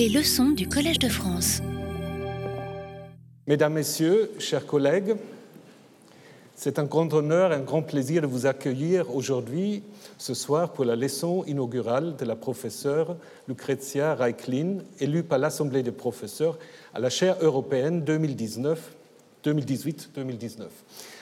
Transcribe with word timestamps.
Les 0.00 0.08
leçons 0.08 0.50
du 0.52 0.66
Collège 0.66 0.98
de 0.98 1.10
France. 1.10 1.60
Mesdames, 3.46 3.74
Messieurs, 3.74 4.30
chers 4.38 4.64
collègues, 4.64 5.14
c'est 6.56 6.78
un 6.78 6.84
grand 6.84 7.12
honneur 7.12 7.52
et 7.52 7.56
un 7.56 7.60
grand 7.60 7.82
plaisir 7.82 8.22
de 8.22 8.26
vous 8.26 8.46
accueillir 8.46 9.14
aujourd'hui, 9.14 9.82
ce 10.16 10.32
soir, 10.32 10.72
pour 10.72 10.86
la 10.86 10.96
leçon 10.96 11.44
inaugurale 11.44 12.16
de 12.16 12.24
la 12.24 12.34
professeure 12.34 13.14
Lucrezia 13.46 14.14
Reiklin, 14.14 14.78
élue 15.00 15.22
par 15.22 15.38
l'Assemblée 15.38 15.82
des 15.82 15.92
professeurs 15.92 16.58
à 16.94 16.98
la 16.98 17.10
chaire 17.10 17.36
européenne 17.42 18.02
2018-2019. 18.02 20.64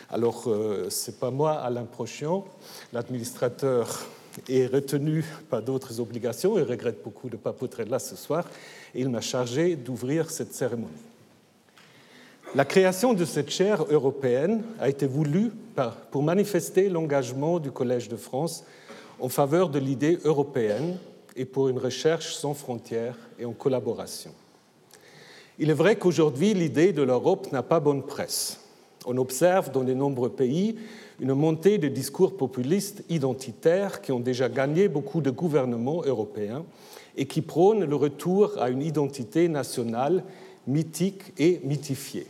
Alors, 0.09 0.45
euh, 0.47 0.89
ce 0.89 1.11
n'est 1.11 1.17
pas 1.17 1.33
moi, 1.33 1.55
Alain 1.55 1.83
Prochian, 1.83 2.45
l'administrateur 2.93 4.07
est 4.49 4.67
retenu 4.67 5.25
par 5.51 5.63
d'autres 5.63 6.01
obligations 6.01 6.59
et 6.59 6.63
regrette 6.63 7.03
beaucoup 7.03 7.29
de 7.29 7.37
ne 7.37 7.41
pas 7.41 7.53
pouvoir 7.53 7.81
être 7.81 7.91
là 7.91 7.99
ce 7.99 8.17
soir. 8.17 8.45
Et 8.95 9.01
il 9.01 9.09
m'a 9.09 9.21
chargé 9.21 9.77
d'ouvrir 9.77 10.31
cette 10.31 10.53
cérémonie. 10.53 10.93
La 12.55 12.65
création 12.65 13.13
de 13.13 13.25
cette 13.25 13.51
chaire 13.51 13.85
européenne 13.91 14.63
a 14.81 14.89
été 14.89 15.07
voulue 15.07 15.51
pour 16.11 16.23
manifester 16.23 16.89
l'engagement 16.89 17.59
du 17.59 17.71
Collège 17.71 18.09
de 18.09 18.17
France 18.17 18.65
en 19.21 19.29
faveur 19.29 19.69
de 19.69 19.79
l'idée 19.79 20.19
européenne 20.25 20.97
et 21.37 21.45
pour 21.45 21.69
une 21.69 21.79
recherche 21.79 22.35
sans 22.35 22.55
frontières 22.55 23.17
et 23.39 23.45
en 23.45 23.53
collaboration. 23.53 24.33
Il 25.59 25.71
est 25.71 25.75
vrai 25.75 25.97
qu'aujourd'hui, 25.97 26.55
l'idée 26.55 26.93
de 26.93 27.03
l'Europe 27.03 27.53
n'a 27.53 27.63
pas 27.63 27.81
bonne 27.81 28.03
presse. 28.03 28.61
On 29.07 29.17
observe 29.19 29.71
dans 29.71 29.85
de 29.85 29.93
nombreux 29.93 30.31
pays 30.31 30.77
une 31.21 31.35
montée 31.35 31.79
de 31.79 31.89
discours 31.89 32.37
populistes 32.37 33.03
identitaires 33.09 34.01
qui 34.01 34.13
ont 34.13 34.21
déjà 34.21 34.49
gagné 34.49 34.89
beaucoup 34.89 35.21
de 35.21 35.31
gouvernements 35.31 36.03
européens 36.05 36.65
et 37.17 37.27
qui 37.27 37.43
prônent 37.43 37.85
le 37.85 37.97
retour 37.97 38.53
à 38.59 38.71
une 38.71 38.83
identité 38.83 39.49
nationale 39.49 40.23
mythique 40.67 41.33
et 41.39 41.61
mythifiée. 41.65 42.27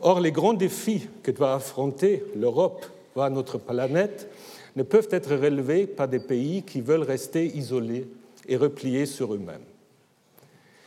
Or, 0.00 0.20
les 0.20 0.32
grands 0.32 0.54
défis 0.54 1.08
que 1.22 1.30
doit 1.30 1.54
affronter 1.54 2.22
l'Europe, 2.36 2.86
voire 3.14 3.30
notre 3.30 3.58
planète, 3.58 4.28
ne 4.76 4.82
peuvent 4.82 5.08
être 5.10 5.34
relevés 5.34 5.86
par 5.86 6.08
des 6.08 6.18
pays 6.18 6.62
qui 6.62 6.80
veulent 6.80 7.02
rester 7.02 7.46
isolés 7.56 8.06
et 8.46 8.56
repliés 8.56 9.06
sur 9.06 9.34
eux-mêmes. 9.34 9.62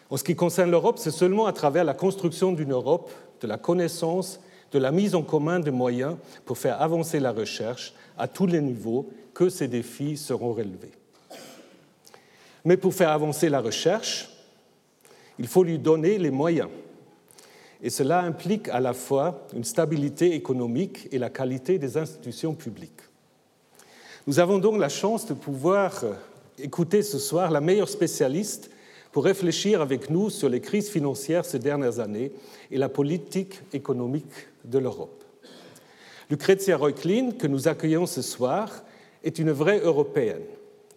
En 0.10 0.16
ce 0.16 0.24
qui 0.24 0.36
concerne 0.36 0.72
l'Europe, 0.72 1.00
c'est 1.00 1.12
seulement 1.12 1.48
à 1.48 1.54
travers 1.54 1.84
la 1.84 1.94
construction 1.94 2.54
d'une 2.54 2.72
Europe 2.72 3.12
de 3.42 3.48
la 3.48 3.58
connaissance 3.58 4.40
de 4.72 4.80
la 4.80 4.92
mise 4.92 5.16
en 5.16 5.24
commun 5.24 5.60
de 5.60 5.72
moyens 5.72 6.16
pour 6.46 6.58
faire 6.58 6.82
avancer 6.82 7.20
la 7.20 7.32
recherche 7.32 7.94
à 8.18 8.28
tous 8.28 8.48
les 8.48 8.62
niveaux 8.62 9.10
que 9.34 9.50
ces 9.50 9.68
défis 9.68 10.18
seront 10.18 10.54
relevés. 10.54 10.92
Mais 12.66 12.78
pour 12.78 12.94
faire 12.94 13.12
avancer 13.12 13.50
la 13.50 13.62
recherche, 13.62 14.30
il 15.40 15.48
faut 15.48 15.64
lui 15.64 15.80
donner 15.80 16.18
les 16.18 16.32
moyens. 16.32 16.70
Et 17.82 17.90
cela 17.90 18.22
implique 18.22 18.70
à 18.70 18.80
la 18.80 18.94
fois 18.94 19.48
une 19.56 19.64
stabilité 19.64 20.34
économique 20.34 21.08
et 21.12 21.20
la 21.20 21.30
qualité 21.30 21.78
des 21.78 21.96
institutions 21.98 22.56
publiques. 22.56 23.02
Nous 24.26 24.40
avons 24.40 24.58
donc 24.58 24.80
la 24.80 24.90
chance 24.90 25.26
de 25.28 25.34
pouvoir 25.34 26.04
écouter 26.58 27.04
ce 27.04 27.20
soir 27.20 27.52
la 27.52 27.62
meilleure 27.62 27.88
spécialiste 27.88 28.72
pour 29.12 29.24
réfléchir 29.24 29.82
avec 29.82 30.10
nous 30.10 30.30
sur 30.30 30.50
les 30.50 30.60
crises 30.60 30.90
financières 30.90 31.46
ces 31.46 31.60
dernières 31.60 32.00
années 32.00 32.32
et 32.72 32.78
la 32.78 32.90
politique 32.90 33.62
économique 33.74 34.48
de 34.68 34.80
l'Europe. 34.80 35.24
Lucrezia 36.30 36.78
Reuchlin, 36.78 37.32
que 37.32 37.48
nous 37.48 37.68
accueillons 37.68 38.06
ce 38.06 38.22
soir, 38.22 38.84
est 39.24 39.40
une 39.40 39.52
vraie 39.52 39.80
européenne. 39.80 40.44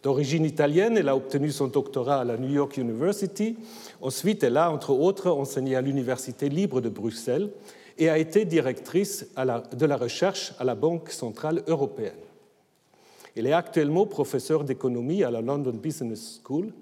D'origine 0.02 0.44
italienne, 0.44 0.96
elle 0.96 1.08
a 1.08 1.16
obtenu 1.16 1.50
son 1.50 1.68
doctorat 1.68 2.20
à 2.20 2.24
la 2.24 2.36
New 2.36 2.52
York 2.52 2.76
University. 2.78 3.56
Ensuite, 4.00 4.42
elle 4.42 4.56
a, 4.56 4.70
entre 4.70 4.90
autres, 4.90 5.30
enseigné 5.30 5.76
à 5.76 5.82
l'Université 5.82 6.48
libre 6.48 6.80
de 6.80 6.88
Bruxelles 6.88 7.50
et 7.98 8.08
a 8.08 8.18
été 8.18 8.44
directrice 8.44 9.28
de 9.36 9.86
la 9.86 9.96
recherche 9.96 10.54
à 10.58 10.64
la 10.64 10.74
Banque 10.74 11.10
centrale 11.10 11.62
européenne. 11.66 12.12
Elle 13.36 13.46
est 13.46 13.52
actuellement 13.52 14.06
professeure 14.06 14.64
d'économie 14.64 15.22
à 15.22 15.30
la 15.30 15.40
London 15.40 15.72
Business 15.72 16.40
School 16.44 16.72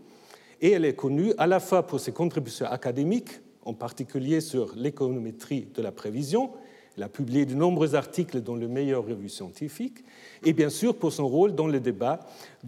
et 0.61 0.71
elle 0.71 0.85
est 0.85 0.95
connue 0.95 1.35
à 1.39 1.47
la 1.47 1.61
fois 1.61 1.87
pour 1.87 2.01
ses 2.01 2.13
contributions 2.13 2.67
académiques, 2.67 3.41
en 3.65 3.75
particulier 3.75 4.41
sur 4.41 4.75
l'économétrie 4.75 5.69
de 5.75 5.83
la 5.83 5.93
prévision, 5.93 6.51
elle 6.99 7.05
a 7.05 7.09
publié 7.09 7.47
de 7.47 7.55
nombreux 7.55 7.95
articles 7.95 8.41
dans 8.41 8.57
les 8.57 8.67
meilleures 8.67 9.07
revues 9.07 9.29
scientifiques, 9.29 10.05
et 10.45 10.53
bien 10.53 10.69
sûr 10.69 10.97
pour 10.97 11.13
son 11.13 11.29
rôle 11.29 11.55
dans 11.55 11.69
le 11.69 11.79
débat 11.79 12.21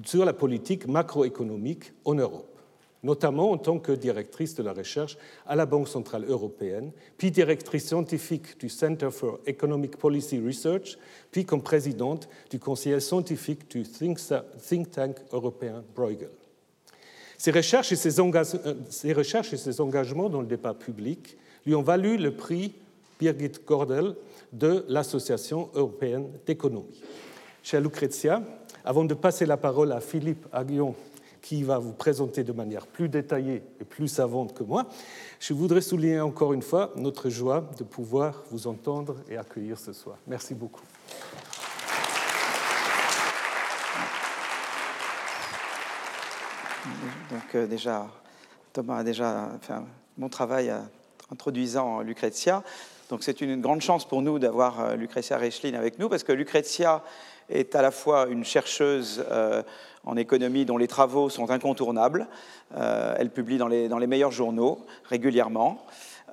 sur 0.04 0.24
la 0.24 0.32
politique 0.32 0.86
macroéconomique 0.86 1.92
en 2.04 2.14
Europe 2.14 2.46
notamment 3.02 3.50
en 3.50 3.56
tant 3.56 3.78
que 3.78 3.92
directrice 3.92 4.54
de 4.54 4.62
la 4.62 4.74
recherche 4.74 5.16
à 5.46 5.56
la 5.56 5.64
Banque 5.66 5.88
centrale 5.88 6.24
européenne, 6.28 6.92
puis 7.16 7.30
directrice 7.30 7.86
scientifique 7.86 8.60
du 8.60 8.68
Center 8.68 9.10
for 9.10 9.38
Economic 9.46 9.96
Policy 9.96 10.38
Research, 10.38 10.98
puis 11.30 11.46
comme 11.46 11.62
présidente 11.62 12.28
du 12.50 12.58
conseil 12.58 13.00
scientifique 13.00 13.70
du 13.70 13.84
think 13.84 14.90
tank 14.90 15.16
européen 15.32 15.82
Bruegel. 15.94 16.28
Euh, 16.28 16.34
ses 17.38 17.52
recherches 17.52 17.92
et 17.92 19.56
ses 19.56 19.80
engagements 19.80 20.28
dans 20.28 20.42
le 20.42 20.46
débat 20.46 20.74
public 20.74 21.38
lui 21.64 21.74
ont 21.74 21.82
valu 21.82 22.18
le 22.18 22.32
prix 22.32 22.74
Birgit 23.20 23.64
Gordel 23.66 24.16
de 24.52 24.84
l'Association 24.88 25.68
européenne 25.74 26.30
d'économie. 26.46 27.02
Chère 27.62 27.82
Lucrezia, 27.82 28.42
avant 28.82 29.04
de 29.04 29.12
passer 29.12 29.44
la 29.44 29.58
parole 29.58 29.92
à 29.92 30.00
Philippe 30.00 30.46
Aguillon, 30.50 30.94
qui 31.42 31.62
va 31.62 31.78
vous 31.78 31.92
présenter 31.92 32.44
de 32.44 32.52
manière 32.52 32.86
plus 32.86 33.08
détaillée 33.08 33.62
et 33.78 33.84
plus 33.84 34.08
savante 34.08 34.54
que 34.54 34.62
moi, 34.62 34.86
je 35.38 35.52
voudrais 35.52 35.82
souligner 35.82 36.20
encore 36.20 36.54
une 36.54 36.62
fois 36.62 36.92
notre 36.96 37.28
joie 37.28 37.68
de 37.78 37.84
pouvoir 37.84 38.42
vous 38.50 38.66
entendre 38.66 39.16
et 39.28 39.36
accueillir 39.36 39.78
ce 39.78 39.92
soir. 39.92 40.16
Merci 40.26 40.54
beaucoup. 40.54 40.82
Donc 47.30 47.54
euh, 47.54 47.66
déjà, 47.66 48.08
Thomas 48.72 48.98
a 48.98 49.04
déjà 49.04 49.50
fait 49.60 49.74
un 49.74 49.86
bon 50.16 50.28
travail 50.28 50.72
introduisant 51.30 52.00
Lucrezia. 52.00 52.62
Donc 53.10 53.22
c'est 53.22 53.42
une 53.42 53.60
grande 53.60 53.82
chance 53.82 54.06
pour 54.06 54.22
nous 54.22 54.38
d'avoir 54.38 54.80
euh, 54.80 54.94
Lucrezia 54.94 55.36
Rechlin 55.36 55.74
avec 55.74 55.98
nous, 55.98 56.08
parce 56.08 56.24
que 56.24 56.32
Lucrezia 56.32 57.02
est 57.50 57.74
à 57.74 57.82
la 57.82 57.90
fois 57.90 58.26
une 58.28 58.44
chercheuse 58.44 59.24
euh, 59.30 59.62
en 60.04 60.16
économie 60.16 60.64
dont 60.64 60.78
les 60.78 60.88
travaux 60.88 61.28
sont 61.28 61.50
incontournables. 61.50 62.26
elle 62.74 63.28
publie 63.30 63.58
dans 63.58 63.68
les, 63.68 64.06
meilleurs 64.06 64.30
journaux 64.30 64.86
régulièrement. 65.04 65.84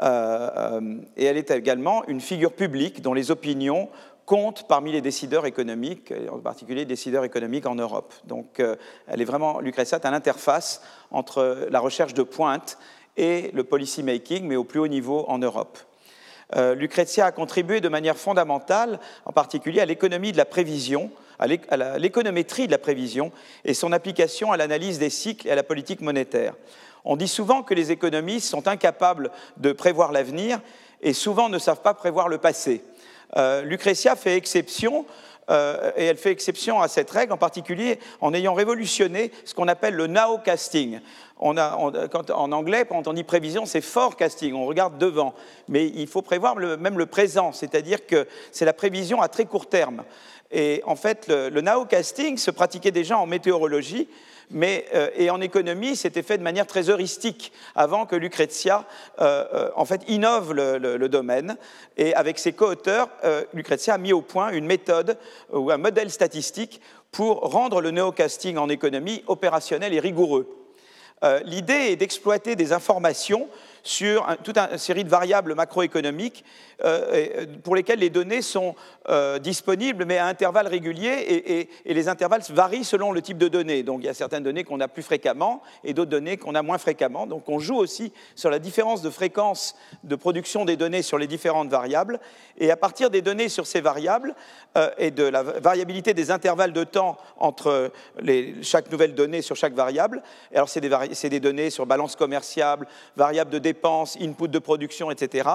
et 0.01 1.25
elle 1.25 1.35
est 1.35 1.51
également 1.51 2.05
une 2.07 2.21
figure 2.21 2.53
publique 2.53 3.01
dont 3.01 3.13
les 3.13 3.29
opinions 3.29 3.89
compte 4.27 4.67
parmi 4.67 4.91
les 4.91 5.01
décideurs 5.01 5.45
économiques, 5.45 6.13
en 6.29 6.39
particulier 6.39 6.81
les 6.81 6.85
décideurs 6.85 7.23
économiques 7.23 7.65
en 7.65 7.75
Europe. 7.75 8.13
Donc 8.25 8.59
euh, 8.59 8.75
elle 9.07 9.21
est 9.21 9.25
vraiment, 9.25 9.61
Lucretia, 9.61 9.99
à 10.03 10.11
l'interface 10.11 10.81
entre 11.11 11.67
la 11.71 11.79
recherche 11.79 12.13
de 12.13 12.23
pointe 12.23 12.77
et 13.15 13.49
le 13.53 13.63
policy 13.63 14.03
making, 14.03 14.45
mais 14.45 14.57
au 14.57 14.65
plus 14.65 14.81
haut 14.81 14.87
niveau 14.87 15.23
en 15.29 15.39
Europe. 15.39 15.79
Euh, 16.55 16.75
Lucrezia 16.75 17.25
a 17.25 17.31
contribué 17.31 17.81
de 17.81 17.89
manière 17.89 18.17
fondamentale, 18.17 18.99
en 19.25 19.33
particulier 19.33 19.81
à 19.81 19.85
l'économie 19.85 20.31
de 20.31 20.37
la 20.37 20.45
prévision, 20.45 21.11
à 21.39 21.47
l'économétrie 21.97 22.67
de 22.67 22.71
la 22.71 22.77
prévision 22.77 23.31
et 23.63 23.73
son 23.73 23.91
application 23.91 24.51
à 24.51 24.57
l'analyse 24.57 24.97
des 24.97 25.09
cycles 25.09 25.47
et 25.47 25.51
à 25.51 25.55
la 25.55 25.63
politique 25.63 26.01
monétaire. 26.01 26.55
On 27.05 27.15
dit 27.15 27.27
souvent 27.27 27.63
que 27.63 27.73
les 27.73 27.91
économistes 27.91 28.49
sont 28.49 28.67
incapables 28.67 29.31
de 29.57 29.71
prévoir 29.71 30.11
l'avenir 30.11 30.59
et 31.01 31.13
souvent 31.13 31.47
ne 31.47 31.59
savent 31.59 31.81
pas 31.81 31.93
prévoir 31.93 32.27
le 32.27 32.37
passé. 32.37 32.83
Euh, 33.35 33.77
fait 34.15 34.35
exception 34.35 35.05
euh, 35.49 35.91
et 35.95 36.05
elle 36.05 36.17
fait 36.17 36.31
exception 36.31 36.81
à 36.81 36.87
cette 36.87 37.09
règle, 37.09 37.33
en 37.33 37.37
particulier 37.37 37.99
en 38.21 38.33
ayant 38.33 38.53
révolutionné 38.53 39.31
ce 39.45 39.53
qu'on 39.53 39.67
appelle 39.67 39.95
le 39.95 40.07
nowcasting. 40.07 40.99
On 41.39 41.57
en 41.57 42.51
anglais, 42.51 42.85
quand 42.89 43.07
on 43.07 43.13
dit 43.13 43.23
prévision, 43.23 43.65
c'est 43.65 43.81
forecasting, 43.81 44.53
on 44.53 44.65
regarde 44.65 44.97
devant. 44.97 45.35
Mais 45.67 45.87
il 45.87 46.07
faut 46.07 46.21
prévoir 46.21 46.55
même 46.55 46.97
le 46.97 47.05
présent, 47.05 47.51
c'est-à-dire 47.51 48.05
que 48.07 48.27
c'est 48.51 48.65
la 48.65 48.73
prévision 48.73 49.21
à 49.21 49.27
très 49.27 49.45
court 49.45 49.69
terme. 49.69 50.03
Et 50.51 50.81
en 50.85 50.95
fait, 50.95 51.27
le, 51.27 51.49
le 51.49 51.61
nowcasting 51.61 52.37
se 52.37 52.51
pratiquait 52.51 52.91
déjà 52.91 53.17
en 53.17 53.25
météorologie, 53.25 54.07
mais, 54.49 54.85
euh, 54.93 55.09
et 55.15 55.29
en 55.29 55.41
économie, 55.41 55.95
c'était 55.95 56.23
fait 56.23 56.37
de 56.37 56.43
manière 56.43 56.67
très 56.67 56.89
heuristique, 56.89 57.51
avant 57.75 58.05
que 58.05 58.15
Lucrezia 58.15 58.85
euh, 59.19 59.45
euh, 59.53 59.69
en 59.75 59.85
fait, 59.85 60.01
innove 60.07 60.53
le, 60.53 61.07
domaine. 61.07 61.57
Et 61.97 62.13
avec 62.13 62.37
ses 62.37 62.53
co-auteurs, 62.53 63.09
Lucrezia 63.53 63.93
a 63.93 63.97
mis 63.97 64.11
au 64.11 64.21
point 64.21 64.51
une 64.51 64.65
méthode 64.65 65.17
ou 65.53 65.71
un 65.71 65.77
modèle 65.77 66.11
statistique 66.11 66.81
pour 67.11 67.39
rendre 67.39 67.79
le 67.79 67.91
neocasting 67.91 68.57
en 68.57 68.67
économie 68.67 69.23
opérationnel 69.27 69.93
et 69.93 69.99
rigoureux. 69.99 70.47
L'idée 71.45 71.91
est 71.91 71.95
d'exploiter 71.95 72.57
des 72.57 72.73
informations 72.73 73.47
sur 73.87 74.27
toute 74.43 74.57
une 74.57 74.77
série 74.77 75.03
de 75.03 75.09
variables 75.09 75.55
macroéconomiques 75.55 76.43
pour 77.63 77.75
lesquelles 77.75 77.99
les 77.99 78.09
données 78.09 78.41
sont 78.41 78.75
disponibles, 79.41 80.05
mais 80.05 80.17
à 80.17 80.27
intervalles 80.27 80.67
réguliers, 80.67 81.69
et, 81.85 81.93
les 81.93 82.07
intervalles 82.07 82.43
varient 82.49 82.83
selon 82.83 83.11
le 83.11 83.21
type 83.21 83.37
de 83.37 83.47
données. 83.47 83.83
Donc 83.83 84.01
il 84.01 84.05
y 84.05 84.09
a 84.09 84.13
certaines 84.13 84.43
données 84.43 84.63
qu'on 84.63 84.79
a 84.79 84.87
plus 84.87 85.01
fréquemment 85.01 85.63
et 85.83 85.93
d'autres 85.93 86.11
données 86.11 86.37
qu'on 86.37 86.53
a 86.53 86.61
moins 86.61 86.77
fréquemment. 86.77 87.25
Donc 87.25 87.49
on 87.49 87.59
joue 87.59 87.77
aussi 87.77 88.13
sur 88.35 88.49
la 88.49 88.59
différence 88.59 89.01
de 89.01 89.09
fréquence 89.09 89.75
de 90.03 90.15
production 90.15 90.65
des 90.65 90.75
données 90.75 91.01
sur 91.01 91.17
les 91.17 91.27
différentes 91.27 91.69
variables, 91.69 92.19
et 92.59 92.69
à 92.71 92.77
partir 92.77 93.09
des 93.09 93.21
données 93.21 93.49
sur 93.49 93.65
ces 93.65 93.81
variables 93.81 94.35
et 94.97 95.11
de 95.11 95.23
la 95.23 95.41
variabilité 95.43 96.13
des 96.13 96.29
intervalles 96.31 96.73
de 96.73 96.83
temps 96.83 97.17
entre 97.37 97.91
chaque 98.61 98.91
nouvelle 98.91 99.15
donnée 99.15 99.41
sur 99.41 99.55
chaque 99.55 99.73
variable. 99.73 100.21
Alors, 100.53 100.69
c'est 100.69 100.81
des, 101.29 101.39
données 101.39 101.69
sur 101.69 101.85
balance 101.85 102.15
commerciale, 102.15 102.87
variable 103.15 103.51
de 103.51 103.59
dépenses, 103.59 103.76
input 104.19 104.47
de 104.47 104.59
production, 104.59 105.11
etc. 105.11 105.49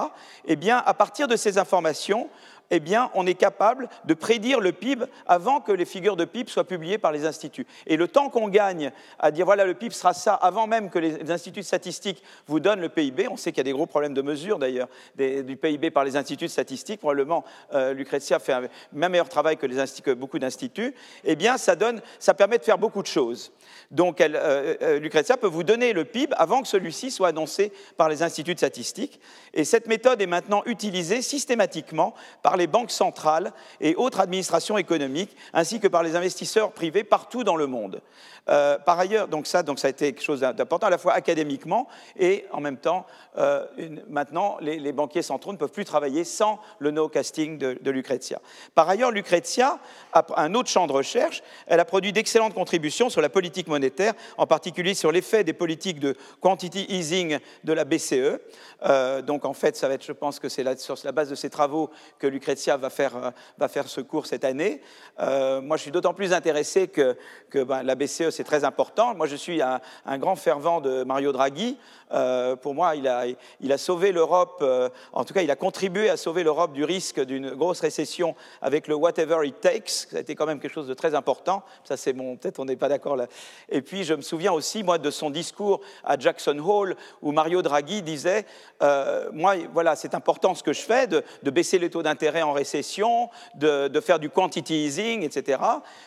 Eh 0.45 0.55
bien, 0.55 0.81
à 0.85 0.93
partir 0.93 1.27
de 1.27 1.35
ces 1.35 1.57
informations, 1.57 2.29
eh 2.75 2.79
bien, 2.79 3.11
on 3.13 3.27
est 3.27 3.35
capable 3.35 3.87
de 4.05 4.15
prédire 4.15 4.59
le 4.59 4.71
PIB 4.71 5.05
avant 5.27 5.61
que 5.61 5.71
les 5.71 5.85
figures 5.85 6.15
de 6.15 6.25
PIB 6.25 6.49
soient 6.49 6.63
publiées 6.63 6.97
par 6.97 7.11
les 7.11 7.23
instituts. 7.27 7.67
Et 7.85 7.97
le 7.97 8.07
temps 8.07 8.29
qu'on 8.29 8.47
gagne 8.47 8.91
à 9.19 9.29
dire 9.29 9.45
voilà, 9.45 9.63
le 9.63 9.75
PIB 9.75 9.93
sera 9.93 10.13
ça, 10.13 10.33
avant 10.33 10.65
même 10.65 10.89
que 10.89 10.97
les 10.97 11.29
instituts 11.29 11.61
statistiques 11.61 12.23
vous 12.47 12.59
donnent 12.59 12.81
le 12.81 12.89
PIB, 12.89 13.27
on 13.27 13.37
sait 13.37 13.51
qu'il 13.51 13.59
y 13.59 13.61
a 13.61 13.63
des 13.65 13.73
gros 13.73 13.85
problèmes 13.85 14.15
de 14.15 14.23
mesure 14.23 14.57
d'ailleurs 14.57 14.87
du 15.15 15.55
PIB 15.55 15.91
par 15.91 16.03
les 16.03 16.17
instituts 16.17 16.47
statistiques, 16.47 16.99
probablement 16.99 17.43
euh, 17.75 17.93
Lucrezia 17.93 18.39
fait 18.39 18.53
un 18.53 18.67
même 18.91 19.11
meilleur 19.11 19.29
travail 19.29 19.55
que, 19.57 19.67
que 20.01 20.11
beaucoup 20.11 20.39
d'instituts, 20.39 20.95
eh 21.23 21.35
bien, 21.35 21.57
ça, 21.57 21.75
permet 21.75 22.57
de 22.57 22.63
faire 22.63 22.79
beaucoup 22.79 23.03
de 23.03 23.07
choses. 23.07 23.51
Donc, 23.91 24.19
euh, 24.19 24.75
euh, 24.81 24.99
Lucrezia 24.99 25.37
peut 25.37 25.45
vous 25.45 25.63
donner 25.63 25.93
le 25.93 26.05
PIB 26.05 26.33
avant 26.37 26.63
que 26.63 26.67
celui-ci 26.67 27.11
soit 27.11 27.27
annoncé 27.27 27.71
par 27.97 28.09
les 28.09 28.23
instituts 28.23 28.57
statistiques. 28.57 29.19
Et 29.53 29.63
cette 29.63 29.87
méthode 29.87 30.21
est 30.23 30.27
maintenant 30.27 30.63
utilisée 30.65 31.21
systématiquement 31.21 32.15
par 32.41 32.57
les 32.57 32.62
banques 32.67 32.91
centrales 32.91 33.53
et 33.81 33.95
autres 33.95 34.19
administrations 34.19 34.77
économiques, 34.77 35.35
ainsi 35.53 35.79
que 35.79 35.87
par 35.87 36.03
les 36.03 36.15
investisseurs 36.15 36.71
privés 36.71 37.03
partout 37.03 37.43
dans 37.43 37.55
le 37.55 37.67
monde. 37.67 38.01
Euh, 38.49 38.77
par 38.77 38.99
ailleurs, 38.99 39.27
donc 39.27 39.47
ça, 39.47 39.63
donc 39.63 39.79
ça 39.79 39.87
a 39.87 39.91
été 39.91 40.11
quelque 40.11 40.23
chose 40.23 40.41
d'important 40.41 40.87
à 40.87 40.89
la 40.89 40.97
fois 40.97 41.13
académiquement 41.13 41.87
et 42.19 42.45
en 42.51 42.59
même 42.59 42.77
temps, 42.77 43.05
euh, 43.37 43.65
maintenant, 44.09 44.57
les, 44.59 44.91
banquiers 44.91 45.21
centraux 45.21 45.53
ne 45.53 45.57
peuvent 45.57 45.71
plus 45.71 45.85
travailler 45.85 46.23
sans 46.23 46.59
le 46.79 46.91
no-casting 46.91 47.57
de, 47.57 47.91
Lucrezia. 47.91 48.41
Par 48.75 48.89
ailleurs, 48.89 49.11
Lucrezia 49.11 49.79
a 50.11 50.25
un 50.37 50.53
autre 50.55 50.69
champ 50.69 50.87
de 50.87 50.91
recherche. 50.91 51.41
Elle 51.67 51.79
a 51.79 51.85
produit 51.85 52.11
d'excellentes 52.11 52.53
contributions 52.53 53.09
sur 53.09 53.21
la 53.21 53.29
politique 53.29 53.67
monétaire, 53.67 54.13
en 54.37 54.47
particulier 54.47 54.93
sur 54.93 55.11
l'effet 55.11 55.43
des 55.43 55.53
politiques 55.53 55.99
de 55.99 56.15
quantity 56.41 56.85
easing 56.89 57.37
de 57.63 57.73
la 57.73 57.85
BCE. 57.85 58.39
Euh, 58.83 59.21
donc 59.21 59.45
en 59.45 59.53
fait, 59.53 59.77
ça 59.77 59.87
va 59.87 59.93
être, 59.93 60.03
je 60.03 60.11
pense 60.11 60.39
que 60.39 60.49
c'est 60.49 60.63
sur 60.79 60.95
la 61.03 61.11
base 61.11 61.29
de 61.29 61.35
ces 61.35 61.49
travaux 61.49 61.89
que 62.19 62.27
Lucrezia 62.27 62.77
va 62.77 62.89
faire, 62.89 63.31
va 63.57 63.67
faire 63.67 63.87
ce 63.87 64.01
cours 64.01 64.25
cette 64.25 64.43
année. 64.43 64.81
moi, 65.19 65.77
je 65.77 65.83
suis 65.83 65.91
d'autant 65.91 66.13
plus 66.13 66.33
intéressé 66.33 66.87
que, 66.87 67.15
que 67.49 67.63
ben, 67.63 67.83
la 67.83 67.95
BCE 67.95 68.32
c'est 68.33 68.43
très 68.43 68.63
important. 68.63 69.15
Moi, 69.15 69.27
je 69.27 69.35
suis 69.35 69.61
un, 69.61 69.79
grand 70.17 70.35
fervent 70.35 70.81
de 70.81 71.03
Mario 71.03 71.31
Draghi. 71.31 71.77
Euh, 72.11 72.55
pour 72.55 72.75
moi, 72.75 72.95
il 72.95 73.07
a, 73.07 73.25
il 73.61 73.71
a 73.71 73.77
sauvé 73.77 74.11
l'Europe, 74.11 74.59
euh, 74.61 74.89
en 75.13 75.23
tout 75.23 75.33
cas, 75.33 75.41
il 75.41 75.49
a 75.49 75.55
contribué 75.55 76.09
à 76.09 76.17
sauver 76.17 76.43
l'Europe 76.43 76.73
du 76.73 76.83
risque 76.83 77.19
d'une 77.19 77.51
grosse 77.51 77.79
récession 77.79 78.35
avec 78.61 78.87
le 78.87 78.95
whatever 78.95 79.47
it 79.47 79.59
takes. 79.61 79.89
Ça 80.11 80.17
a 80.17 80.19
été 80.19 80.35
quand 80.35 80.45
même 80.45 80.59
quelque 80.59 80.73
chose 80.73 80.87
de 80.87 80.93
très 80.93 81.15
important. 81.15 81.63
Ça, 81.83 81.97
c'est 81.97 82.13
bon, 82.13 82.35
peut-être 82.35 82.59
on 82.59 82.65
n'est 82.65 82.75
pas 82.75 82.89
d'accord 82.89 83.15
là. 83.15 83.27
Et 83.69 83.81
puis, 83.81 84.03
je 84.03 84.13
me 84.13 84.21
souviens 84.21 84.51
aussi, 84.51 84.83
moi, 84.83 84.97
de 84.97 85.09
son 85.09 85.29
discours 85.29 85.81
à 86.03 86.17
Jackson 86.19 86.59
Hole, 86.59 86.95
où 87.21 87.31
Mario 87.31 87.61
Draghi 87.61 88.01
disait 88.01 88.45
euh, 88.81 89.29
Moi, 89.33 89.55
voilà, 89.73 89.95
c'est 89.95 90.13
important 90.13 90.53
ce 90.55 90.63
que 90.63 90.73
je 90.73 90.81
fais, 90.81 91.07
de, 91.07 91.23
baisser 91.51 91.77
les 91.79 91.89
taux 91.89 92.03
d'intérêt 92.03 92.41
en 92.41 92.53
récession, 92.53 93.29
de, 93.55 93.87
de 93.87 93.99
faire 93.99 94.19
du 94.19 94.29
quantity 94.29 94.85
easing, 94.85 95.23
etc. 95.23 95.59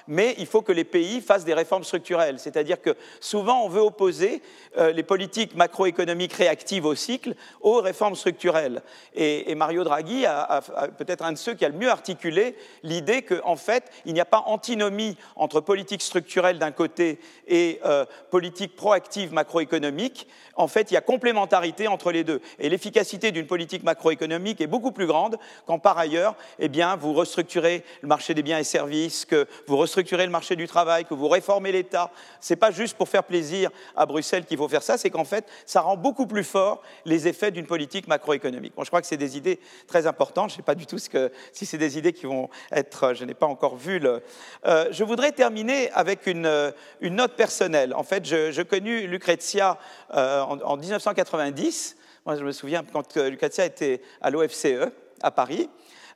Mais 0.08 0.34
il 0.38 0.46
faut 0.46 0.62
que 0.62 0.72
les 0.72 0.84
pays 0.84 1.20
fassent 1.20 1.44
des 1.44 1.55
réformes 1.55 1.84
structurelles 1.84 2.16
c'est-à-dire 2.39 2.81
que 2.81 2.97
souvent 3.21 3.63
on 3.65 3.69
veut 3.69 3.81
opposer 3.81 4.43
euh, 4.79 4.93
les 4.93 5.03
politiques 5.03 5.55
macroéconomiques 5.55 6.33
réactives 6.33 6.85
au 6.85 6.95
cycle 6.95 7.35
aux 7.61 7.81
réformes 7.81 8.15
structurelles. 8.15 8.83
Et, 9.15 9.55
Mario 9.55 9.85
Draghi 9.85 10.27
a, 10.27 10.61
peut-être 10.99 11.25
un 11.25 11.33
de 11.33 11.39
ceux 11.39 11.55
qui 11.55 11.65
a 11.65 11.69
le 11.69 11.77
mieux 11.77 11.91
articulé 11.91 12.57
l'idée 12.83 13.23
qu'en 13.23 13.57
fait, 13.57 13.91
il 14.05 14.13
n'y 14.13 14.21
a 14.21 14.27
pas 14.27 14.45
antinomie 14.47 15.17
entre 15.35 15.61
politique 15.61 16.03
structurelle 16.03 16.59
d'un 16.59 16.73
côté 16.73 17.19
et 17.47 17.81
euh, 17.85 18.05
politique 18.31 18.77
proactive 18.77 19.33
macroéconomique. 19.33 20.29
En 20.57 20.69
fait, 20.69 20.91
il 20.91 20.95
y 20.95 20.97
a 20.97 21.01
complémentarité 21.01 21.89
entre 21.89 22.13
les 22.13 22.25
deux. 22.25 22.41
Et 22.59 22.69
l'efficacité 22.69 23.33
d'une 23.33 23.47
politique 23.47 23.83
macroéconomique 23.83 24.61
est 24.61 24.67
beaucoup 24.67 24.93
plus 24.93 25.07
grande 25.07 25.37
quand 25.67 25.79
par 25.79 25.99
ailleurs, 25.99 26.35
eh 26.59 26.69
bien, 26.69 26.97
vous 26.97 27.13
restructurez 27.13 27.85
le 28.03 28.09
marché 28.09 28.35
des 28.35 28.43
biens 28.43 28.59
et 28.59 28.65
services, 28.65 29.25
que 29.25 29.47
vous 29.67 29.77
restructurez 29.77 30.25
le 30.25 30.33
marché 30.33 30.57
du 30.57 30.67
travail, 30.67 31.05
que 31.05 31.15
vous 31.15 31.29
réformez 31.29 31.73
l'État, 31.73 32.06
ce 32.41 32.53
n'est 32.53 32.56
pas 32.56 32.70
juste 32.70 32.97
pour 32.97 33.08
faire 33.08 33.25
plaisir 33.25 33.70
à 33.94 34.06
Bruxelles 34.06 34.44
qu'il 34.44 34.58
faut 34.58 34.69
faire 34.69 34.82
ça, 34.82 34.99
c'est 34.99 35.11
qu'en 35.11 35.25
fait, 35.25 35.47
ça 35.64 35.81
rend 35.81 35.97
beaucoup 35.97 36.26
plus 36.26 36.44
fort 36.44 36.82
les 37.05 37.29
effets 37.29 37.50
d'une 37.50 37.67
politique 37.67 38.08
macroéconomique. 38.08 38.73
je 38.79 38.87
crois 38.87 39.00
que 39.00 39.06
c'est 39.06 39.17
des 39.17 39.37
idées 39.37 39.61
très 39.87 40.06
importantes. 40.06 40.50
Je 40.50 40.55
ne 40.55 40.56
sais 40.58 40.62
pas 40.62 40.75
du 40.75 40.87
tout 40.87 40.99
si 40.99 41.67
c'est 41.67 41.79
des 41.79 41.99
idées 41.99 42.12
qui 42.12 42.26
vont 42.26 42.49
être. 42.73 43.14
Je 43.14 43.25
n'ai 43.25 43.35
pas 43.35 43.47
encore 43.47 43.76
vu 43.76 43.99
le. 43.99 44.23
Euh, 44.67 44.88
je 44.91 45.05
voudrais 45.05 45.32
terminer 45.32 45.91
avec 45.93 46.26
une, 46.26 46.73
note 47.03 47.37
personnelle. 47.37 47.94
En 47.94 48.03
fait, 48.03 48.25
je, 48.25 48.62
connu 48.62 49.06
Lucrezia 49.06 49.79
euh, 50.14 50.41
en, 50.41 50.76
1990. 50.76 51.97
Moi, 52.25 52.37
je 52.37 52.44
me 52.44 52.53
souviens 52.53 52.82
quand 52.93 53.17
euh, 53.17 53.31
Lucrezia 53.31 53.64
était 53.64 54.03
à 54.20 54.31
l'OFCE 54.31 54.91
à 55.23 55.31
Paris. 55.31 55.69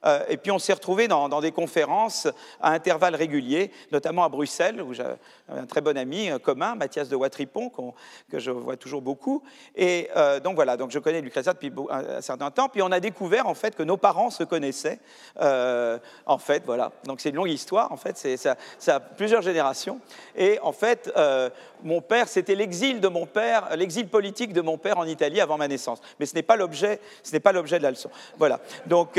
Euh, 0.05 0.25
et 0.29 0.37
puis 0.37 0.51
on 0.51 0.59
s'est 0.59 0.73
retrouvés 0.73 1.09
dans, 1.09 1.41
des 1.41 1.53
conférences 1.53 2.29
à 2.61 2.73
intervalles 2.73 3.15
réguliers, 3.15 3.71
notamment 3.93 4.25
à 4.25 4.29
Bruxelles, 4.29 4.83
où 4.83 4.95
j'avais 4.95 5.17
un 5.49 5.67
très 5.67 5.81
bon 5.81 5.97
ami 5.97 6.31
commun, 6.43 6.75
Mathias 6.75 7.09
de 7.09 7.17
Watripon, 7.17 7.71
que 8.31 8.39
je 8.39 8.51
vois 8.51 8.77
toujours 8.77 9.03
beaucoup. 9.03 9.43
Et 9.77 10.09
euh, 10.17 10.41
donc 10.41 10.55
voilà, 10.55 10.77
donc 10.77 10.91
je 10.91 10.99
connais 10.99 11.21
Lucrezia 11.21 11.53
depuis 11.53 11.73
un, 11.91 12.21
certain 12.21 12.51
temps. 12.51 12.69
Puis 12.69 12.83
on 12.83 12.93
a 12.93 13.01
découvert 13.01 13.47
en 13.47 13.55
fait 13.55 13.75
que 13.75 13.83
nos 13.83 13.97
parents 13.97 14.31
se 14.31 14.45
connaissaient. 14.45 15.01
Euh, 15.41 15.99
en 16.27 16.39
fait, 16.39 16.63
voilà. 16.65 16.93
Donc 17.05 17.21
c'est 17.21 17.31
une 17.31 17.37
longue 17.37 17.51
histoire. 17.51 17.93
En 17.93 17.97
fait, 17.97 18.17
ça, 18.17 18.57
ça, 18.79 18.97
a 18.97 19.01
plusieurs 19.01 19.43
générations. 19.43 20.01
Et 20.37 20.59
en 20.63 20.73
fait, 20.73 21.13
mon 21.83 22.01
père, 22.01 22.29
c'était 22.29 22.55
l'exil 22.55 23.01
de 23.01 23.09
mon 23.09 23.27
père, 23.27 23.77
l'exil 23.77 24.09
politique 24.09 24.53
de 24.53 24.61
mon 24.61 24.79
père 24.79 24.99
en 24.99 25.05
Italie 25.05 25.41
avant 25.41 25.59
ma 25.59 25.69
naissance. 25.69 26.01
Mais 26.19 26.27
ce 26.27 26.35
n'est 26.35 26.43
pas 26.43 26.57
l'objet, 26.57 27.01
ce 27.23 27.33
n'est 27.33 27.41
pas 27.41 27.53
l'objet 27.53 27.79
de 27.79 27.83
la 27.83 27.91
leçon. 27.91 28.11
Voilà. 28.39 28.61
Donc 28.87 29.19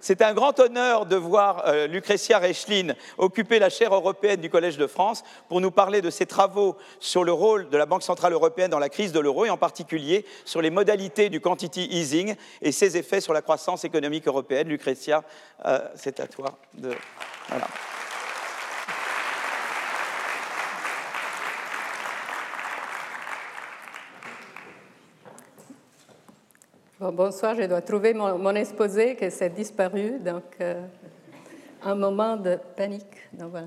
c'est 0.00 0.22
un 0.22 0.34
grand 0.34 0.58
honneur 0.60 1.06
de 1.06 1.16
voir 1.16 1.64
euh, 1.66 1.86
Lucretia 1.86 2.38
Rechlin 2.38 2.94
occuper 3.18 3.58
la 3.58 3.70
chaire 3.70 3.94
européenne 3.94 4.40
du 4.40 4.50
Collège 4.50 4.76
de 4.76 4.86
France 4.86 5.22
pour 5.48 5.60
nous 5.60 5.70
parler 5.70 6.02
de 6.02 6.10
ses 6.10 6.26
travaux 6.26 6.76
sur 7.00 7.24
le 7.24 7.32
rôle 7.32 7.68
de 7.68 7.76
la 7.76 7.86
Banque 7.86 8.02
centrale 8.02 8.32
européenne 8.32 8.70
dans 8.70 8.78
la 8.78 8.88
crise 8.88 9.12
de 9.12 9.20
l'euro 9.20 9.44
et 9.44 9.50
en 9.50 9.56
particulier 9.56 10.24
sur 10.44 10.62
les 10.62 10.70
modalités 10.70 11.28
du 11.28 11.40
quantity 11.40 11.86
easing 11.90 12.34
et 12.62 12.72
ses 12.72 12.96
effets 12.96 13.20
sur 13.20 13.32
la 13.32 13.42
croissance 13.42 13.84
économique 13.84 14.26
européenne. 14.26 14.68
Lucretia, 14.68 15.22
euh, 15.66 15.78
c'est 15.94 16.20
à 16.20 16.26
toi 16.26 16.58
de. 16.74 16.92
Voilà. 17.48 17.66
Bonsoir, 27.00 27.54
je 27.54 27.62
dois 27.62 27.82
trouver 27.82 28.14
mon, 28.14 28.54
exposé 28.54 29.16
qui 29.16 29.30
s'est 29.30 29.50
disparu, 29.50 30.18
donc 30.20 30.44
euh, 30.60 30.80
un 31.82 31.94
moment 31.94 32.36
de 32.36 32.58
panique. 32.76 33.28
voilà. 33.32 33.66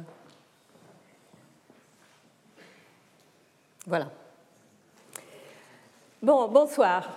Voilà. 3.86 4.08
Bon, 6.22 6.48
bonsoir. 6.48 7.08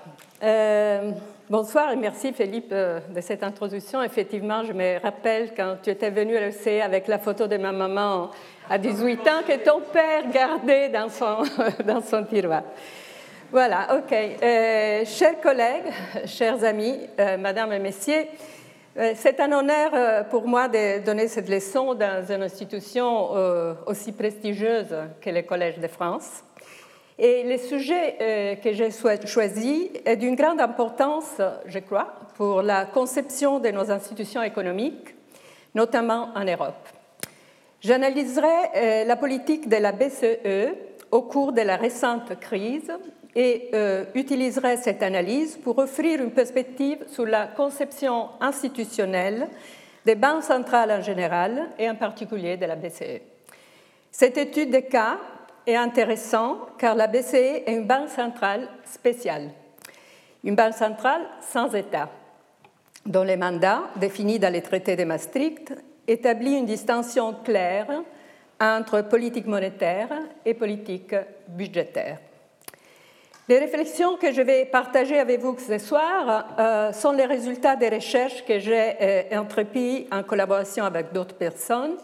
Euh, 0.43 1.12
bonsoir 1.49 1.90
et 1.90 1.97
merci 1.97 2.33
Philippe 2.33 2.71
euh, 2.73 3.00
de 3.14 3.21
cette 3.21 3.43
introduction. 3.43 4.02
Effectivement, 4.02 4.62
je 4.62 4.73
me 4.73 5.00
rappelle 5.00 5.52
quand 5.55 5.76
tu 5.83 5.90
étais 5.90 6.11
venu 6.11 6.37
à 6.37 6.85
avec 6.85 7.09
la 7.09 7.19
photo 7.19 7.47
de 7.47 7.57
ma 7.57 7.73
maman 7.73 8.31
à 8.69 8.79
18 8.79 9.21
ans 9.29 9.43
que 9.47 9.64
ton 9.64 9.81
père 9.81 10.31
gardait 10.31 10.90
dans 10.90 11.09
son, 11.09 11.43
dans 11.85 12.02
son 12.02 12.25
tiroir. 12.25 12.62
Voilà, 13.52 13.97
ok. 13.97 14.12
Euh, 14.12 15.04
chers 15.04 15.40
collègues, 15.40 15.92
chers 16.26 16.62
amis, 16.62 17.00
euh, 17.19 17.37
Madame 17.37 17.73
et 17.73 17.80
Messieurs, 17.80 18.26
euh, 18.97 19.12
c'est 19.16 19.40
un 19.40 19.50
honneur 19.50 20.28
pour 20.28 20.47
moi 20.47 20.69
de 20.69 21.04
donner 21.04 21.26
cette 21.26 21.49
leçon 21.49 21.95
dans 21.95 22.25
une 22.30 22.45
institution 22.45 23.30
aussi 23.87 24.12
prestigieuse 24.12 24.95
que 25.21 25.30
le 25.30 25.42
Collège 25.42 25.80
de 25.80 25.88
France. 25.88 26.45
Et 27.19 27.42
le 27.42 27.59
sujet 27.59 28.59
que 28.62 28.73
j'ai 28.73 28.90
choisi 29.26 29.90
est 30.04 30.16
d'une 30.16 30.37
grande 30.37 30.61
importance, 30.61 31.40
je 31.66 31.80
crois, 31.80 32.14
pour 32.37 32.62
la 32.62 32.85
conception 32.85 33.59
de 33.59 33.71
nos 33.71 33.90
institutions 33.90 34.42
économiques, 34.42 35.14
notamment 35.75 36.28
en 36.37 36.45
Europe. 36.45 36.88
J'analyserai 37.80 39.04
la 39.07 39.16
politique 39.16 39.69
de 39.69 39.76
la 39.76 39.92
BCE 39.92 40.73
au 41.11 41.23
cours 41.23 41.52
de 41.52 41.62
la 41.62 41.76
récente 41.76 42.38
crise 42.40 42.92
et 43.34 43.70
euh, 43.75 44.04
utiliserai 44.14 44.76
cette 44.76 45.02
analyse 45.02 45.56
pour 45.56 45.78
offrir 45.78 46.20
une 46.20 46.32
perspective 46.32 46.99
sur 47.08 47.26
la 47.26 47.46
conception 47.46 48.28
institutionnelle 48.40 49.49
des 50.04 50.14
banques 50.14 50.42
centrales 50.42 50.90
en 50.90 51.02
général 51.02 51.68
et 51.78 51.88
en 51.88 51.94
particulier 51.94 52.56
de 52.56 52.66
la 52.66 52.76
BCE. 52.76 53.20
Cette 54.10 54.38
étude 54.38 54.70
de 54.70 54.80
cas 54.80 55.18
est 55.66 55.76
intéressante 55.76 56.58
car 56.78 56.94
la 56.94 57.06
BCE 57.06 57.34
est 57.66 57.72
une 57.72 57.87
banque 57.87 58.08
centrale 58.08 58.68
spéciale, 58.84 59.50
une 60.42 60.56
banque 60.56 60.75
centrale 60.75 61.22
sans 61.40 61.72
État, 61.75 62.08
dont 63.06 63.22
les 63.22 63.37
mandats, 63.37 63.82
définis 63.96 64.38
dans 64.38 64.52
les 64.52 64.62
traités 64.62 64.96
de 64.96 65.04
Maastricht, 65.04 65.72
établit 66.08 66.58
une 66.58 66.66
distinction 66.66 67.34
claire 67.44 68.02
entre 68.60 69.02
politique 69.02 69.46
monétaire 69.46 70.08
et 70.44 70.54
politique 70.54 71.14
budgétaire. 71.49 72.18
Les 73.50 73.59
réflexions 73.59 74.16
que 74.16 74.30
je 74.30 74.42
vais 74.42 74.64
partager 74.64 75.19
avec 75.19 75.40
vous 75.40 75.57
ce 75.59 75.76
soir 75.78 76.54
euh, 76.57 76.92
sont 76.92 77.11
les 77.11 77.25
résultats 77.25 77.75
des 77.75 77.88
recherches 77.88 78.45
que 78.45 78.61
j'ai 78.61 78.92
euh, 79.00 79.23
entreprises 79.40 80.04
en 80.12 80.23
collaboration 80.23 80.85
avec 80.85 81.12
d'autres 81.12 81.35
personnes, 81.35 81.97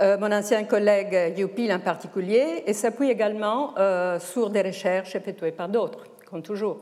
euh, 0.00 0.16
mon 0.16 0.32
ancien 0.32 0.64
collègue 0.64 1.36
Youpil 1.36 1.70
en 1.70 1.80
particulier, 1.80 2.62
et 2.66 2.72
s'appuie 2.72 3.10
également 3.10 3.74
sur 4.20 4.48
des 4.48 4.62
recherches 4.62 5.14
effectuées 5.14 5.52
par 5.52 5.68
d'autres, 5.68 6.06
comme 6.30 6.40
toujours. 6.40 6.80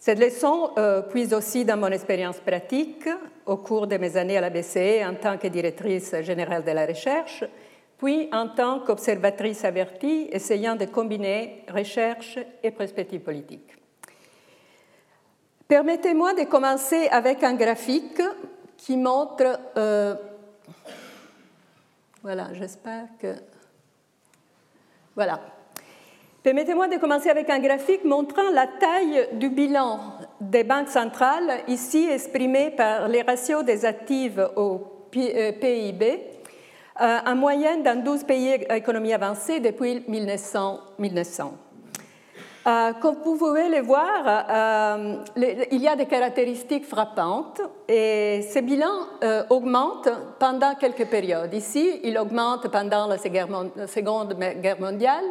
Cette 0.00 0.18
leçon 0.18 0.70
puise 1.08 1.32
aussi 1.32 1.64
dans 1.64 1.76
mon 1.76 1.92
expérience 1.92 2.40
pratique 2.40 3.08
au 3.46 3.58
cours 3.58 3.86
de 3.86 3.98
mes 3.98 4.16
années 4.16 4.36
à 4.36 4.40
la 4.40 4.50
BCE 4.50 5.06
en 5.08 5.14
tant 5.14 5.38
que 5.38 5.46
directrice 5.46 6.12
générale 6.22 6.64
de 6.64 6.72
la 6.72 6.86
recherche 6.86 7.44
puis 8.02 8.28
en 8.32 8.48
tant 8.48 8.80
qu'observatrice 8.80 9.64
avertie, 9.64 10.28
essayant 10.32 10.74
de 10.74 10.86
combiner 10.86 11.64
recherche 11.72 12.36
et 12.62 12.72
perspective 12.72 13.20
politique. 13.20 13.76
Permettez-moi 15.68 16.34
de 16.34 16.42
commencer 16.44 17.06
avec 17.08 17.44
un 17.44 17.54
graphique 17.54 18.20
qui 18.76 18.96
montre... 18.96 19.60
Euh, 19.76 20.16
voilà, 22.22 22.48
j'espère 22.54 23.06
que... 23.20 23.34
Voilà. 25.14 25.40
Permettez-moi 26.42 26.88
de 26.88 26.96
commencer 26.96 27.30
avec 27.30 27.48
un 27.50 27.60
graphique 27.60 28.04
montrant 28.04 28.50
la 28.52 28.66
taille 28.66 29.28
du 29.34 29.48
bilan 29.48 30.00
des 30.40 30.64
banques 30.64 30.88
centrales, 30.88 31.60
ici 31.68 32.08
exprimé 32.10 32.72
par 32.72 33.06
les 33.06 33.22
ratios 33.22 33.64
des 33.64 33.84
actifs 33.84 34.38
au 34.56 34.78
PIB 35.12 36.02
euh, 36.02 36.31
en 37.00 37.34
moyenne 37.34 37.82
dans 37.82 38.02
12 38.02 38.24
pays 38.24 38.66
à 38.68 38.76
économie 38.76 39.12
avancée 39.12 39.60
depuis 39.60 40.04
1900. 40.08 40.80
Euh, 42.64 42.92
comme 43.00 43.16
vous 43.24 43.36
pouvez 43.36 43.68
le 43.68 43.80
voir, 43.80 44.46
euh, 44.48 45.16
il 45.36 45.82
y 45.82 45.88
a 45.88 45.96
des 45.96 46.06
caractéristiques 46.06 46.86
frappantes 46.86 47.60
et 47.88 48.48
ce 48.52 48.60
bilan 48.60 49.08
augmente 49.50 50.08
pendant 50.38 50.76
quelques 50.76 51.06
périodes. 51.06 51.52
Ici, 51.54 52.00
il 52.04 52.16
augmente 52.18 52.70
pendant 52.70 53.08
la 53.08 53.18
Seconde 53.18 54.34
Guerre 54.60 54.80
mondiale 54.80 55.24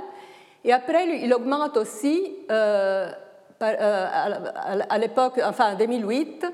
et 0.66 0.74
après, 0.74 1.20
il 1.20 1.34
augmente 1.34 1.78
aussi 1.78 2.36
à 3.62 4.98
l'époque, 4.98 5.40
enfin 5.44 5.74
en 5.74 5.78
2008, 5.78 6.46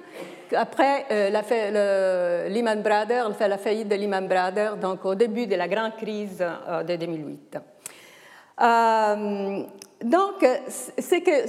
après 0.53 1.05
euh, 1.11 1.29
la, 1.29 1.41
le 1.41 2.49
Lehman 2.53 2.81
Brothers, 2.81 3.31
la 3.39 3.57
faillite 3.57 3.87
de 3.87 3.95
Lehman 3.95 4.27
Brothers, 4.27 4.77
donc 4.77 5.05
au 5.05 5.15
début 5.15 5.47
de 5.47 5.55
la 5.55 5.67
grande 5.67 5.95
crise 5.95 6.41
euh, 6.41 6.83
de 6.83 6.95
2008. 6.95 7.57
Euh, 8.59 9.63
donc, 10.03 10.45
ce 10.69 11.15
que 11.19 11.47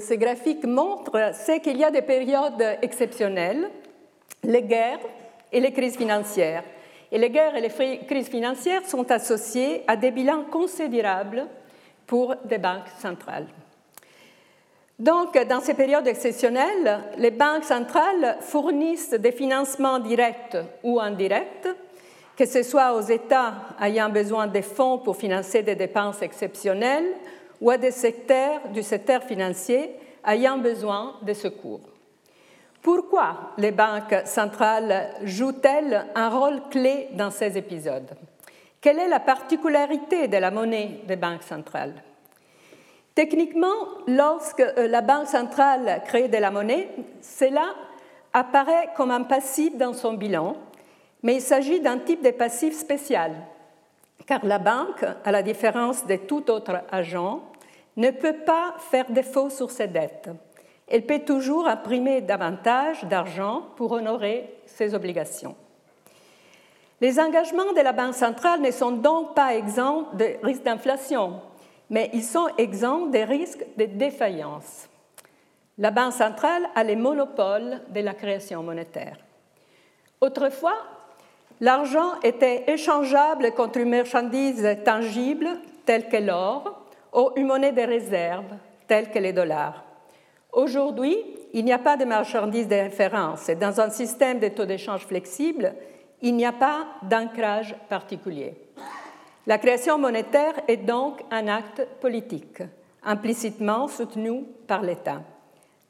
ces 0.00 0.18
graphiques 0.18 0.64
montrent, 0.64 1.30
c'est 1.34 1.60
qu'il 1.60 1.76
y 1.76 1.84
a 1.84 1.90
des 1.90 2.02
périodes 2.02 2.78
exceptionnelles, 2.82 3.70
les 4.42 4.62
guerres 4.62 4.98
et 5.52 5.60
les 5.60 5.72
crises 5.72 5.96
financières. 5.96 6.64
Et 7.10 7.18
les 7.18 7.30
guerres 7.30 7.54
et 7.54 7.60
les 7.60 7.98
crises 8.06 8.28
financières 8.28 8.86
sont 8.86 9.10
associées 9.12 9.84
à 9.86 9.96
des 9.96 10.10
bilans 10.10 10.44
considérables 10.50 11.46
pour 12.06 12.34
des 12.44 12.58
banques 12.58 12.88
centrales. 12.98 13.46
Donc, 15.02 15.36
dans 15.48 15.60
ces 15.60 15.74
périodes 15.74 16.06
exceptionnelles, 16.06 17.00
les 17.18 17.32
banques 17.32 17.64
centrales 17.64 18.36
fournissent 18.38 19.10
des 19.10 19.32
financements 19.32 19.98
directs 19.98 20.56
ou 20.84 21.00
indirects, 21.00 21.66
que 22.36 22.46
ce 22.46 22.62
soit 22.62 22.94
aux 22.94 23.00
États 23.00 23.52
ayant 23.80 24.10
besoin 24.10 24.46
de 24.46 24.60
fonds 24.60 24.98
pour 24.98 25.16
financer 25.16 25.64
des 25.64 25.74
dépenses 25.74 26.22
exceptionnelles 26.22 27.16
ou 27.60 27.68
à 27.70 27.78
des 27.78 27.90
secteurs 27.90 28.68
du 28.72 28.84
secteur 28.84 29.24
financier 29.24 29.90
ayant 30.24 30.58
besoin 30.58 31.16
de 31.22 31.32
secours. 31.32 31.80
Pourquoi 32.80 33.54
les 33.58 33.72
banques 33.72 34.22
centrales 34.24 35.10
jouent-elles 35.24 36.06
un 36.14 36.28
rôle 36.28 36.60
clé 36.70 37.08
dans 37.14 37.32
ces 37.32 37.58
épisodes? 37.58 38.12
Quelle 38.80 39.00
est 39.00 39.08
la 39.08 39.18
particularité 39.18 40.28
de 40.28 40.36
la 40.36 40.52
monnaie 40.52 41.00
des 41.08 41.16
banques 41.16 41.42
centrales? 41.42 42.04
Techniquement, 43.14 43.74
lorsque 44.06 44.60
euh, 44.60 44.88
la 44.88 45.02
Banque 45.02 45.26
centrale 45.26 46.02
crée 46.06 46.28
de 46.28 46.38
la 46.38 46.50
monnaie, 46.50 46.88
cela 47.20 47.74
apparaît 48.32 48.88
comme 48.96 49.10
un 49.10 49.22
passif 49.22 49.76
dans 49.76 49.92
son 49.92 50.14
bilan, 50.14 50.56
mais 51.22 51.36
il 51.36 51.42
s'agit 51.42 51.80
d'un 51.80 51.98
type 51.98 52.24
de 52.24 52.30
passif 52.30 52.74
spécial, 52.74 53.32
car 54.26 54.44
la 54.44 54.58
banque, 54.58 55.04
à 55.24 55.30
la 55.30 55.42
différence 55.42 56.06
de 56.06 56.16
tout 56.16 56.50
autre 56.50 56.80
agent, 56.90 57.42
ne 57.96 58.10
peut 58.10 58.38
pas 58.46 58.74
faire 58.90 59.10
défaut 59.10 59.50
sur 59.50 59.70
ses 59.70 59.88
dettes. 59.88 60.30
Elle 60.88 61.04
peut 61.04 61.20
toujours 61.20 61.68
imprimer 61.68 62.22
davantage 62.22 63.04
d'argent 63.04 63.66
pour 63.76 63.92
honorer 63.92 64.54
ses 64.64 64.94
obligations. 64.94 65.54
Les 67.00 67.20
engagements 67.20 67.72
de 67.72 67.80
la 67.80 67.92
Banque 67.92 68.14
centrale 68.14 68.62
ne 68.62 68.70
sont 68.70 68.92
donc 68.92 69.34
pas 69.34 69.54
exempts 69.54 70.06
de 70.14 70.36
risques 70.42 70.62
d'inflation, 70.62 71.40
mais 71.92 72.08
ils 72.14 72.24
sont 72.24 72.48
exempts 72.56 73.06
des 73.06 73.24
risques 73.24 73.64
de 73.76 73.84
défaillance. 73.84 74.88
La 75.76 75.90
Banque 75.90 76.14
centrale 76.14 76.66
a 76.74 76.82
les 76.82 76.96
monopoles 76.96 77.82
de 77.90 78.00
la 78.00 78.14
création 78.14 78.62
monétaire. 78.62 79.18
Autrefois, 80.22 80.78
l'argent 81.60 82.18
était 82.22 82.64
échangeable 82.66 83.52
contre 83.52 83.78
une 83.78 83.90
marchandise 83.90 84.66
tangible 84.86 85.48
telle 85.84 86.08
que 86.08 86.16
l'or 86.16 86.82
ou 87.14 87.30
une 87.36 87.46
monnaie 87.46 87.72
de 87.72 87.82
réserve 87.82 88.56
telle 88.88 89.10
que 89.10 89.18
les 89.18 89.34
dollars. 89.34 89.84
Aujourd'hui, 90.50 91.18
il 91.52 91.64
n'y 91.66 91.72
a 91.74 91.78
pas 91.78 91.98
de 91.98 92.06
marchandise 92.06 92.68
de 92.68 92.74
référence 92.74 93.50
et 93.50 93.54
dans 93.54 93.82
un 93.82 93.90
système 93.90 94.38
de 94.38 94.48
taux 94.48 94.64
d'échange 94.64 95.06
flexible, 95.06 95.74
il 96.22 96.36
n'y 96.36 96.46
a 96.46 96.52
pas 96.52 96.86
d'ancrage 97.02 97.74
particulier. 97.90 98.54
La 99.46 99.58
création 99.58 99.98
monétaire 99.98 100.54
est 100.68 100.76
donc 100.76 101.20
un 101.32 101.48
acte 101.48 101.84
politique, 102.00 102.62
implicitement 103.02 103.88
soutenu 103.88 104.44
par 104.68 104.82
l'État. 104.82 105.22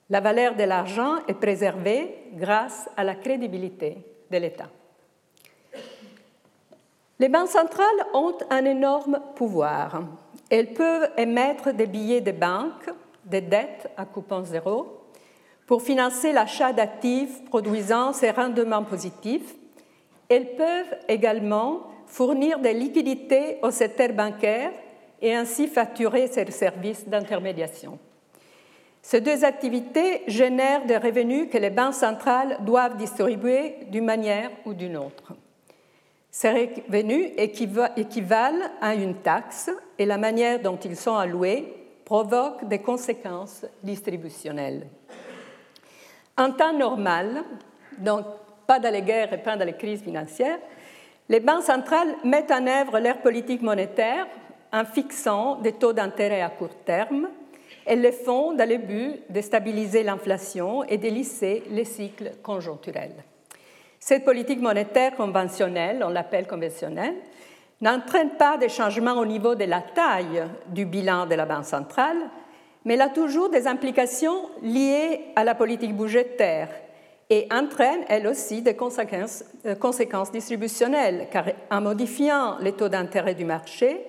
La 0.09 0.21
valeur 0.21 0.57
de 0.57 0.65
l'argent 0.65 1.17
est 1.29 1.35
préservée 1.35 2.15
grâce 2.33 2.89
à 2.97 3.05
la 3.05 3.15
crédibilité 3.15 3.99
de 4.31 4.39
l'État. 4.39 4.69
Les 7.19 7.29
banques 7.29 7.49
centrales 7.49 7.87
ont 8.15 8.37
un 8.51 8.65
énorme 8.65 9.21
pouvoir. 9.37 10.03
Elles 10.51 10.73
peuvent 10.73 11.11
émettre 11.19 11.73
des 11.75 11.87
billets 11.87 12.23
de 12.23 12.33
banque, 12.33 12.91
des 13.25 13.43
dettes 13.43 13.91
à 13.99 14.07
coupon 14.07 14.45
zéro, 14.45 15.03
pour 15.67 15.83
financer 15.83 16.33
l'achat 16.33 16.73
d'actifs 16.73 17.45
produisant 17.45 18.13
ces 18.13 18.31
rendements 18.31 18.83
positifs. 18.83 19.55
Elles 20.29 20.57
peuvent 20.57 20.99
également 21.07 21.92
fournir 22.13 22.59
des 22.59 22.75
liquidités 22.75 23.57
au 23.63 23.71
secteur 23.71 24.11
bancaire 24.13 24.71
et 25.23 25.35
ainsi 25.35 25.67
facturer 25.67 26.27
ses 26.27 26.51
services 26.51 27.09
d'intermédiation. 27.09 27.99
Ces 29.01 29.23
deux 29.23 29.45
activités 29.45 30.23
génèrent 30.27 30.85
des 30.85 30.99
revenus 30.99 31.49
que 31.51 31.57
les 31.57 31.71
banques 31.71 31.95
centrales 31.95 32.59
doivent 32.61 32.99
distribuer 32.99 33.77
d'une 33.89 34.05
manière 34.05 34.51
ou 34.67 34.75
d'une 34.75 34.99
autre. 34.99 35.33
Ces 36.31 36.51
revenus 36.87 37.31
équivalent 37.97 38.69
à 38.83 38.95
une 38.95 39.17
taxe 39.17 39.71
et 39.99 40.05
la 40.05 40.19
manière 40.19 40.61
dont 40.61 40.77
ils 40.77 40.97
sont 40.97 41.17
alloués 41.17 41.75
provoque 42.05 42.69
des 42.69 42.81
conséquences 42.81 43.65
distributionnelles. 43.83 44.87
En 46.37 46.53
temps 46.53 46.75
normal, 46.75 47.43
donc 47.97 48.27
pas 48.67 48.79
dans 48.79 48.93
les 48.93 49.03
guerres 49.03 49.33
et 49.33 49.43
pas 49.43 49.57
dans 49.57 49.65
les 49.65 49.77
crises 49.77 50.03
financières, 50.03 50.59
les 51.29 51.41
banques 51.41 51.63
centrales 51.63 52.15
mettent 52.25 52.51
en 52.51 52.67
œuvre 52.67 52.99
leur 52.99 53.19
politique 53.19 53.63
monétaire 53.63 54.27
en 54.73 54.85
fixant 54.85 55.57
des 55.57 55.73
taux 55.73 55.93
d'intérêt 55.93 56.43
à 56.43 56.51
court 56.51 56.75
terme. 56.85 57.29
Elles 57.85 58.03
le 58.03 58.13
font 58.13 58.53
dans 58.53 58.69
le 58.69 58.79
but 58.79 59.21
de 59.31 59.41
stabiliser 59.41 60.03
l'inflation 60.03 60.85
et 60.85 60.99
de 60.99 61.09
lisser 61.09 61.63
les 61.71 61.85
cycles 61.85 62.33
conjoncturels. 62.43 63.25
Cette 63.99 64.25
politique 64.25 64.61
monétaire 64.61 65.15
conventionnelle, 65.15 66.03
on 66.05 66.09
l'appelle 66.09 66.47
conventionnelle, 66.47 67.15
n'entraîne 67.81 68.31
pas 68.31 68.57
des 68.57 68.69
changements 68.69 69.15
au 69.15 69.27
niveau 69.27 69.55
de 69.55 69.65
la 69.65 69.81
taille 69.81 70.45
du 70.69 70.85
bilan 70.87 71.27
de 71.27 71.35
la 71.35 71.47
Banque 71.47 71.65
centrale, 71.65 72.19
mais 72.85 72.95
elle 72.95 73.03
a 73.03 73.09
toujours 73.09 73.49
des 73.49 73.67
implications 73.67 74.51
liées 74.63 75.21
à 75.37 75.45
la 75.45 75.55
politique 75.55 75.97
budgétaire 75.97 76.69
et 77.33 77.49
entraîne 77.51 78.05
elle 78.09 78.27
aussi 78.27 78.61
des 78.61 78.77
conséquences, 78.77 79.43
euh, 79.65 79.75
conséquences 79.75 80.31
distributionnelles, 80.31 81.29
car 81.33 81.47
en 81.71 81.81
modifiant 81.81 82.59
les 82.59 82.73
taux 82.73 82.91
d'intérêt 82.91 83.35
du 83.35 83.47
marché, 83.47 84.05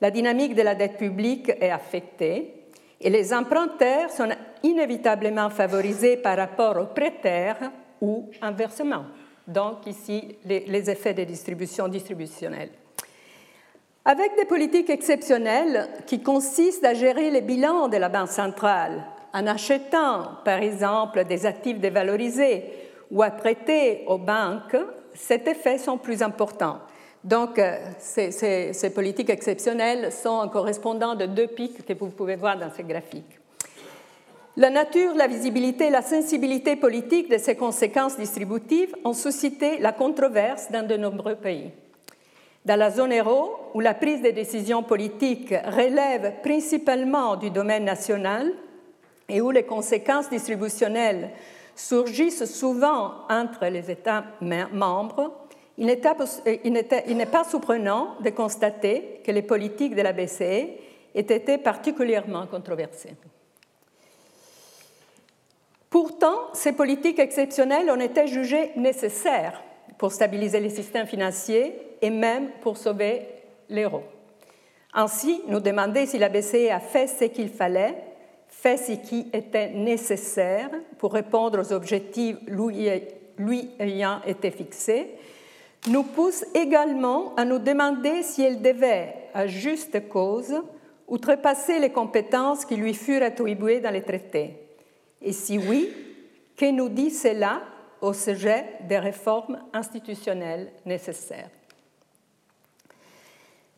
la 0.00 0.12
dynamique 0.12 0.54
de 0.54 0.62
la 0.62 0.76
dette 0.76 0.96
publique 0.96 1.48
est 1.48 1.70
affectée 1.70 2.54
et 3.00 3.10
les 3.10 3.34
emprunteurs 3.34 4.10
sont 4.10 4.28
inévitablement 4.62 5.50
favorisés 5.50 6.16
par 6.16 6.36
rapport 6.36 6.76
aux 6.76 6.94
prêteurs 6.94 7.56
ou 8.00 8.30
inversement. 8.40 9.06
Donc 9.48 9.84
ici, 9.86 10.36
les, 10.44 10.60
les 10.60 10.88
effets 10.88 11.14
de 11.14 11.24
distribution 11.24 11.88
distributionnelle. 11.88 12.70
Avec 14.04 14.36
des 14.36 14.44
politiques 14.44 14.90
exceptionnelles 14.90 15.88
qui 16.06 16.22
consistent 16.22 16.84
à 16.84 16.94
gérer 16.94 17.32
les 17.32 17.40
bilans 17.40 17.88
de 17.88 17.96
la 17.96 18.08
Banque 18.08 18.28
centrale 18.28 19.02
en 19.32 19.46
achetant, 19.46 20.38
par 20.44 20.58
exemple, 20.58 21.24
des 21.24 21.46
actifs 21.46 21.78
dévalorisés 21.78 22.64
ou 23.10 23.22
à 23.22 23.30
prêter 23.30 24.04
aux 24.06 24.18
banques, 24.18 24.76
ces 25.14 25.42
effets 25.46 25.78
sont 25.78 25.98
plus 25.98 26.22
importants. 26.22 26.78
Donc, 27.22 27.58
euh, 27.58 27.76
ces, 27.98 28.90
politiques 28.94 29.30
exceptionnelles 29.30 30.10
sont 30.10 30.30
en 30.30 30.48
correspondant 30.48 31.14
de 31.14 31.26
deux 31.26 31.48
pics 31.48 31.84
que 31.84 31.92
vous 31.92 32.08
pouvez 32.08 32.36
voir 32.36 32.58
dans 32.58 32.70
ces 32.70 32.82
graphiques. 32.82 33.38
La 34.56 34.70
nature, 34.70 35.14
la 35.14 35.26
visibilité 35.26 35.86
et 35.86 35.90
la 35.90 36.02
sensibilité 36.02 36.76
politique 36.76 37.30
de 37.30 37.38
ces 37.38 37.54
conséquences 37.54 38.16
distributives 38.16 38.94
ont 39.04 39.12
suscité 39.12 39.78
la 39.78 39.92
controverse 39.92 40.70
dans 40.70 40.86
de 40.86 40.96
nombreux 40.96 41.36
pays. 41.36 41.70
Dans 42.64 42.76
la 42.76 42.90
zone 42.90 43.12
euro, 43.14 43.52
où 43.74 43.80
la 43.80 43.94
prise 43.94 44.22
de 44.22 44.30
décisions 44.30 44.82
politiques 44.82 45.54
relève 45.64 46.40
principalement 46.42 47.36
du 47.36 47.50
domaine 47.50 47.84
national 47.84 48.52
et 49.30 49.40
où 49.40 49.50
les 49.50 49.62
conséquences 49.62 50.28
distributionnelles 50.28 51.30
surgissent 51.74 52.44
souvent 52.44 53.12
entre 53.30 53.66
les 53.66 53.90
États 53.90 54.24
membres, 54.42 55.32
il 55.78 55.86
n'est 55.86 55.96
pas 55.96 57.44
surprenant 57.44 58.16
de 58.20 58.30
constater 58.30 59.22
que 59.24 59.32
les 59.32 59.42
politiques 59.42 59.94
de 59.94 60.02
la 60.02 60.12
BCE 60.12 60.42
aient 60.42 60.76
été 61.14 61.56
particulièrement 61.56 62.46
controversées. 62.46 63.14
Pourtant, 65.88 66.52
ces 66.52 66.72
politiques 66.72 67.18
exceptionnelles 67.18 67.90
ont 67.90 68.00
été 68.00 68.26
jugées 68.26 68.72
nécessaires 68.76 69.62
pour 69.98 70.12
stabiliser 70.12 70.60
les 70.60 70.70
systèmes 70.70 71.06
financiers 71.06 71.74
et 72.02 72.10
même 72.10 72.50
pour 72.60 72.76
sauver 72.76 73.22
l'euro. 73.68 74.02
Ainsi, 74.92 75.42
nous 75.48 75.60
demander 75.60 76.06
si 76.06 76.18
la 76.18 76.28
BCE 76.28 76.70
a 76.70 76.80
fait 76.80 77.06
ce 77.06 77.24
qu'il 77.24 77.48
fallait, 77.48 77.94
fait 78.60 78.76
ce 78.76 78.92
qui 78.92 79.26
était 79.32 79.70
nécessaire 79.70 80.70
pour 80.98 81.14
répondre 81.14 81.60
aux 81.60 81.72
objectifs 81.72 82.36
lui 83.38 83.70
ayant 83.78 84.20
été 84.26 84.50
fixés, 84.50 85.06
nous 85.88 86.02
pousse 86.02 86.44
également 86.54 87.34
à 87.36 87.46
nous 87.46 87.58
demander 87.58 88.22
si 88.22 88.42
elle 88.42 88.60
devait, 88.60 89.14
à 89.32 89.46
juste 89.46 90.08
cause, 90.08 90.54
outrepasser 91.08 91.78
les 91.78 91.90
compétences 91.90 92.66
qui 92.66 92.76
lui 92.76 92.92
furent 92.92 93.22
attribuées 93.22 93.80
dans 93.80 93.90
les 93.90 94.02
traités. 94.02 94.58
Et 95.22 95.32
si 95.32 95.56
oui, 95.56 95.88
que 96.54 96.70
nous 96.70 96.90
dit 96.90 97.10
cela 97.10 97.62
au 98.02 98.12
sujet 98.12 98.64
des 98.86 98.98
réformes 98.98 99.58
institutionnelles 99.72 100.70
nécessaires? 100.84 101.50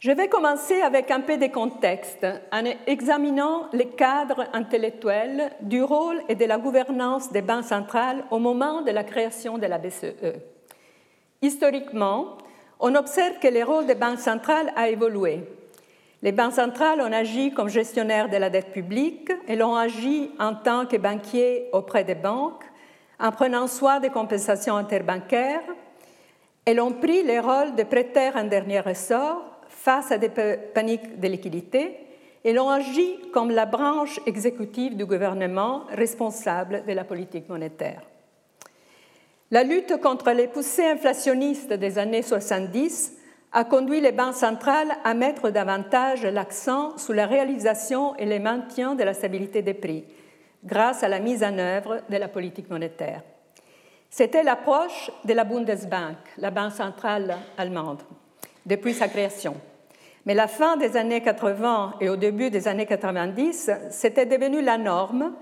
Je 0.03 0.11
vais 0.11 0.29
commencer 0.29 0.83
avec 0.83 1.13
un 1.13 1.21
peu 1.21 1.37
de 1.37 1.47
contexte 1.47 2.27
en 2.51 2.65
examinant 2.89 3.69
les 3.73 3.87
cadres 3.87 4.49
intellectuels 4.53 5.53
du 5.61 5.81
rôle 5.81 6.21
et 6.29 6.35
de 6.35 6.45
la 6.45 6.59
gouvernance 6.59 7.31
des 7.31 7.41
banques 7.41 7.67
centrales 7.67 8.25
au 8.33 8.41
moment 8.41 8.83
de 8.83 8.91
la 8.91 9.05
création 9.05 9.59
de 9.59 9.67
la 9.67 9.79
BCE. 9.79 10.41
Historiquement, 11.41 12.37
on 12.81 12.97
observe 12.97 13.39
que 13.39 13.47
le 13.47 13.63
rôle 13.63 13.87
des 13.87 13.95
banques 13.95 14.19
centrales 14.19 14.73
a 14.75 14.89
évolué. 14.89 15.45
Les 16.21 16.33
banques 16.33 16.55
centrales 16.55 17.01
ont 17.01 17.13
agi 17.13 17.53
comme 17.53 17.69
gestionnaires 17.69 18.29
de 18.29 18.39
la 18.39 18.51
dette 18.51 18.73
publique 18.73 19.31
et 19.47 19.55
l'ont 19.55 19.77
agi 19.77 20.33
en 20.41 20.57
tant 20.57 20.85
que 20.85 20.97
banquiers 20.97 21.69
auprès 21.73 22.03
des 22.03 22.17
banques, 22.17 22.65
en 23.21 23.31
prenant 23.31 23.69
soin 23.69 24.01
des 24.01 24.11
compensations 24.11 24.75
interbancaires. 24.75 25.63
Elles 26.65 26.81
ont 26.81 26.91
pris 26.91 27.23
le 27.23 27.39
rôle 27.39 27.77
de 27.77 27.85
prêteurs 27.85 28.35
en 28.35 28.43
dernier 28.43 28.81
ressort 28.81 29.52
face 29.83 30.13
à 30.13 30.19
des 30.19 30.29
paniques 30.29 31.19
de 31.19 31.27
liquidité 31.27 31.97
et 32.45 32.53
l'ont 32.53 32.69
agi 32.69 33.19
comme 33.33 33.51
la 33.51 33.67
branche 33.67 34.21
exécutive 34.27 34.97
du 34.97 35.07
gouvernement 35.07 35.83
responsable 35.91 36.85
de 36.87 36.93
la 36.93 37.03
politique 37.03 37.49
monétaire. 37.49 38.03
La 39.51 39.65
lutte 39.65 40.01
contre 40.01 40.31
les 40.31 40.47
poussées 40.47 40.87
inflationnistes 40.87 41.73
des 41.73 41.99
années 41.99 42.23
70 42.23 43.15
a 43.51 43.65
conduit 43.65 44.01
les 44.01 44.13
banques 44.13 44.37
centrales 44.37 44.93
à 45.03 45.15
mettre 45.15 45.51
davantage 45.51 46.23
l'accent 46.23 46.97
sur 46.97 47.13
la 47.13 47.27
réalisation 47.27 48.15
et 48.19 48.27
le 48.27 48.39
maintien 48.39 48.95
de 48.95 49.03
la 49.03 49.15
stabilité 49.15 49.63
des 49.63 49.75
prix 49.75 50.05
grâce 50.65 51.03
à 51.03 51.09
la 51.09 51.19
mise 51.19 51.43
en 51.43 51.59
œuvre 51.59 52.03
de 52.09 52.17
la 52.19 52.29
politique 52.29 52.71
monétaire. 52.71 53.23
C'était 54.09 54.45
l'approche 54.45 55.11
de 55.25 55.33
la 55.33 55.43
Bundesbank, 55.43 56.19
la 56.39 56.53
banque 56.53 56.73
centrale 56.73 57.37
allemande, 57.59 58.03
depuis 58.65 58.95
sa 58.95 59.09
création. 59.09 59.57
Mais 60.25 60.35
la 60.35 60.47
fin 60.47 60.77
des 60.77 60.97
années 60.97 61.21
80 61.21 61.95
et 62.01 62.09
au 62.09 62.17
début 62.17 62.51
des 62.51 62.69
années 62.69 62.87
90, 62.87 63.71
c'était 63.91 64.27
devenu 64.27 64.63
la 64.63 64.79
norme, 64.79 65.35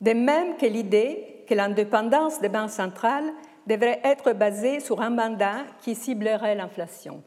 de 0.00 0.12
même 0.12 0.56
que 0.56 0.66
l'idée 0.66 1.44
que 1.48 1.54
l'indépendance 1.54 2.40
des 2.40 2.48
banques 2.48 2.70
centrales 2.70 3.32
devrait 3.66 4.00
être 4.04 4.32
basée 4.32 4.80
sur 4.80 5.00
un 5.00 5.10
mandat 5.10 5.64
qui 5.80 5.94
ciblerait 5.94 6.54
l'inflation. 6.54 7.22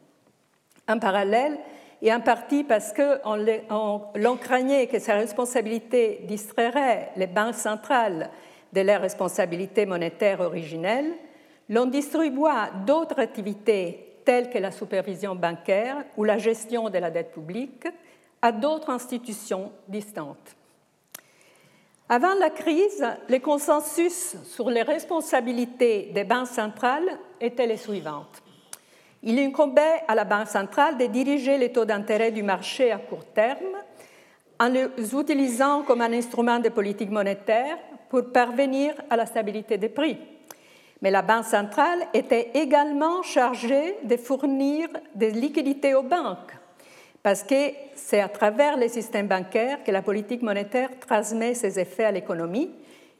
En 0.88 0.98
parallèle, 0.98 1.58
et 2.04 2.12
en 2.12 2.20
partie 2.20 2.64
parce 2.64 2.92
l'on 4.16 4.36
craignait 4.36 4.86
que 4.86 4.98
sa 4.98 5.14
responsabilité 5.14 6.20
distrairait 6.24 7.10
les 7.16 7.26
banques 7.26 7.54
centrales 7.54 8.30
de 8.74 8.80
leurs 8.82 9.00
responsabilités 9.00 9.86
monétaires 9.86 10.40
originelles, 10.40 11.12
l'on 11.70 11.86
distribua 11.86 12.70
d'autres 12.86 13.20
activités 13.20 14.03
telles 14.24 14.50
que 14.50 14.58
la 14.58 14.70
supervision 14.70 15.34
bancaire 15.34 16.04
ou 16.16 16.24
la 16.24 16.38
gestion 16.38 16.90
de 16.90 16.98
la 16.98 17.10
dette 17.10 17.32
publique, 17.32 17.86
à 18.42 18.52
d'autres 18.52 18.90
institutions 18.90 19.72
distantes. 19.88 20.56
Avant 22.08 22.34
la 22.34 22.50
crise, 22.50 23.04
les 23.28 23.40
consensus 23.40 24.36
sur 24.44 24.68
les 24.68 24.82
responsabilités 24.82 26.10
des 26.14 26.24
banques 26.24 26.48
centrales 26.48 27.18
étaient 27.40 27.66
les 27.66 27.78
suivantes. 27.78 28.42
Il 29.22 29.38
incombait 29.38 30.02
à 30.06 30.14
la 30.14 30.24
Banque 30.24 30.48
centrale 30.48 30.98
de 30.98 31.06
diriger 31.06 31.56
les 31.56 31.72
taux 31.72 31.86
d'intérêt 31.86 32.30
du 32.30 32.42
marché 32.42 32.92
à 32.92 32.98
court 32.98 33.24
terme 33.24 33.78
en 34.60 34.68
les 34.68 35.14
utilisant 35.14 35.82
comme 35.82 36.02
un 36.02 36.12
instrument 36.12 36.58
de 36.58 36.68
politique 36.68 37.10
monétaire 37.10 37.78
pour 38.10 38.30
parvenir 38.30 38.94
à 39.08 39.16
la 39.16 39.24
stabilité 39.24 39.78
des 39.78 39.88
prix 39.88 40.18
mais 41.04 41.10
la 41.10 41.20
Banque 41.20 41.44
centrale 41.44 42.06
était 42.14 42.52
également 42.54 43.22
chargée 43.22 43.98
de 44.04 44.16
fournir 44.16 44.88
des 45.14 45.30
liquidités 45.30 45.94
aux 45.94 46.02
banques, 46.02 46.56
parce 47.22 47.42
que 47.42 47.72
c'est 47.94 48.22
à 48.22 48.28
travers 48.28 48.78
les 48.78 48.88
systèmes 48.88 49.28
bancaires 49.28 49.84
que 49.84 49.90
la 49.90 50.00
politique 50.00 50.40
monétaire 50.40 50.88
transmet 51.06 51.52
ses 51.52 51.78
effets 51.78 52.06
à 52.06 52.10
l'économie, 52.10 52.70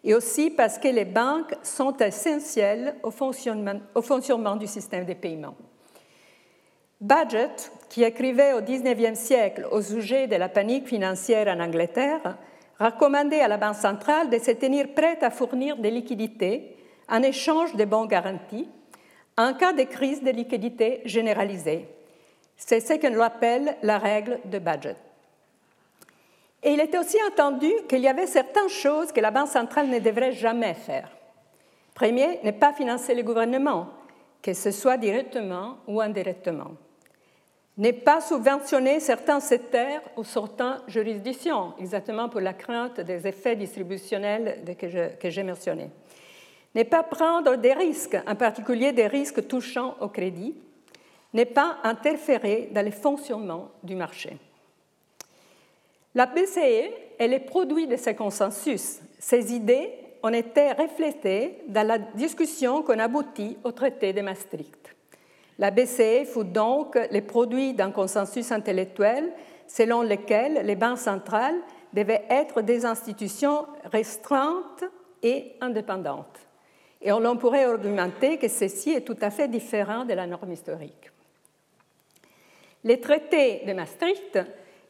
et 0.02 0.14
aussi 0.14 0.48
parce 0.48 0.78
que 0.78 0.88
les 0.88 1.04
banques 1.04 1.54
sont 1.62 1.94
essentielles 1.98 2.94
au 3.02 3.10
fonctionnement, 3.10 4.56
du 4.56 4.66
système 4.66 5.04
des 5.04 5.14
paiements. 5.14 5.56
Budget, 7.02 7.50
qui 7.90 8.02
écrivait 8.02 8.54
au 8.54 8.62
XIXe 8.62 9.18
siècle 9.18 9.68
au 9.70 9.82
sujet 9.82 10.26
de 10.26 10.36
la 10.36 10.48
panique 10.48 10.88
financière 10.88 11.54
en 11.54 11.60
Angleterre, 11.60 12.38
recommandait 12.80 13.42
à 13.42 13.48
la 13.48 13.58
Banque 13.58 13.74
centrale 13.74 14.30
de 14.30 14.38
se 14.38 14.52
tenir 14.52 14.94
prête 14.94 15.22
à 15.22 15.28
fournir 15.28 15.76
des 15.76 15.90
liquidités 15.90 16.78
en 17.08 17.22
échange 17.22 17.74
de 17.74 17.84
bons 17.84 18.06
garanties 18.06 18.68
en 19.36 19.54
cas 19.54 19.72
de 19.72 19.82
crise 19.82 20.22
de 20.22 20.30
liquidité 20.30 21.02
généralisée. 21.04 21.88
C'est 22.56 22.80
ce 22.80 22.94
qu'on 22.94 23.20
appelle 23.20 23.76
la 23.82 23.98
règle 23.98 24.38
de 24.44 24.58
budget. 24.58 24.96
Et 26.62 26.72
il 26.72 26.80
était 26.80 26.98
aussi 26.98 27.18
entendu 27.30 27.70
qu'il 27.88 28.00
y 28.00 28.08
avait 28.08 28.26
certaines 28.26 28.68
choses 28.68 29.12
que 29.12 29.20
la 29.20 29.30
Banque 29.30 29.48
centrale 29.48 29.88
ne 29.88 29.98
devrait 29.98 30.32
jamais 30.32 30.74
faire. 30.74 31.10
Premier, 31.94 32.40
ne 32.42 32.52
pas 32.52 32.72
financer 32.72 33.14
le 33.14 33.22
gouvernement, 33.22 33.88
que 34.40 34.54
ce 34.54 34.70
soit 34.70 34.96
directement 34.96 35.78
ou 35.86 36.00
indirectement. 36.00 36.72
Ne 37.76 37.90
pas 37.90 38.20
subventionner 38.20 39.00
certains 39.00 39.40
secteurs 39.40 40.00
ou 40.16 40.24
certaines 40.24 40.78
juridictions, 40.86 41.74
exactement 41.78 42.28
pour 42.28 42.40
la 42.40 42.54
crainte 42.54 43.00
des 43.00 43.26
effets 43.26 43.56
distributionnels 43.56 44.62
que 45.20 45.30
j'ai 45.30 45.42
mentionnés 45.42 45.90
n'est 46.74 46.84
pas 46.84 47.02
prendre 47.02 47.56
des 47.56 47.72
risques, 47.72 48.16
en 48.26 48.34
particulier 48.34 48.92
des 48.92 49.06
risques 49.06 49.46
touchant 49.46 49.96
au 50.00 50.08
crédit, 50.08 50.54
n'est 51.32 51.44
pas 51.44 51.78
interféré 51.82 52.68
dans 52.72 52.84
le 52.84 52.90
fonctionnement 52.90 53.70
du 53.82 53.94
marché. 53.94 54.36
La 56.14 56.26
BCE 56.26 56.90
est 57.18 57.28
le 57.28 57.44
produit 57.44 57.86
de 57.86 57.96
ce 57.96 58.10
consensus. 58.10 59.00
Ces 59.18 59.52
idées 59.52 59.90
ont 60.22 60.28
été 60.28 60.72
reflétées 60.72 61.58
dans 61.66 61.86
la 61.86 61.98
discussion 61.98 62.82
qu'on 62.82 62.98
aboutit 62.98 63.58
au 63.64 63.72
traité 63.72 64.12
de 64.12 64.20
Maastricht. 64.20 64.94
La 65.58 65.70
BCE 65.70 66.24
fut 66.32 66.44
donc 66.44 66.96
le 67.10 67.20
produit 67.20 67.74
d'un 67.74 67.90
consensus 67.90 68.50
intellectuel 68.52 69.32
selon 69.66 70.02
lequel 70.02 70.64
les 70.64 70.76
banques 70.76 70.98
centrales 70.98 71.60
devaient 71.92 72.24
être 72.28 72.62
des 72.62 72.84
institutions 72.84 73.66
restreintes 73.92 74.84
et 75.22 75.52
indépendantes. 75.60 76.43
Et 77.04 77.12
on 77.12 77.36
pourrait 77.36 77.64
argumenter 77.64 78.38
que 78.38 78.48
ceci 78.48 78.92
est 78.92 79.02
tout 79.02 79.18
à 79.20 79.30
fait 79.30 79.46
différent 79.46 80.06
de 80.06 80.14
la 80.14 80.26
norme 80.26 80.52
historique. 80.52 81.12
Le 82.82 82.98
traité 82.98 83.62
de 83.66 83.74
Maastricht 83.74 84.38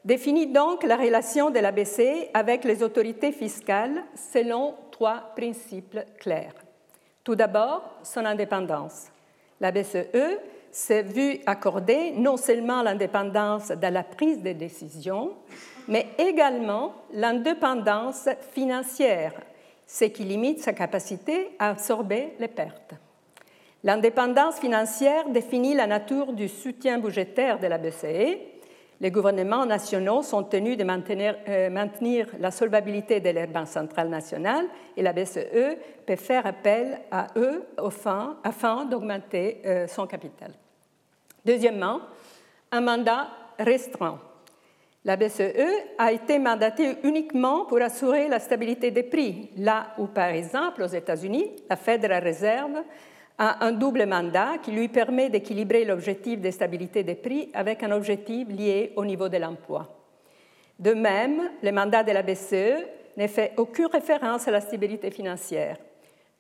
définit 0.05 0.47
donc 0.47 0.85
la 0.85 0.97
relation 0.97 1.51
de 1.51 1.59
la 1.59 1.73
BCE 1.73 2.29
avec 2.33 2.63
les 2.63 2.85
autorités 2.85 3.33
fiscales 3.33 4.05
selon 4.15 4.75
trois 4.93 5.33
principes 5.35 5.99
clairs. 6.21 6.55
Tout 7.25 7.35
d'abord, 7.35 7.99
son 8.05 8.25
indépendance. 8.25 9.09
La 9.61 9.73
BCE 9.73 10.39
s'est 10.71 11.03
vue 11.03 11.41
accorder 11.47 12.13
non 12.13 12.37
seulement 12.37 12.83
l'indépendance 12.83 13.69
dans 13.69 13.93
la 13.93 14.05
prise 14.05 14.43
de 14.43 14.53
décision, 14.53 15.35
mais 15.89 16.09
également 16.19 16.95
l'indépendance 17.13 18.29
financière, 18.53 19.33
ce 19.87 20.05
qui 20.07 20.25
limite 20.25 20.61
sa 20.61 20.73
capacité 20.73 21.51
à 21.59 21.71
absorber 21.71 22.35
les 22.39 22.49
pertes. 22.49 22.95
L'indépendance 23.83 24.59
financière 24.59 25.29
définit 25.29 25.75
la 25.75 25.87
nature 25.87 26.33
du 26.33 26.49
soutien 26.49 26.99
budgétaire 26.99 27.59
de 27.59 27.67
la 27.67 27.77
BCE. 27.77 28.39
Les 29.01 29.11
gouvernements 29.11 29.67
nationaux 29.67 30.23
sont 30.23 30.43
tenus 30.45 30.79
de 30.79 30.85
maintenir, 30.85 31.37
euh, 31.49 32.25
la 32.41 32.51
solvabilité 32.51 33.21
de 33.21 33.29
leur 33.29 33.49
banque 33.49 33.69
centrale 33.69 34.09
nationale 34.09 34.67
et 34.97 35.03
la 35.03 35.13
BCE 35.13 35.77
peut 36.07 36.17
faire 36.17 36.47
appel 36.47 37.01
à 37.11 37.27
eux 37.37 37.67
afin 38.43 38.87
d'augmenter 38.87 39.61
euh, 39.67 39.87
son 39.87 40.07
capital. 40.07 40.53
Deuxièmement, 41.45 42.01
un 42.73 42.81
mandat 42.81 43.29
restreint. 43.59 44.19
La 45.07 45.17
BCE 45.17 45.43
a 45.99 46.13
été 46.13 46.39
mandatée 46.39 46.97
uniquement 47.03 47.67
pour 47.67 47.83
assurer 47.83 48.27
la 48.27 48.39
stabilité 48.39 48.91
des 48.91 49.03
prix, 49.03 49.51
là 49.59 49.89
où, 49.99 50.07
par 50.07 50.29
exemple, 50.29 50.83
aux 50.83 50.87
États-Unis, 50.87 51.51
la 51.69 51.77
Federal 51.77 52.25
Reserve 52.25 52.83
a 53.37 53.67
un 53.67 53.73
double 53.73 54.07
mandat 54.07 54.57
qui 54.63 54.71
lui 54.71 54.89
permet 54.89 55.29
d'équilibrer 55.29 55.85
l'objectif 55.85 56.41
de 56.41 56.51
stabilité 56.51 57.03
des 57.03 57.17
prix 57.17 57.51
avec 57.53 57.83
un 57.83 57.91
objectif 57.91 58.49
lié 58.49 58.95
au 58.97 59.05
niveau 59.05 59.29
de 59.29 59.37
l'emploi. 59.37 59.95
De 60.79 60.95
même, 60.95 61.51
le 61.63 61.71
mandat 61.71 62.03
de 62.03 62.13
la 62.13 62.23
BCE 62.23 62.87
ne 63.19 63.27
fait 63.27 63.53
aucune 63.59 63.87
référence 63.87 64.49
à 64.49 64.53
la 64.53 64.63
stabilité 64.63 65.11
financière. 65.11 65.77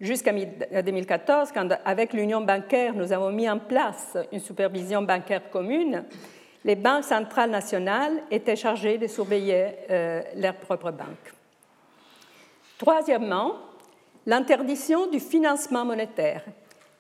Jusqu'à 0.01 0.33
2014, 0.33 1.53
quand 1.53 1.69
avec 1.85 2.15
l'union 2.15 2.41
bancaire, 2.41 2.95
nous 2.95 3.13
avons 3.13 3.31
mis 3.31 3.49
en 3.49 3.59
place 3.59 4.17
une 4.33 4.41
supervision 4.41 5.03
bancaire 5.03 5.51
commune, 5.51 6.05
les 6.65 6.77
banques 6.77 7.05
centrales 7.05 7.51
nationales 7.51 8.23
étaient 8.31 8.57
chargées 8.57 8.99
de 8.99 9.07
surveiller 9.07 9.67
euh, 9.91 10.23
leurs 10.37 10.57
propres 10.57 10.91
banques. 10.91 11.33
Troisièmement, 12.79 13.57
l'interdiction 14.27 15.07
du 15.07 15.21
financement 15.21 15.85
monétaire 15.85 16.43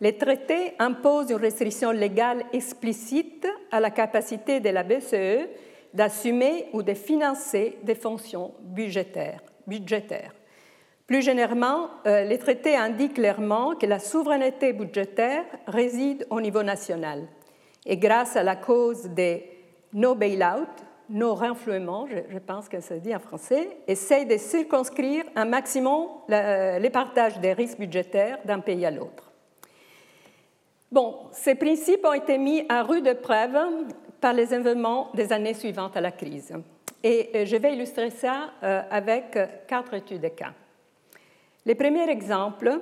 les 0.00 0.18
traités 0.18 0.74
imposent 0.78 1.30
une 1.30 1.36
restriction 1.36 1.90
légale 1.90 2.44
explicite 2.52 3.46
à 3.70 3.80
la 3.80 3.90
capacité 3.90 4.60
de 4.60 4.68
la 4.68 4.82
BCE 4.82 5.48
d'assumer 5.94 6.66
ou 6.72 6.82
de 6.82 6.94
financer 6.94 7.78
des 7.82 7.94
fonctions 7.94 8.52
budgétaires. 8.60 9.40
Plus 11.06 11.22
généralement, 11.22 11.88
euh, 12.06 12.24
les 12.24 12.38
traités 12.38 12.76
indiquent 12.76 13.14
clairement 13.14 13.76
que 13.76 13.86
la 13.86 13.98
souveraineté 13.98 14.72
budgétaire 14.72 15.44
réside 15.66 16.26
au 16.28 16.40
niveau 16.40 16.62
national. 16.62 17.28
Et 17.86 17.96
grâce 17.96 18.36
à 18.36 18.42
la 18.42 18.56
cause 18.56 19.04
des 19.04 19.53
no 19.94 20.14
bail-out, 20.14 20.68
no 21.08 21.34
renflouement, 21.34 22.06
je, 22.06 22.38
pense 22.38 22.68
que 22.68 22.80
ça 22.80 22.96
dit 22.98 23.14
en 23.14 23.20
français, 23.20 23.78
essaye 23.86 24.26
de 24.26 24.36
circonscrire 24.36 25.24
un 25.36 25.44
maximum 25.44 26.08
les 26.28 26.90
partages 26.90 27.38
des 27.40 27.52
risques 27.52 27.78
budgétaires 27.78 28.38
d'un 28.44 28.60
pays 28.60 28.84
à 28.84 28.90
l'autre. 28.90 29.30
Bon, 30.90 31.26
ces 31.32 31.54
principes 31.54 32.04
ont 32.04 32.12
été 32.12 32.38
mis 32.38 32.64
à 32.68 32.82
rude 32.82 33.06
épreuve 33.06 33.56
par 34.20 34.32
les 34.32 34.54
événements 34.54 35.10
des 35.14 35.32
années 35.32 35.54
suivantes 35.54 35.96
à 35.96 36.00
la 36.00 36.12
crise. 36.12 36.52
Et 37.02 37.30
euh, 37.34 37.44
je 37.44 37.56
vais 37.56 37.74
illustrer 37.74 38.10
ça 38.10 38.50
euh, 38.62 38.80
avec 38.90 39.36
quatre 39.66 39.94
études 39.94 40.22
de 40.22 40.28
cas. 40.28 40.52
Le 41.66 41.74
premier 41.74 42.08
exemple, 42.08 42.80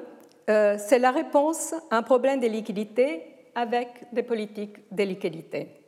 euh, 0.48 0.76
c'est 0.78 0.98
la 0.98 1.10
réponse 1.10 1.74
à 1.90 1.96
un 1.96 2.02
problème 2.02 2.40
de 2.40 2.46
liquidité 2.46 3.22
avec 3.54 3.88
des 4.12 4.22
politiques 4.22 4.76
de 4.90 5.02
liquidité. 5.04 5.81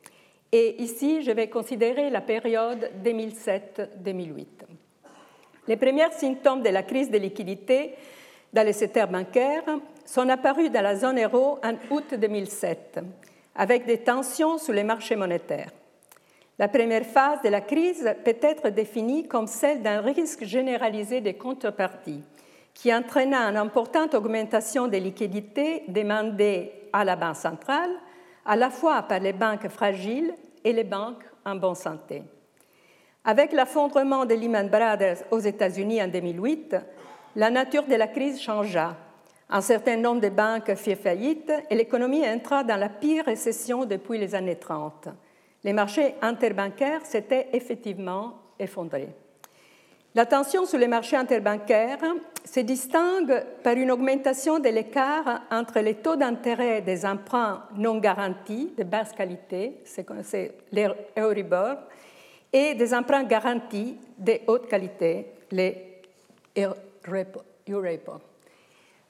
Et 0.57 0.81
ici, 0.81 1.21
je 1.21 1.31
vais 1.31 1.49
considérer 1.49 2.09
la 2.09 2.21
période 2.21 2.89
2007-2008. 3.03 4.45
Les 5.67 5.75
premiers 5.75 6.11
symptômes 6.11 6.61
de 6.61 6.69
la 6.69 6.83
crise 6.83 7.11
de 7.11 7.17
liquidité 7.17 7.93
dans 8.53 8.65
les 8.65 8.71
secteurs 8.71 9.09
bancaires 9.09 9.65
sont 10.05 10.29
apparus 10.29 10.71
dans 10.71 10.81
la 10.81 10.95
zone 10.95 11.21
euro 11.21 11.59
en 11.61 11.73
août 11.93 12.13
2007, 12.17 12.99
avec 13.53 13.85
des 13.85 13.97
tensions 13.97 14.57
sur 14.57 14.71
les 14.71 14.85
marchés 14.85 15.17
monétaires. 15.17 15.71
La 16.57 16.69
première 16.69 17.05
phase 17.05 17.41
de 17.43 17.49
la 17.49 17.59
crise 17.59 18.15
peut 18.23 18.37
être 18.41 18.69
définie 18.69 19.27
comme 19.27 19.47
celle 19.47 19.81
d'un 19.81 19.99
risque 19.99 20.45
généralisé 20.45 21.19
des 21.19 21.33
contreparties, 21.33 22.23
qui 22.73 22.95
entraîna 22.95 23.49
une 23.49 23.57
importante 23.57 24.13
augmentation 24.13 24.87
des 24.87 25.01
liquidités 25.01 25.83
demandées 25.89 26.71
à 26.93 27.03
la 27.03 27.17
Banque 27.17 27.35
centrale, 27.35 27.91
à 28.45 28.55
la 28.55 28.69
fois 28.69 29.01
par 29.01 29.19
les 29.19 29.33
banques 29.33 29.67
fragiles 29.67 30.33
et 30.65 30.73
les 30.73 30.83
banques 30.83 31.23
en 31.45 31.55
bonne 31.55 31.75
santé. 31.75 32.23
Avec 33.23 33.53
l'affondrement 33.53 34.25
de 34.25 34.33
Lehman 34.33 34.67
Brothers 34.67 35.23
aux 35.31 35.39
États-Unis 35.39 36.03
en 36.03 36.09
2008, 36.09 36.75
la 37.37 37.49
nature 37.49 37.87
de 37.87 37.95
la 37.95 38.07
crise 38.07 38.41
changea 38.41 38.97
un 39.49 39.61
certain 39.61 39.97
nombre 39.97 40.21
de 40.21 40.29
banques 40.29 40.73
firent 40.75 40.97
faillite 40.97 41.51
et 41.69 41.75
l'économie 41.75 42.27
entra 42.27 42.63
dans 42.63 42.77
la 42.77 42.89
pire 42.89 43.25
récession 43.25 43.85
depuis 43.85 44.17
les 44.17 44.33
années 44.33 44.55
30. 44.55 45.09
Les 45.63 45.73
marchés 45.73 46.15
interbancaires 46.21 47.05
s'étaient 47.05 47.49
effectivement 47.53 48.33
effondrés. 48.57 49.09
La 50.15 50.25
tension 50.25 50.65
sur 50.65 50.79
les 50.79 50.87
marchés 50.87 51.17
interbancaires 51.17 51.99
se 52.45 52.61
distingue 52.61 53.43
par 53.61 53.73
une 53.73 53.91
augmentation 53.91 54.59
de 54.59 54.69
l'écart 54.69 55.41
entre 55.51 55.81
les 55.81 55.95
taux 55.95 56.15
d'intérêt 56.15 56.79
des 56.79 57.05
emprunts 57.05 57.63
non 57.75 57.97
garantis 57.97 58.71
de 58.77 58.85
basse 58.85 59.11
qualité, 59.11 59.81
c'est 59.83 60.53
les 60.71 60.87
Euribor, 61.17 61.75
et 62.53 62.75
des 62.75 62.93
emprunts 62.93 63.25
garantis 63.25 63.97
de 64.17 64.39
haute 64.47 64.69
qualité, 64.69 65.33
les 65.51 65.99
Euribor. 67.67 68.21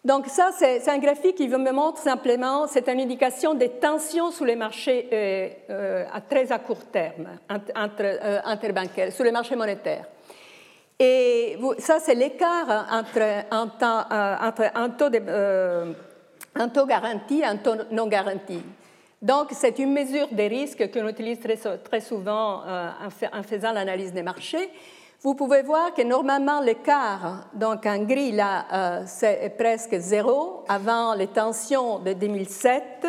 Donc 0.04 0.26
ça, 0.26 0.50
c'est 0.58 0.90
un 0.90 0.98
graphique 0.98 1.36
qui 1.36 1.48
me 1.48 1.72
montre 1.72 2.00
simplement, 2.00 2.66
c'est 2.66 2.90
une 2.90 3.02
indication 3.02 3.54
des 3.54 3.70
tensions 3.70 4.32
sur 4.32 4.46
les 4.46 4.56
marchés 4.56 5.08
euh, 5.14 5.50
euh, 5.70 6.06
à 6.12 6.22
très 6.22 6.48
court 6.66 6.86
terme, 6.86 7.38
euh, 7.52 8.40
interbancaires, 8.44 9.12
sur 9.12 9.24
les 9.24 9.32
marchés 9.32 9.56
monétaires. 9.56 10.08
Et 11.00 11.58
ça, 11.80 12.00
c'est 12.00 12.16
l'écart 12.16 12.88
entre, 12.92 13.22
un, 13.52 13.68
taux 14.90 15.10
un 16.56 16.70
taux 16.70 16.86
garanti 16.86 17.40
et 17.40 17.46
un 17.46 17.58
taux 17.58 17.76
non 17.92 18.08
garanti. 18.08 18.62
Donc, 19.22 19.50
c'est 19.52 19.80
une 19.80 19.92
mesure 19.92 20.28
des 20.32 20.48
risques 20.48 20.92
qu'on 20.92 21.08
utilise 21.08 21.40
très, 21.40 22.02
souvent 22.02 22.62
en 22.64 23.44
faisant 23.44 23.72
l'analyse 23.72 24.14
des 24.14 24.24
marchés. 24.24 24.70
Vous 25.22 25.34
pouvez 25.34 25.64
voir 25.64 25.94
que 25.96 26.04
normalement 26.04 26.62
l'écart, 26.62 27.48
donc 27.54 27.88
en 27.88 27.98
gris 28.04 28.32
là, 28.32 28.66
euh, 28.72 29.04
c'est 29.08 29.58
presque 29.58 29.98
zéro 29.98 30.64
avant 30.68 31.16
les 31.16 31.26
tensions 31.26 31.98
de 31.98 32.14
2007, 32.14 33.08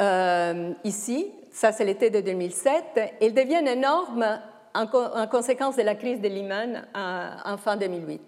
euh, 0.00 0.72
ici, 0.84 1.32
ça 1.50 1.72
c'est 1.72 1.86
l'été 1.86 2.10
de 2.10 2.20
2007, 2.20 3.16
ils 3.22 3.32
deviennent 3.32 3.68
énormes 3.68 4.40
en, 4.82 5.26
conséquence 5.26 5.76
de 5.76 5.82
la 5.82 5.94
crise 5.94 6.20
de 6.20 6.28
Lehman 6.28 6.86
en, 6.94 7.56
fin 7.56 7.76
2008. 7.76 8.20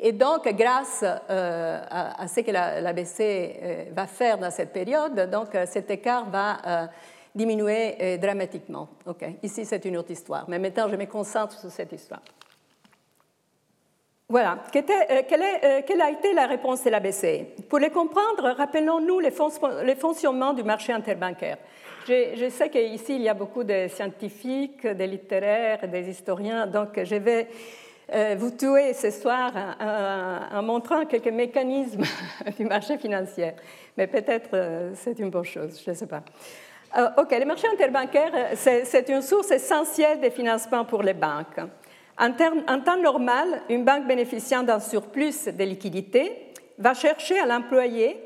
Et 0.00 0.12
donc, 0.12 0.46
grâce 0.54 1.02
euh, 1.04 1.80
à, 1.90 2.28
ce 2.28 2.40
que 2.40 2.50
la, 2.50 2.92
BCE 2.92 3.92
va 3.92 4.06
faire 4.06 4.38
dans 4.38 4.50
cette 4.50 4.72
période, 4.72 5.28
donc 5.30 5.48
cet 5.66 5.90
écart 5.90 6.30
va 6.30 6.88
diminuer 7.34 8.18
dramatiquement. 8.18 8.88
Ici, 9.42 9.64
c'est 9.64 9.84
une 9.84 9.96
autre 9.96 10.12
histoire. 10.12 10.44
Mais 10.48 10.58
maintenant, 10.58 10.88
je 10.88 10.96
me 10.96 11.06
concentre 11.06 11.58
sur 11.58 11.70
cette 11.70 11.92
histoire. 11.92 12.22
Voilà. 14.30 14.58
Quelle, 14.70 14.90
a 14.90 16.10
été 16.10 16.34
la 16.34 16.46
réponse 16.46 16.84
de 16.84 16.90
la 16.90 17.00
BCE 17.00 17.64
Pour 17.66 17.78
les 17.78 17.88
comprendre, 17.88 18.54
rappelons-nous 18.56 19.20
les, 19.20 19.32
les 19.84 19.94
fonctionnements 19.94 20.52
du 20.52 20.62
marché 20.62 20.92
interbancaire. 20.92 21.56
Je, 22.06 22.48
sais 22.50 22.68
qu'ici, 22.68 23.16
il 23.16 23.22
y 23.22 23.28
a 23.28 23.34
beaucoup 23.34 23.64
de 23.64 23.86
scientifiques, 23.88 24.86
des 24.86 25.06
littéraires, 25.06 25.88
des 25.88 26.08
historiens, 26.10 26.66
donc 26.66 27.02
je 27.02 27.16
vais 27.16 27.48
euh, 28.14 28.34
vous 28.38 28.50
tuer 28.50 28.94
ce 28.94 29.10
soir 29.10 29.52
en, 30.52 30.62
montrant 30.62 31.04
quelques 31.04 31.28
mécanismes 31.28 32.04
du 32.58 32.64
marché 32.64 32.96
financier. 32.98 33.52
Mais 33.96 34.06
peut-être 34.06 34.50
euh, 34.54 34.92
c'est 34.94 35.18
une 35.18 35.28
bonne 35.28 35.44
chose, 35.44 35.82
je 35.84 35.90
ne 35.90 35.94
sais 35.94 36.06
pas. 36.06 36.22
Euh, 36.96 37.08
OK, 37.18 37.30
le 37.38 37.44
marché 37.44 37.66
interbancaire, 37.68 38.32
c'est 38.54 39.08
une 39.08 39.20
source 39.20 39.50
essentielle 39.50 40.20
de 40.20 40.30
financement 40.30 40.86
pour 40.86 41.02
les 41.02 41.12
banques. 41.12 41.60
En, 42.18 42.32
temps 42.32 42.96
normal, 43.00 43.62
une 43.68 43.84
banque 43.84 44.06
bénéficiant 44.06 44.64
d'un 44.64 44.80
surplus 44.80 45.46
de 45.46 45.64
liquidités 45.64 46.52
va 46.76 46.94
chercher 46.94 47.38
à 47.38 47.46
l'employer 47.46 48.16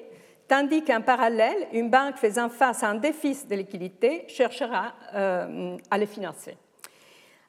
tandis 0.49 0.83
qu'en 0.83 1.01
parallèle, 1.01 1.69
une 1.73 1.91
banque 1.91 2.17
faisant 2.17 2.49
face 2.49 2.83
à 2.83 2.89
un 2.89 2.97
déficit 2.97 3.49
de 3.49 3.57
liquidité 3.57 4.25
cherchera 4.29 4.93
euh, 5.15 5.77
à 5.91 5.99
les 5.99 6.07
financer. 6.07 6.57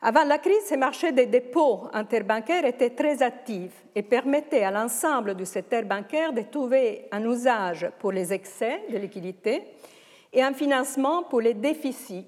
Avant 0.02 0.26
la 0.26 0.38
crise, 0.38 0.64
ces 0.66 0.76
marchés 0.76 1.14
des 1.14 1.26
dépôts 1.26 1.88
interbancaires 1.94 2.66
étaient 2.66 2.90
très 2.90 3.22
actifs 3.22 3.86
et 3.96 4.04
permettaient 4.04 4.64
à 4.64 4.72
l'ensemble 4.72 5.34
du 5.34 5.46
secteur 5.46 5.84
bancaire 5.84 6.34
de 6.34 6.42
trouver 6.42 7.08
un 7.12 7.24
usage 7.30 7.90
pour 8.00 8.12
les 8.12 8.34
excès 8.34 8.82
de 8.90 8.98
liquidité 8.98 9.64
et 10.34 10.44
un 10.44 10.54
financement 10.54 11.24
pour 11.24 11.40
les 11.40 11.54
déficits. 11.54 12.28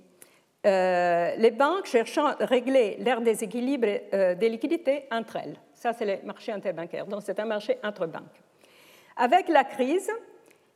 Euh, 0.66 1.36
les 1.38 1.52
banques 1.52 1.86
cherchant 1.86 2.26
à 2.26 2.46
régler 2.46 2.98
leur 3.00 3.22
déséquilibre 3.22 3.88
euh, 4.14 4.36
des 4.36 4.50
liquidités 4.50 5.06
entre 5.12 5.36
elles. 5.36 5.58
Ça, 5.74 5.94
c'est 5.94 6.06
le 6.06 6.26
marché 6.26 6.52
interbancaire. 6.52 7.06
Donc, 7.06 7.22
c'est 7.24 7.40
un 7.40 7.46
marché 7.46 7.78
entre 7.84 8.08
banques. 8.08 8.42
Avec 9.18 9.48
la 9.48 9.64
crise, 9.64 10.12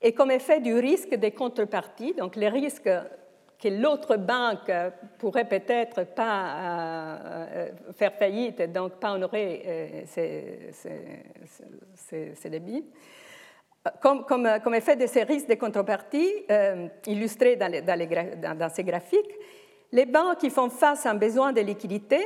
et 0.02 0.14
comme 0.14 0.32
effet 0.32 0.60
du 0.60 0.76
risque 0.76 1.16
des 1.16 1.32
contreparties, 1.32 2.14
donc 2.14 2.36
les 2.36 2.50
risques 2.50 2.90
que 3.60 3.68
l'autre 3.68 4.16
banque 4.16 4.72
pourrait 5.18 5.48
peut-être 5.48 6.06
pas 6.06 6.56
euh, 6.56 7.70
faire 7.94 8.14
faillite 8.14 8.62
et 8.62 8.68
donc 8.68 9.00
pas 9.00 9.12
honorer 9.12 9.64
euh, 9.66 10.02
ses, 10.06 10.72
débits. 12.50 12.86
Comme, 14.02 14.76
effet 14.76 14.96
de 14.96 15.08
ces 15.08 15.24
risques 15.24 15.50
de 15.50 15.56
contrepartie, 15.56 16.32
euh, 16.50 16.88
illustrés 17.08 17.58
dans, 17.58 18.70
ces 18.70 18.84
graphiques, 18.84 19.36
les 19.92 20.06
banques 20.06 20.40
qui 20.40 20.50
font 20.50 20.70
face 20.70 21.06
à 21.06 21.12
un 21.12 21.16
besoin 21.16 21.52
de 21.52 21.62
liquidité, 21.62 22.20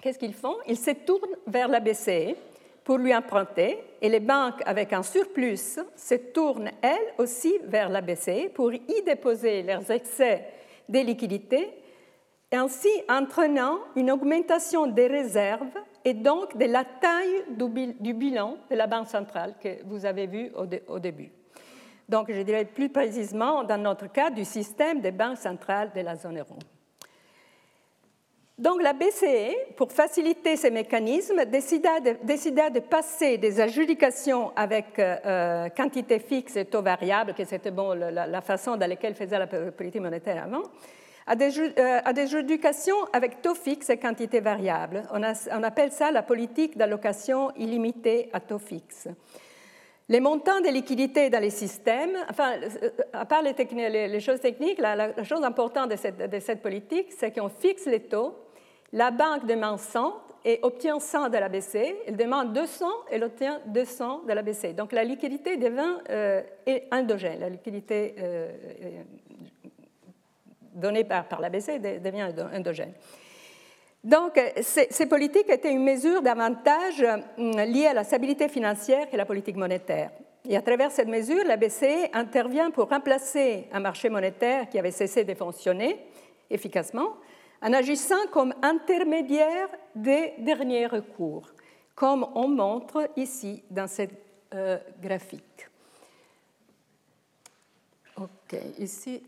qu'est-ce 0.00 0.18
qu'ils 0.18 0.34
font? 0.34 0.56
Ils 0.66 0.78
se 0.78 0.92
tournent 0.92 1.36
vers 1.46 1.68
la 1.68 1.80
BCE 1.80 2.36
pour 2.84 2.98
lui 2.98 3.14
emprunter 3.14 3.78
et 4.00 4.08
les 4.08 4.20
banques 4.20 4.62
avec 4.64 4.92
un 4.92 5.02
surplus 5.02 5.80
se 5.96 6.14
tournent 6.14 6.70
elles 6.80 7.14
aussi 7.18 7.58
vers 7.64 7.88
la 7.88 8.00
BCE 8.00 8.52
pour 8.54 8.72
y 8.72 9.02
déposer 9.04 9.64
leurs 9.64 9.90
excès 9.90 10.44
de 10.88 11.00
liquidités, 11.00 11.68
ainsi 12.52 12.88
entraînant 13.08 13.78
une 13.96 14.12
augmentation 14.12 14.86
des 14.86 15.08
réserves 15.08 15.66
et 16.04 16.14
donc 16.14 16.56
de 16.56 16.66
la 16.66 16.84
taille 16.84 17.42
du 17.98 18.14
bilan 18.14 18.56
de 18.70 18.76
la 18.76 18.86
Banque 18.86 19.08
centrale 19.08 19.54
que 19.60 19.84
vous 19.84 20.06
avez 20.06 20.28
vu 20.28 20.52
au, 20.54 20.98
début. 21.00 21.32
Donc, 22.08 22.30
je 22.30 22.42
dirais 22.42 22.64
plus 22.64 22.88
précisément, 22.88 23.64
dans 23.64 23.82
notre 23.82 24.06
cas, 24.06 24.30
du 24.30 24.44
système 24.44 25.00
des 25.00 25.10
banques 25.10 25.38
centrales 25.38 25.90
de 25.92 26.00
la 26.02 26.14
zone 26.14 26.38
euro. 26.38 26.56
Donc 28.58 28.82
la 28.82 28.94
BCE, 28.94 29.74
pour 29.76 29.92
faciliter 29.92 30.56
ces 30.56 30.70
mécanismes, 30.70 31.44
décida 31.44 32.00
de, 32.00 32.80
passer 32.80 33.36
des 33.36 33.60
adjudications 33.60 34.50
avec 34.56 34.98
euh, 34.98 35.16
euh, 35.26 35.68
quantité 35.68 36.18
fixe 36.18 36.56
et 36.56 36.64
taux 36.64 36.80
variable, 36.80 37.34
que 37.34 37.44
c'était 37.44 37.70
bon, 37.70 37.92
la, 37.92 38.40
façon 38.40 38.78
dans 38.78 38.88
laquelle 38.88 39.14
faisait 39.14 39.38
la 39.38 39.46
politique 39.46 40.00
monétaire 40.00 40.44
avant, 40.44 40.62
à 41.26 41.36
des, 41.36 41.60
euh, 41.60 42.00
adjudications 42.02 42.96
avec 43.12 43.42
taux 43.42 43.54
fixe 43.54 43.90
et 43.90 43.98
quantité 43.98 44.40
variable. 44.40 45.02
On, 45.12 45.22
appelle 45.62 45.92
ça 45.92 46.10
la 46.10 46.22
politique 46.22 46.78
d'allocation 46.78 47.52
illimitée 47.56 48.30
à 48.32 48.40
taux 48.40 48.58
fixe. 48.58 49.06
Les 50.08 50.20
montants 50.20 50.62
des 50.62 50.70
liquidités 50.70 51.28
dans 51.28 51.42
les 51.42 51.50
systèmes, 51.50 52.16
enfin, 52.30 52.52
à 53.12 53.26
part 53.26 53.42
les, 53.42 54.20
choses 54.20 54.40
techniques, 54.40 54.78
la, 54.78 55.22
chose 55.24 55.42
importante 55.44 55.90
de 55.90 56.26
de 56.26 56.40
cette 56.40 56.62
politique, 56.62 57.08
c'est 57.12 57.38
qu'on 57.38 57.50
fixe 57.50 57.84
les 57.84 58.00
taux 58.00 58.34
la 58.92 59.10
banque 59.10 59.46
demande 59.46 59.78
100 59.78 60.14
et 60.44 60.60
obtient 60.62 61.00
100 61.00 61.30
de 61.30 61.38
la 61.38 61.48
BCE. 61.48 61.94
Elle 62.06 62.16
demande 62.16 62.52
200 62.52 62.86
et 63.10 63.16
elle 63.16 63.24
obtient 63.24 63.60
200 63.66 64.22
de 64.28 64.32
la 64.32 64.42
BCE. 64.42 64.74
Donc 64.74 64.92
la 64.92 65.02
liquidité 65.02 65.56
devient 65.56 65.98
euh, 66.08 66.42
endogène. 66.92 67.40
La 67.40 67.48
liquidité 67.48 68.14
euh, 68.18 68.52
euh, 68.82 69.02
donnée 70.72 71.04
par, 71.04 71.40
la 71.40 71.50
BCE 71.50 71.80
devient 71.80 72.28
endogène. 72.54 72.92
Donc, 74.04 74.40
ces, 74.60 75.06
politiques 75.06 75.48
étaient 75.48 75.72
une 75.72 75.82
mesure 75.82 76.22
d'avantage 76.22 77.04
liée 77.38 77.88
à 77.88 77.92
la 77.92 78.04
stabilité 78.04 78.48
financière 78.48 79.08
et 79.12 79.16
la 79.16 79.24
politique 79.24 79.56
monétaire. 79.56 80.12
Et 80.48 80.56
à 80.56 80.62
travers 80.62 80.92
cette 80.92 81.08
mesure, 81.08 81.44
la 81.44 81.56
BCE 81.56 82.10
intervient 82.12 82.70
pour 82.70 82.88
remplacer 82.88 83.66
un 83.72 83.80
marché 83.80 84.08
monétaire 84.08 84.68
qui 84.68 84.78
avait 84.78 84.92
cessé 84.92 85.24
de 85.24 85.34
fonctionner 85.34 85.98
efficacement 86.50 87.16
en 87.62 87.72
agissant 87.72 88.26
comme 88.30 88.54
intermédiaire 88.62 89.68
des 89.94 90.34
derniers 90.38 90.86
recours, 90.86 91.48
comme 91.94 92.26
on 92.34 92.48
montre 92.48 93.10
ici 93.16 93.62
dans 93.70 93.86
cette 93.86 94.12
euh, 94.54 94.78
graphique. 95.00 95.68
OK, 98.16 98.58
ici, 98.78 99.22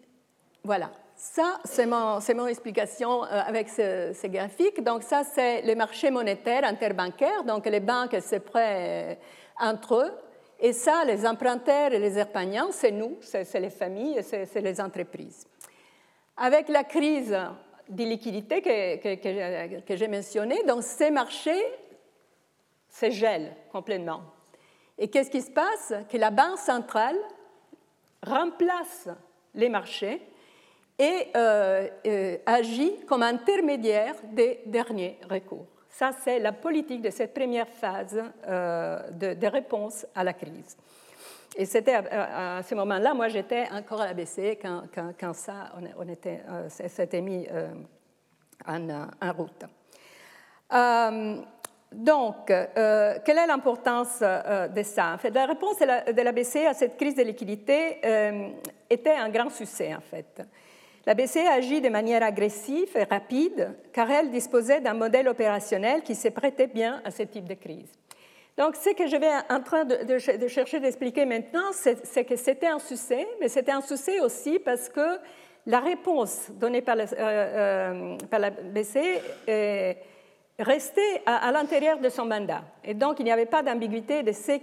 voilà. 0.63 0.91
Ça, 1.17 1.59
c'est 1.65 1.87
mon, 1.87 2.21
mon, 2.37 2.47
explication 2.47 3.25
euh, 3.25 3.27
avec 3.27 3.69
ce, 3.69 4.13
ce, 4.15 4.27
graphique. 4.29 4.83
Donc, 4.85 5.03
ça, 5.03 5.25
c'est 5.25 5.63
le 5.63 5.75
marché 5.75 6.11
monétaire 6.11 6.65
interbancaire. 6.65 7.43
Donc, 7.43 7.67
les 7.67 7.81
banques 7.81 8.17
se 8.23 8.37
prêtent 8.37 9.19
entre 9.59 9.95
eux. 9.97 10.13
Et 10.61 10.73
ça, 10.73 11.05
les 11.05 11.27
emprunteurs 11.27 11.93
et 11.93 11.99
les 11.99 12.19
épargnants, 12.19 12.69
c'est 12.71 12.91
nous, 12.91 13.17
c'est 13.21 13.61
les 13.61 13.71
familles, 13.71 14.23
c'est 14.23 14.61
les 14.61 14.81
entreprises. 14.81 15.47
Avec 16.37 16.69
la 16.69 16.85
crise 16.85 17.37
des 17.89 18.05
liquidités 18.05 18.63
que, 18.63 19.97
j'ai 19.97 20.09
mentionnées, 20.09 20.63
donc 20.65 20.83
ces 20.83 21.11
marchés 21.11 21.63
se 22.89 23.11
gèlent 23.11 23.55
complètement. 23.73 24.23
Et 24.99 25.09
qu'est-ce 25.09 25.31
qui 25.31 25.43
se 25.43 25.51
passe? 25.51 25.95
Que 26.11 26.17
la 26.17 26.31
Banque 26.31 26.59
centrale 26.59 27.17
remplace 28.23 29.09
les 29.55 29.69
marchés 29.69 30.21
et 30.99 31.29
euh, 31.37 31.89
euh, 32.07 32.37
agit 32.45 32.97
comme 33.07 33.23
intermédiaire 33.23 34.15
des 34.33 34.61
derniers 34.67 35.19
recours. 35.31 35.67
Ça, 35.89 36.11
c'est 36.13 36.39
la 36.39 36.53
politique 36.53 37.03
de 37.03 37.11
cette 37.11 37.35
première 37.35 37.69
phase 37.69 38.23
euh, 38.47 39.11
de, 39.11 39.47
réponse 39.47 40.07
à 40.15 40.25
la 40.25 40.33
crise. 40.33 40.77
Et 41.57 41.65
c'était 41.65 41.95
à, 41.95 42.63
ce 42.63 42.75
moment-là, 42.75 43.15
moi 43.15 43.29
j'étais 43.29 43.67
encore 43.73 44.01
à 44.01 44.07
la 44.07 44.15
BCE 44.15 44.59
quand, 44.61 44.83
quand, 45.19 45.33
ça, 45.33 45.73
on, 45.99 46.09
était, 46.09 46.41
euh, 46.49 46.69
s'était 46.69 47.21
mis 47.21 47.47
euh, 47.51 47.69
en, 48.67 48.89
en, 48.89 49.33
route. 49.33 49.65
Euh, 50.73 51.37
donc, 51.91 52.47
quelle 52.47 53.39
est 53.39 53.47
l'importance 53.47 54.21
de 54.21 54.83
ça? 54.83 55.15
En 55.15 55.19
fait, 55.19 55.31
La 55.31 55.47
réponse 55.47 55.79
de 55.79 56.23
la, 56.23 56.33
BCE 56.33 56.67
à 56.69 56.75
cette 56.75 56.99
crise 56.99 57.15
de 57.15 57.23
liquidité 57.23 57.99
était 58.91 59.15
un 59.15 59.31
grand 59.31 59.49
succès 59.49 59.95
en 59.95 60.03
fait. 60.03 60.43
La 61.07 61.15
BCE 61.15 61.49
agit 61.51 61.81
de 61.81 61.89
manière 61.89 62.23
agressive 62.23 62.95
et 62.95 63.05
rapide 63.05 63.75
car 63.95 64.11
elle 64.11 64.31
disposait 64.31 64.83
d'un 64.83 64.93
modèle 64.93 65.29
opérationnel 65.29 66.03
qui 66.03 66.15
se 66.15 66.29
prêtait 66.29 66.67
bien 66.67 67.01
à 67.07 67.11
ce 67.11 67.23
type 67.23 67.49
de 67.49 67.55
crise. 67.55 67.91
Donc, 68.59 68.75
ce 68.75 68.91
que 68.91 69.07
je 69.07 69.17
vais 69.17 69.31
en 69.49 69.61
train 69.61 69.85
de, 69.85 70.49
chercher 70.49 70.81
d'expliquer 70.81 71.25
maintenant, 71.25 71.71
c'est 71.73 72.25
que 72.25 72.35
c'était 72.35 72.67
un 72.67 72.81
succès, 72.81 73.25
mais 73.41 73.49
c'était 73.49 73.71
un 73.71 73.81
succès 73.81 74.19
aussi 74.19 74.59
parce 74.59 74.89
que 74.89 75.21
la 75.65 75.79
réponse 75.79 76.51
donnée 76.51 76.83
par, 76.83 76.97
euh, 76.97 77.07
euh, 77.17 78.17
la 78.33 78.51
BCE 78.51 79.97
restait 80.59 81.23
à, 81.25 81.53
l'intérieur 81.53 81.99
de 82.01 82.09
son 82.09 82.25
mandat. 82.25 82.63
Et 82.85 82.95
donc, 82.95 83.21
il 83.21 83.25
n'y 83.25 83.31
avait 83.31 83.47
pas 83.47 83.63
d'ambiguïté 83.63 84.25
de 84.25 84.33
ce 84.33 84.59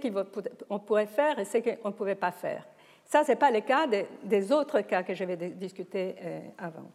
qu'on 0.68 0.78
pourrait 0.78 1.06
faire 1.06 1.38
et 1.38 1.46
ce 1.46 1.56
qu'on 1.56 1.88
ne 1.88 1.94
pouvait 1.94 2.16
pas 2.16 2.32
faire. 2.32 2.66
Ça, 3.06 3.24
ce 3.24 3.30
n'est 3.30 3.36
pas 3.36 3.50
le 3.50 3.60
cas 3.60 3.86
des 4.22 4.52
autres 4.52 4.82
cas 4.82 5.04
que 5.04 5.14
je 5.14 5.24
vais 5.24 5.36
discuter 5.36 6.16
euh, 6.22 6.40
avant. 6.58 6.90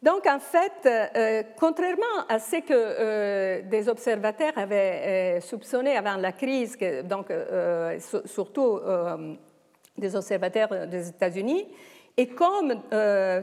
Donc, 0.00 0.26
en 0.26 0.38
fait, 0.38 0.86
euh, 0.86 1.42
contrairement 1.58 2.24
à 2.28 2.38
ce 2.38 2.56
que 2.56 2.72
euh, 2.72 3.62
des 3.62 3.88
observateurs 3.88 4.52
avaient 4.56 5.38
euh, 5.38 5.40
soupçonné 5.40 5.96
avant 5.96 6.16
la 6.16 6.30
crise, 6.30 6.78
donc, 7.04 7.32
surtout 8.24 8.80
des 9.96 10.14
observateurs 10.14 10.86
des 10.86 11.08
États-Unis, 11.08 11.66
Et 12.16 12.28
comme 12.28 12.74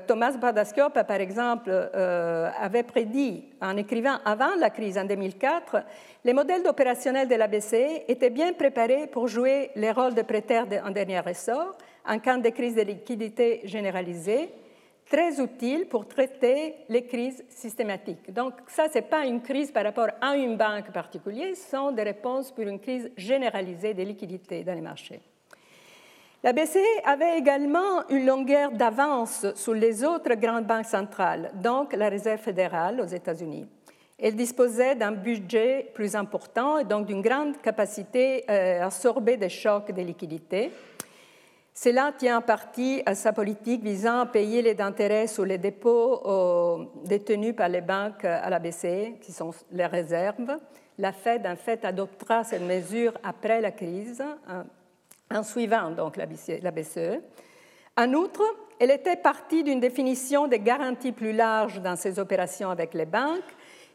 Thomas 0.08 0.38
Bardasciop, 0.38 0.94
par 0.94 1.20
exemple, 1.20 1.72
avait 1.72 2.84
prédit 2.84 3.44
en 3.62 3.76
écrivant 3.78 4.18
avant 4.26 4.56
la 4.58 4.70
crise 4.70 4.98
en 4.98 5.06
2004, 5.06 5.78
les 6.24 6.34
modèles 6.34 6.68
opérationnels 6.68 7.28
de 7.28 7.36
la 7.36 7.48
BCE 7.48 8.04
étaient 8.08 8.30
bien 8.30 8.54
préparés 8.54 9.08
pour 9.08 9.28
jouer 9.28 9.72
les 9.76 9.92
rôles 9.92 10.16
de 10.16 10.24
prêteurs 10.24 10.68
en 10.86 10.92
dernier 10.92 11.20
ressort 11.20 11.78
en 12.08 12.20
cas 12.20 12.38
de 12.38 12.50
crise 12.50 12.76
de 12.76 12.82
liquidité 12.82 13.62
généralisée, 13.64 14.50
très 15.10 15.40
utile 15.42 15.88
pour 15.88 16.08
traiter 16.08 16.76
les 16.90 17.06
crises 17.06 17.44
systématiques. 17.50 18.34
Donc 18.34 18.54
ça, 18.68 18.88
ce 18.90 18.96
n'est 18.96 19.02
pas 19.04 19.26
une 19.26 19.42
crise 19.42 19.72
par 19.72 19.84
rapport 19.84 20.10
à 20.22 20.36
une 20.36 20.58
banque 20.58 20.92
particulière, 20.92 21.56
ce 21.56 21.70
sont 21.70 21.92
des 21.92 22.04
réponses 22.04 22.52
pour 22.52 22.64
une 22.64 22.80
crise 22.80 23.12
généralisée 23.16 23.94
des 23.94 24.06
liquidités 24.06 24.64
dans 24.64 24.74
les 24.74 24.82
marchés. 24.82 25.22
La 26.44 26.54
BCE 26.54 26.78
avait 27.04 27.40
également 27.40 28.08
une 28.10 28.26
longueur 28.28 28.72
d'avance 28.72 29.48
sur 29.56 29.74
les 29.74 30.04
autres 30.04 30.36
grandes 30.36 30.68
banques 30.68 30.86
centrales, 30.86 31.52
donc 31.56 31.94
la 31.94 32.08
Réserve 32.08 32.40
fédérale 32.40 33.02
aux 33.02 33.08
États-Unis. 33.08 33.66
Elle 34.20 34.36
disposait 34.36 34.96
d'un 34.96 35.12
budget 35.12 35.90
plus 35.94 36.16
important 36.16 36.78
et 36.78 36.84
donc 36.84 37.08
d'une 37.08 37.22
grande 37.22 37.60
capacité 37.62 38.46
euh, 38.50 38.82
à 38.82 38.86
absorber 38.86 39.38
des 39.38 39.50
chocs 39.50 39.92
de 39.92 40.02
liquidités. 40.02 40.72
Cela 41.78 42.14
tient 42.18 42.38
en 42.38 42.42
partie 42.42 43.04
à 43.06 43.16
sa 43.16 43.34
politique 43.34 43.84
visant 43.84 44.22
à 44.22 44.26
payer 44.26 44.62
les 44.62 44.80
intérêts 44.80 45.28
sur 45.28 45.44
les 45.44 45.58
dépôts 45.58 46.22
euh, 46.26 46.86
détenus 47.04 47.54
par 47.54 47.68
les 47.68 47.82
banques 47.82 48.24
à 48.24 48.50
la 48.50 48.60
BCE, 48.60 49.20
qui 49.22 49.34
sont 49.34 49.52
les 49.72 49.86
réserves. 49.86 50.58
La 50.98 51.12
Fed, 51.12 51.46
en 51.46 51.58
fait, 51.58 51.84
adoptera 51.84 52.46
cette 52.46 52.62
mesure 52.62 53.12
après 53.24 53.60
la 53.60 53.72
crise, 53.72 54.24
hein, 54.48 54.66
en 55.30 55.44
suivant 55.44 55.92
donc 55.92 56.16
la 56.16 56.26
BCE. 56.26 57.20
En 57.98 58.14
outre, 58.14 58.44
elle 58.80 58.92
était 58.92 59.18
partie 59.18 59.62
d'une 59.62 59.82
définition 59.82 60.48
des 60.48 60.60
garanties 60.60 61.12
plus 61.12 61.34
larges 61.34 61.82
dans 61.82 61.98
ses 61.98 62.20
opérations 62.20 62.70
avec 62.70 62.94
les 62.94 63.06
banques 63.06 63.42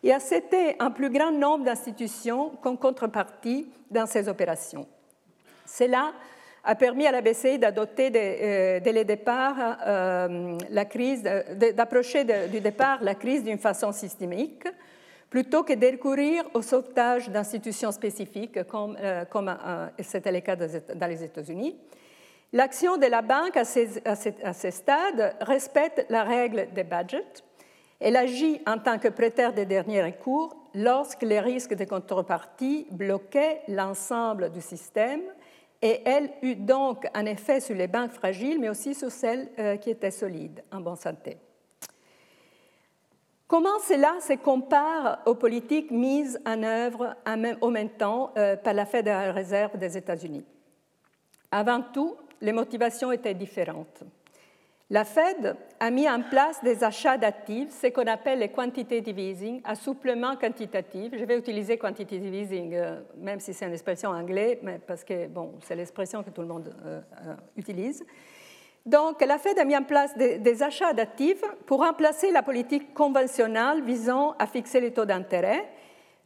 et 0.02 0.12
acceptait 0.12 0.76
un 0.78 0.90
plus 0.90 1.08
grand 1.08 1.32
nombre 1.32 1.64
d'institutions 1.64 2.50
comme 2.62 2.76
contrepartie 2.76 3.70
dans 3.90 4.06
ses 4.06 4.28
opérations. 4.28 4.86
Cela 5.64 6.12
a 6.64 6.74
permis 6.74 7.06
à 7.06 7.12
la 7.12 7.20
BCE 7.20 7.58
d'adopter 7.58 8.10
euh, 8.14 8.80
dès 8.80 8.92
le 8.92 9.04
départ 9.04 9.78
euh, 9.86 10.58
la 10.70 10.84
crise, 10.84 11.22
d'approcher 11.22 12.24
du 12.48 12.60
départ 12.60 13.02
la 13.02 13.14
crise 13.14 13.44
d'une 13.44 13.58
façon 13.58 13.92
systémique, 13.92 14.64
plutôt 15.30 15.62
que 15.62 15.72
de 15.72 15.98
au 16.54 16.62
sauvetage 16.62 17.30
d'institutions 17.30 17.92
spécifiques, 17.92 18.62
comme, 18.64 18.96
euh, 19.00 19.86
c'était 20.00 20.32
le 20.32 20.40
cas 20.40 20.56
dans 20.56 21.06
les 21.06 21.24
États-Unis. 21.24 21.76
L'action 22.52 22.96
de 22.96 23.06
la 23.06 23.22
banque 23.22 23.56
à 23.56 23.64
ces, 23.64 24.02
à 24.04 25.44
respecte 25.44 26.04
la 26.10 26.24
règle 26.24 26.66
des 26.74 26.82
budgets. 26.82 27.44
Elle 28.00 28.16
agit 28.16 28.60
en 28.66 28.78
tant 28.78 28.98
que 28.98 29.08
prêteur 29.08 29.52
de 29.52 29.62
dernier 29.62 30.02
recours 30.02 30.56
lorsque 30.74 31.22
les 31.22 31.38
risques 31.38 31.74
de 31.74 31.84
contrepartie 31.84 32.88
bloquaient 32.90 33.60
l'ensemble 33.68 34.50
du 34.50 34.60
système 34.60 35.20
et 35.82 36.02
elle 36.04 36.30
eut 36.42 36.56
donc 36.56 37.06
un 37.14 37.24
effet 37.26 37.60
sur 37.60 37.74
les 37.74 37.88
banques 37.88 38.12
fragiles, 38.12 38.58
mais 38.60 38.68
aussi 38.68 38.94
sur 38.94 39.10
celles 39.10 39.48
euh, 39.58 39.76
qui 39.76 39.90
étaient 39.90 40.10
solides, 40.10 40.62
en 40.70 40.80
bonne 40.80 40.96
santé. 40.96 41.38
Comment 43.46 43.78
cela 43.80 44.20
se 44.20 44.34
compare 44.34 45.22
aux 45.26 45.34
politiques 45.34 45.90
mises 45.90 46.40
en 46.46 46.62
œuvre 46.62 47.16
au 47.60 47.70
même 47.70 47.90
temps 47.90 48.32
euh, 48.36 48.56
par 48.56 48.74
la 48.74 48.86
Fédérale 48.86 49.30
Réserve 49.30 49.76
des 49.76 49.96
États-Unis? 49.96 50.44
Avant 51.50 51.82
tout, 51.82 52.16
les 52.40 52.52
motivations 52.52 53.10
étaient 53.10 53.34
différentes. 53.34 54.04
La 54.92 55.04
Fed 55.04 55.56
a 55.78 55.90
mis 55.92 56.10
en 56.10 56.20
place 56.20 56.60
des 56.64 56.82
achats 56.82 57.16
d'actifs, 57.16 57.70
ce 57.70 57.86
qu'on 57.86 58.08
appelle 58.08 58.40
les 58.40 58.48
quantitative 58.48 59.20
easing, 59.20 59.60
assouplement 59.62 60.34
quantitatif. 60.34 61.12
Je 61.16 61.24
vais 61.24 61.38
utiliser 61.38 61.78
quantitative 61.78 62.34
easing, 62.34 62.74
euh, 62.74 63.00
même 63.16 63.38
si 63.38 63.54
c'est 63.54 63.66
une 63.66 63.72
expression 63.72 64.10
anglaise, 64.10 64.58
mais 64.62 64.80
parce 64.84 65.04
que 65.04 65.28
bon, 65.28 65.54
c'est 65.62 65.76
l'expression 65.76 66.24
que 66.24 66.30
tout 66.30 66.40
le 66.40 66.48
monde 66.48 66.74
euh, 66.84 67.00
utilise. 67.56 68.04
Donc, 68.84 69.24
la 69.24 69.38
Fed 69.38 69.60
a 69.60 69.64
mis 69.64 69.76
en 69.76 69.84
place 69.84 70.16
des, 70.16 70.62
achats 70.62 70.92
d'actifs 70.92 71.44
pour 71.66 71.86
remplacer 71.86 72.32
la 72.32 72.42
politique 72.42 72.92
conventionnelle 72.92 73.84
visant 73.84 74.34
à 74.40 74.46
fixer 74.48 74.80
les 74.80 74.92
taux 74.92 75.04
d'intérêt, 75.04 75.68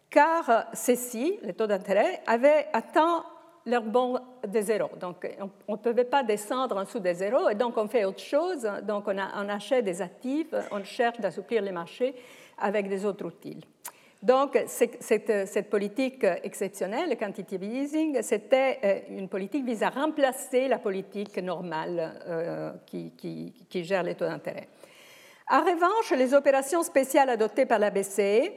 car 0.08 0.68
ceux-ci, 0.72 1.38
les 1.42 1.52
taux 1.52 1.66
d'intérêt, 1.66 2.22
avaient 2.26 2.68
atteint 2.72 3.26
leur 3.66 3.82
bon 3.82 4.18
de 4.46 4.60
zéro. 4.60 4.90
Donc, 5.00 5.26
on 5.68 5.72
ne 5.72 5.78
pouvait 5.78 6.04
pas 6.04 6.22
descendre 6.22 6.76
en 6.76 6.84
dessous 6.84 7.00
de 7.00 7.12
zéro, 7.12 7.48
et 7.48 7.54
donc 7.54 7.76
on 7.76 7.88
fait 7.88 8.04
autre 8.04 8.20
chose. 8.20 8.68
Donc, 8.82 9.04
on, 9.08 9.18
achète 9.18 9.84
des 9.84 10.02
actifs, 10.02 10.54
on 10.70 10.84
cherche 10.84 11.20
d'assouplir 11.20 11.62
les 11.62 11.72
marchés 11.72 12.14
avec 12.58 12.88
des 12.88 13.04
autres 13.04 13.24
outils. 13.24 13.60
Donc, 14.22 14.58
cette, 14.66 15.68
politique 15.68 16.24
exceptionnelle, 16.42 17.10
le 17.10 17.16
quantitative 17.16 17.62
easing, 17.62 18.22
c'était 18.22 18.78
euh, 18.82 19.18
une 19.18 19.28
politique 19.28 19.66
visant 19.66 19.88
à 19.88 19.90
remplacer 19.90 20.66
la 20.66 20.78
politique 20.78 21.36
normale 21.42 22.22
euh, 22.26 22.72
qui, 22.86 23.52
gère 23.70 24.02
les 24.02 24.14
taux 24.14 24.24
d'intérêt. 24.24 24.68
En 25.50 25.60
revanche, 25.60 26.10
les 26.16 26.32
opérations 26.32 26.82
spéciales 26.82 27.28
adoptées 27.28 27.66
par 27.66 27.78
la 27.78 27.90
BCE, 27.90 28.50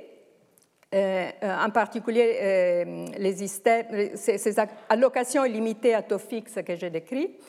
euh, 0.93 1.29
en 1.43 1.69
particulier 1.69 2.85
les 3.17 3.47
ces, 3.47 4.55
allocations 4.89 5.45
illimitées 5.45 5.93
à 5.93 6.01
taux 6.01 6.17
fixe 6.17 6.59
que 6.65 6.75
j'ai 6.75 6.89
décrites, 6.89 7.41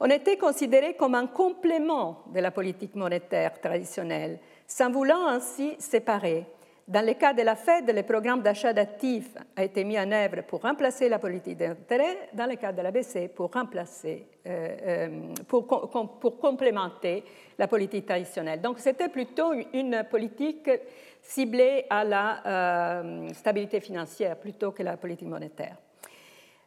ont 0.00 0.06
été 0.06 0.36
considérées 0.36 0.94
comme 0.94 1.14
un 1.14 1.26
complément 1.26 2.24
de 2.34 2.40
la 2.40 2.50
politique 2.50 2.94
monétaire 2.94 3.60
traditionnelle, 3.60 4.38
sans 4.66 4.90
vouloir 4.90 5.28
ainsi 5.28 5.74
séparer 5.78 6.46
dans 6.90 7.06
le 7.06 7.14
cas 7.14 7.32
de 7.32 7.42
la 7.42 7.54
Fed, 7.54 7.88
le 7.88 8.02
programme 8.02 8.42
d'achat 8.42 8.72
d'actifs 8.72 9.36
a 9.54 9.62
été 9.62 9.84
mis 9.84 9.96
en 9.96 10.10
œuvre 10.10 10.42
pour 10.42 10.62
remplacer 10.62 11.08
la 11.08 11.20
politique 11.20 11.56
d'intérêt, 11.56 12.30
dans 12.32 12.46
le 12.46 12.56
cas 12.56 12.72
de 12.72 12.82
la 12.82 12.90
BCE, 12.90 13.28
pour, 13.32 13.52
remplacer, 13.52 14.26
euh, 14.44 14.76
euh, 14.82 15.08
pour, 15.46 15.68
complémenter 16.40 17.22
la 17.56 17.68
politique 17.68 18.06
traditionnelle. 18.06 18.60
Donc 18.60 18.80
c'était 18.80 19.08
plutôt 19.08 19.52
une 19.72 20.02
politique 20.10 20.68
ciblée 21.22 21.86
à 21.90 22.04
la 22.04 22.46
euh, 22.46 23.28
stabilité 23.34 23.80
financière 23.80 24.36
plutôt 24.36 24.72
que 24.72 24.82
la 24.82 24.96
politique 24.96 25.28
monétaire. 25.28 25.76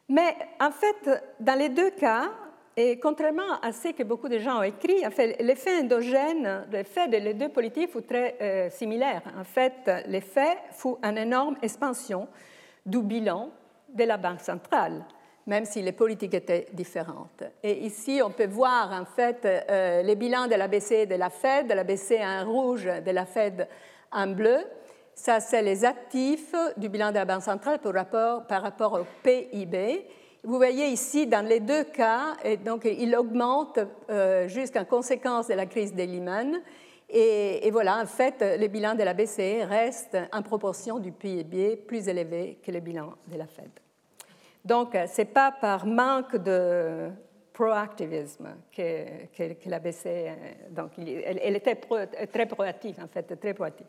Mais 0.10 0.36
en 0.60 0.72
fait, 0.72 1.24
dans 1.39 1.58
les 1.58 1.70
deux 1.70 1.92
cas, 1.92 2.30
et 2.76 3.00
contrairement 3.00 3.60
à 3.62 3.72
ce 3.72 3.89
que 3.89 4.04
beaucoup 4.04 4.30
de 4.30 4.39
gens 4.39 4.60
ont 4.60 4.63
écrit, 4.63 5.06
en 5.06 5.12
fait, 5.12 5.42
l'effet 5.42 5.80
endogène, 5.80 6.66
l'effet 6.72 7.08
des 7.08 7.34
deux 7.34 7.50
politiques 7.50 7.92
fut 7.92 8.02
très 8.02 8.36
euh, 8.42 8.70
similaire. 8.70 9.22
En 9.39 9.44
fait, 9.44 9.89
l'effet 10.08 10.58
fut 10.72 10.96
une 11.04 11.18
énorme 11.18 11.56
expansion 11.62 12.28
du 12.86 13.02
bilan 13.02 13.50
de 13.89 14.04
la 14.04 14.18
Banque 14.18 14.42
centrale, 14.42 15.06
même 15.46 15.66
si 15.66 15.82
les 15.82 15.92
politiques 15.92 16.34
étaient 16.34 16.68
différentes. 16.74 17.44
Et 17.62 17.86
ici, 17.86 18.22
on 18.24 18.32
peut 18.32 18.48
voir 18.48 18.92
en 18.92 19.06
fait 19.06 19.46
euh, 19.46 20.02
les 20.02 20.16
bilans 20.16 20.48
de 20.48 20.56
la 20.56 20.68
BCE 20.68 20.92
et 20.92 21.06
de 21.06 21.16
la 21.16 21.30
Fed, 21.30 21.68
de 21.68 21.74
la 21.74 21.84
BCE 21.84 22.22
en 22.22 22.46
rouge, 22.46 22.86
de 22.86 23.12
la 23.12 23.26
Fed 23.26 23.68
en 24.13 24.28
bleu. 24.28 24.60
Ça, 25.15 25.39
c'est 25.39 25.62
les 25.62 25.86
actifs 25.86 26.56
du 26.78 26.89
bilan 26.89 27.10
de 27.10 27.15
la 27.15 27.26
Banque 27.26 27.43
centrale 27.43 27.80
par 27.80 28.62
rapport, 28.62 28.93
au 28.93 29.06
PIB. 29.21 30.08
Vous 30.43 30.58
voyez 30.58 30.88
ici, 30.88 31.28
dans 31.28 31.45
les 31.45 31.60
deux 31.60 31.86
cas, 31.86 32.34
et 32.43 32.58
donc, 32.58 32.86
il 32.86 33.15
augmente 33.15 33.80
euh, 34.10 34.47
jusqu'en 34.47 34.84
conséquence 34.84 35.47
de 35.47 35.54
la 35.54 35.65
crise 35.65 35.93
des 35.93 36.06
Lehman. 36.06 36.62
Et, 37.10 37.69
voilà, 37.71 38.02
en 38.02 38.08
fait, 38.08 38.43
les 38.58 38.67
bilans 38.67 38.95
de 38.95 39.04
la 39.04 39.13
BCE 39.13 39.67
restent 39.69 40.17
en 40.32 40.41
proportion 40.41 40.97
du 40.97 41.12
PIB 41.12 41.76
plus 41.76 42.08
élevé 42.08 42.58
que 42.63 42.71
les 42.71 42.82
bilans 42.82 43.13
de 43.28 43.38
la 43.38 43.45
Fed. 43.45 43.69
Donc, 44.65 44.93
ce 44.93 45.21
n'est 45.21 45.26
pas 45.26 45.52
par 45.52 45.86
manque 45.86 46.38
de 46.38 47.10
proactivisme 47.54 48.56
que, 48.76 49.28
que, 49.36 49.70
la 49.70 49.80
BCE, 49.80 50.72
donc, 50.72 50.92
elle, 50.98 51.56
était 51.56 51.76
très 52.32 52.46
proactive, 52.48 53.00
en 53.02 53.08
fait, 53.08 53.39
très 53.39 53.54
proactive. 53.54 53.88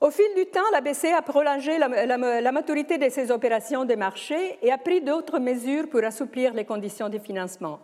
Au 0.00 0.10
fil 0.10 0.32
du 0.36 0.46
temps, 0.46 0.60
la 0.72 0.80
BCE 0.80 1.12
a 1.16 1.22
prolongé 1.22 1.78
la, 1.78 2.52
maturité 2.52 2.98
de 2.98 3.08
ses 3.08 3.30
opérations 3.30 3.84
de 3.84 3.94
marché 3.94 4.58
et 4.62 4.70
a 4.70 4.78
pris 4.78 5.00
d'autres 5.00 5.38
mesures 5.38 5.88
pour 5.88 6.04
assouplir 6.04 6.52
les 6.54 6.64
conditions 6.64 7.08
de 7.08 7.18
financement. 7.18 7.80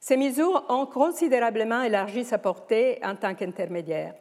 Ces 0.00 0.16
mesures 0.16 0.64
ont 0.68 0.86
considérablement 0.86 1.82
élargi 1.82 2.24
sa 2.24 2.38
portée 2.38 2.98
en 3.04 3.14
tant 3.14 3.34
qu'intermédiaire. 3.34 4.14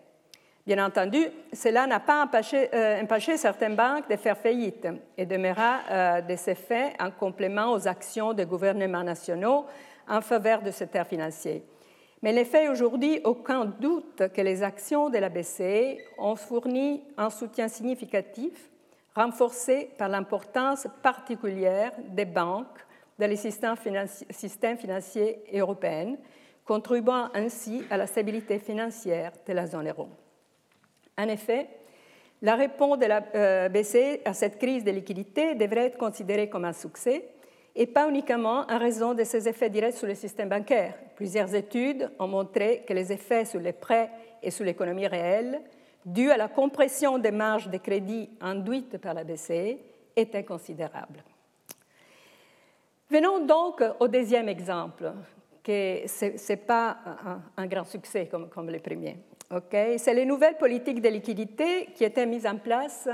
Bien 0.65 0.85
entendu, 0.85 1.19
cela 1.51 1.85
n'a 1.85 1.99
pas 1.99 2.23
empêché, 2.23 2.69
euh, 2.73 3.35
certaines 3.35 3.75
banques 3.75 4.09
de 4.09 4.15
faire 4.15 4.37
faillite 4.37 4.87
et 5.17 5.25
demeura 5.25 5.79
euh, 5.91 6.21
des 6.21 6.49
effets 6.49 6.93
en 7.01 7.11
complément 7.11 7.73
aux 7.73 7.85
actions 7.85 8.31
des 8.31 8.45
gouvernements 8.45 9.03
nationaux 9.03 9.65
en 10.07 10.21
faveur 10.21 10.61
de 10.61 10.71
ce 10.71 10.79
secteur 10.79 11.05
financier. 11.05 11.65
Mais 12.21 12.33
il 12.33 12.45
fait 12.45 12.69
aujourd'hui 12.69 13.19
aucun 13.25 13.65
doute 13.65 14.29
que 14.33 14.39
les 14.39 14.63
actions 14.63 15.09
de 15.09 15.17
la 15.17 15.27
BCE 15.27 15.97
ont 16.17 16.37
fourni 16.37 17.03
un 17.17 17.29
soutien 17.29 17.67
significatif, 17.67 18.69
renforcé 19.13 19.89
par 19.97 20.07
l'importance 20.07 20.87
particulière 21.01 21.91
des 22.07 22.23
banques 22.23 22.79
dans 23.19 23.29
les 23.29 23.35
systèmes 23.35 24.77
financiers, 24.77 25.43
européens, 25.53 26.15
contribuant 26.63 27.29
ainsi 27.33 27.83
à 27.89 27.97
la 27.97 28.07
stabilité 28.07 28.59
financière 28.59 29.33
de 29.45 29.51
la 29.51 29.67
zone 29.67 29.89
euro. 29.89 30.07
En 31.17 31.27
effet, 31.27 31.67
la 32.41 32.55
réponse 32.55 32.99
de 32.99 33.05
la 33.05 33.23
euh, 33.35 33.69
BCE 33.69 34.19
à 34.25 34.33
cette 34.33 34.57
crise 34.57 34.83
de 34.83 34.91
liquidité 34.91 35.55
devrait 35.55 35.85
être 35.85 35.97
considérée 35.97 36.49
comme 36.49 36.65
un 36.65 36.73
succès 36.73 37.29
et 37.75 37.87
pas 37.87 38.09
uniquement 38.09 38.65
en 38.69 38.77
raison 38.77 39.13
de 39.13 39.23
ses 39.23 39.47
effets 39.47 39.69
directs 39.69 39.95
sur 39.95 40.07
le 40.07 40.15
système 40.15 40.49
bancaire. 40.49 40.95
Plusieurs 41.15 41.53
études 41.55 42.11
ont 42.19 42.27
montré 42.27 42.83
que 42.87 42.93
les 42.93 43.11
effets 43.11 43.45
sur 43.45 43.59
les 43.59 43.73
prêts 43.73 44.11
et 44.41 44.51
sur 44.51 44.65
l'économie 44.65 45.07
réelle, 45.07 45.61
dus 46.05 46.29
à 46.31 46.37
la 46.37 46.49
compression 46.49 47.17
des 47.17 47.31
marges 47.31 47.69
de 47.69 47.77
crédit 47.77 48.29
induites 48.41 48.97
par 48.97 49.13
la 49.13 49.23
BCE, 49.23 49.77
étaient 50.15 50.43
considérables. 50.43 51.23
Venons 53.09 53.45
donc 53.45 53.81
au 53.99 54.07
deuxième 54.07 54.49
exemple, 54.49 55.13
que 55.63 56.01
ce 56.07 56.51
n'est 56.51 56.57
pas 56.57 56.97
un, 57.55 57.67
grand 57.67 57.85
succès 57.85 58.27
comme, 58.27 58.49
comme 58.49 58.69
le 58.69 58.79
premier. 58.79 59.17
C'est 59.97 60.13
les 60.13 60.25
nouvelles 60.25 60.57
politiques 60.57 61.01
de 61.01 61.09
liquidité 61.09 61.89
qui 61.95 62.03
étaient 62.03 62.25
mises 62.25 62.45
en 62.45 62.57
place 62.57 63.07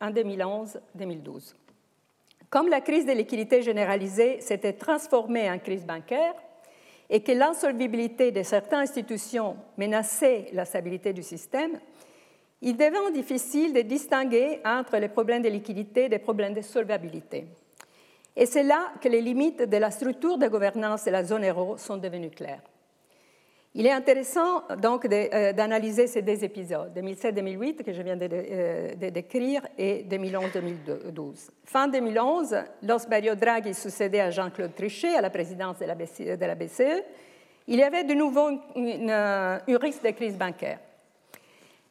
en 0.00 0.10
2011-2012. 0.10 1.54
Comme 2.50 2.68
la 2.68 2.80
crise 2.80 3.06
de 3.06 3.12
liquidité 3.12 3.62
généralisée 3.62 4.40
s'était 4.40 4.74
transformée 4.74 5.50
en 5.50 5.58
crise 5.58 5.84
bancaire 5.84 6.34
et 7.10 7.20
que 7.20 7.32
l'insolvibilité 7.32 8.32
de 8.32 8.42
certaines 8.42 8.80
institutions 8.80 9.56
menaçait 9.76 10.46
la 10.52 10.64
stabilité 10.64 11.12
du 11.12 11.22
système, 11.22 11.78
il 12.62 12.76
devint 12.76 13.10
difficile 13.10 13.72
de 13.72 13.82
distinguer 13.82 14.60
entre 14.64 14.96
les 14.98 15.08
problèmes 15.08 15.42
de 15.42 15.48
liquidité 15.48 16.04
et 16.04 16.08
les 16.08 16.18
problèmes 16.18 16.54
de 16.54 16.60
solvabilité. 16.60 17.46
Et 18.36 18.46
c'est 18.46 18.64
là 18.64 18.92
que 19.00 19.08
les 19.08 19.20
limites 19.20 19.62
de 19.62 19.76
la 19.76 19.90
structure 19.90 20.38
de 20.38 20.48
gouvernance 20.48 21.04
de 21.04 21.10
la 21.10 21.24
zone 21.24 21.46
euro 21.48 21.76
sont 21.76 21.96
devenues 21.96 22.30
claires. 22.30 22.62
Il 23.76 23.86
est 23.86 23.92
intéressant 23.92 24.62
donc 24.80 25.04
euh, 25.04 25.52
d'analyser 25.52 26.06
ces 26.06 26.22
deux 26.22 26.44
épisodes, 26.44 26.92
2007-2008 26.96 27.82
que 27.82 27.92
je 27.92 28.02
viens 28.02 28.16
de, 28.16 28.28
euh, 28.30 29.10
décrire 29.10 29.66
et 29.76 30.04
2011-2012. 30.08 31.50
Fin 31.64 31.88
2011, 31.88 32.56
lorsque 32.84 33.08
Mario 33.08 33.34
Draghi 33.34 33.74
succédait 33.74 34.20
à 34.20 34.30
Jean-Claude 34.30 34.76
Trichet 34.76 35.16
à 35.16 35.20
la 35.20 35.30
présidence 35.30 35.80
de 35.80 35.86
la, 35.86 35.96
BCE, 36.54 36.80
e, 36.80 37.02
il 37.66 37.78
y 37.80 37.82
avait 37.82 38.04
de 38.04 38.14
nouveau 38.14 38.48
un 38.76 39.58
risque 39.80 40.04
de 40.04 40.10
crise 40.10 40.38
bancaire. 40.38 40.78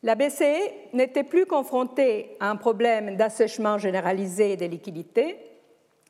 La 0.04 0.16
BCE 0.16 0.94
n'était 0.94 1.24
plus 1.24 1.46
confrontée 1.46 2.38
à 2.40 2.50
un 2.50 2.56
problème 2.56 3.18
d'assèchement 3.18 3.78
généralisé 3.78 4.56
des 4.56 4.70
liquidités, 4.70 5.38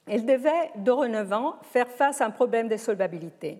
elle 0.08 0.26
devait 0.26 0.72
dorénavant 0.76 1.56
faire 1.64 1.88
face 1.88 2.22
à 2.22 2.26
un 2.26 2.32
problème 2.32 2.68
de 2.68 2.78
solvabilité. 2.78 3.60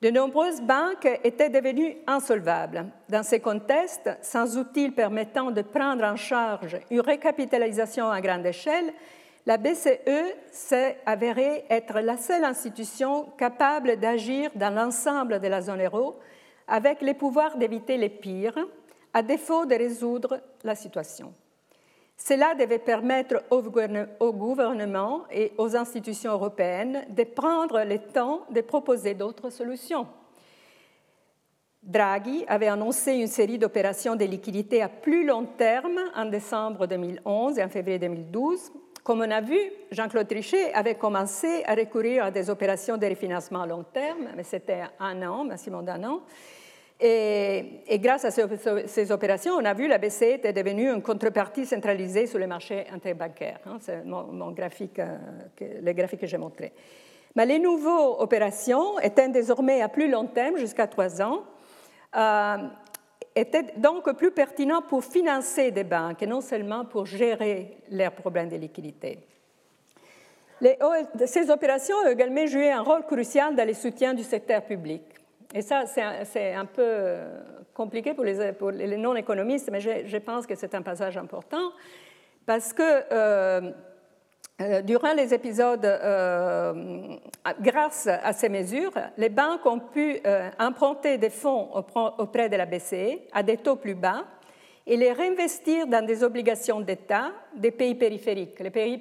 De 0.00 0.10
nombreuses 0.10 0.60
banques 0.60 1.08
étaient 1.22 1.48
devenues 1.48 1.96
insolvables. 2.08 2.86
Dans 3.08 3.22
ces 3.22 3.38
contextes, 3.38 4.10
sans 4.20 4.58
outils 4.58 4.90
permettant 4.90 5.52
de 5.52 5.62
prendre 5.62 6.02
en 6.02 6.16
charge 6.16 6.76
une 6.90 7.00
récapitalisation 7.00 8.10
à 8.10 8.20
grande 8.20 8.44
échelle, 8.44 8.92
la 9.46 9.58
BCE 9.58 10.34
s'est 10.50 10.98
avérée 11.06 11.64
être 11.70 12.00
la 12.00 12.16
seule 12.16 12.44
institution 12.44 13.26
capable 13.38 13.96
d'agir 13.98 14.50
dans 14.54 14.74
l'ensemble 14.74 15.40
de 15.40 15.48
la 15.48 15.62
zone 15.62 15.82
euro 15.82 16.18
avec 16.66 17.00
les 17.02 17.14
pouvoirs 17.14 17.56
d'éviter 17.56 17.96
les 17.96 18.08
pires, 18.08 18.58
à 19.12 19.22
défaut 19.22 19.66
de 19.66 19.74
résoudre 19.74 20.40
la 20.64 20.74
situation. 20.74 21.34
Cela 22.16 22.54
devait 22.54 22.78
permettre 22.78 23.42
au 23.50 24.32
gouvernement 24.32 25.24
et 25.30 25.52
aux 25.58 25.76
institutions 25.76 26.32
européennes 26.32 27.04
de 27.10 27.24
prendre 27.24 27.82
le 27.82 27.98
temps 27.98 28.42
de 28.50 28.60
proposer 28.60 29.14
d'autres 29.14 29.50
solutions. 29.50 30.06
Draghi 31.82 32.44
avait 32.46 32.68
annoncé 32.68 33.14
une 33.14 33.26
série 33.26 33.58
d'opérations 33.58 34.14
de 34.14 34.24
liquidité 34.24 34.82
à 34.82 34.88
plus 34.88 35.26
long 35.26 35.46
terme 35.46 35.98
en 36.14 36.26
décembre 36.26 36.86
2011 36.86 37.58
et 37.58 37.64
en 37.64 37.68
février 37.68 37.98
2012. 37.98 38.70
Comme 39.02 39.20
on 39.20 39.30
a 39.32 39.40
vu, 39.40 39.58
Jean-Claude 39.90 40.28
Trichet 40.28 40.72
avait 40.74 40.94
commencé 40.94 41.64
à 41.66 41.74
recourir 41.74 42.26
à 42.26 42.30
des 42.30 42.48
opérations 42.50 42.96
de 42.96 43.06
refinancement 43.06 43.62
à 43.62 43.66
long 43.66 43.82
terme, 43.82 44.28
mais 44.36 44.44
c'était 44.44 44.82
un 45.00 45.22
an, 45.26 45.44
maximum 45.44 45.84
d'un 45.84 46.04
an. 46.04 46.20
Et, 47.04 47.98
grâce 47.98 48.24
à 48.24 48.30
ces, 48.30 49.10
opérations, 49.10 49.54
on 49.54 49.64
a 49.64 49.74
vu 49.74 49.88
la 49.88 49.98
BCE 49.98 50.22
était 50.22 50.52
devenue 50.52 50.88
une 50.88 51.02
contrepartie 51.02 51.66
centralisée 51.66 52.28
sur 52.28 52.38
les 52.38 52.46
marchés 52.46 52.86
interbancaires. 52.92 53.58
Hein, 53.66 53.78
c'est 53.80 54.04
mon, 54.04 54.52
graphique, 54.52 55.00
euh, 55.00 55.18
le 55.60 55.92
graphique 55.92 56.20
que 56.20 56.28
j'ai 56.28 56.38
montré. 56.38 56.72
Mais 57.34 57.44
les 57.44 57.58
nouvelles 57.58 58.14
opérations, 58.18 59.00
étant 59.00 59.28
désormais 59.28 59.82
à 59.82 59.88
plus 59.88 60.08
long 60.08 60.26
terme, 60.26 60.58
jusqu'à 60.58 60.86
trois 60.86 61.20
ans, 61.20 61.42
euh, 62.14 62.56
étaient 63.34 63.74
donc 63.78 64.12
plus 64.16 64.30
pertinentes 64.30 64.86
pour 64.86 65.02
financer 65.02 65.72
des 65.72 65.84
banques 65.84 66.22
et 66.22 66.26
non 66.28 66.40
seulement 66.40 66.84
pour 66.84 67.06
gérer 67.06 67.78
leurs 67.90 68.12
problèmes 68.12 68.48
de 68.48 68.56
liquidité. 68.56 69.18
ces 71.26 71.50
opérations 71.50 71.96
ont 71.96 72.10
également 72.10 72.46
joué 72.46 72.70
un 72.70 72.82
rôle 72.82 73.04
crucial 73.06 73.56
dans 73.56 73.66
le 73.66 73.74
soutien 73.74 74.14
du 74.14 74.22
secteur 74.22 74.62
public. 74.62 75.02
Et 75.54 75.62
ça, 75.62 75.84
c'est 75.86 76.54
un, 76.54 76.64
peu 76.64 77.16
compliqué 77.74 78.14
pour 78.14 78.24
les, 78.24 78.96
non-économistes, 78.96 79.70
mais 79.70 79.80
je, 79.80 80.16
pense 80.18 80.46
que 80.46 80.54
c'est 80.54 80.74
un 80.74 80.82
passage 80.82 81.16
important 81.16 81.72
parce 82.46 82.72
que 82.72 82.82
euh, 82.82 83.70
euh, 84.60 84.82
durant 84.82 85.12
les 85.12 85.32
épisodes, 85.34 85.84
euh, 85.84 87.16
grâce 87.60 88.06
à 88.06 88.32
ces 88.32 88.48
mesures, 88.48 88.92
les 89.16 89.28
banques 89.28 89.64
ont 89.66 89.80
pu 89.80 90.20
emprunter 90.58 91.18
des 91.18 91.30
fonds 91.30 91.68
auprès 92.18 92.48
de 92.48 92.56
la 92.56 92.66
BCE 92.66 93.20
à 93.32 93.42
des 93.42 93.58
taux 93.58 93.76
plus 93.76 93.94
bas 93.94 94.24
et 94.86 94.96
les 94.96 95.12
réinvestir 95.12 95.86
dans 95.86 96.04
des 96.04 96.24
obligations 96.24 96.80
d'État 96.80 97.30
des 97.54 97.70
pays 97.70 97.94
périphériques. 97.94 98.58
Les 98.58 98.70
pays 98.70 98.98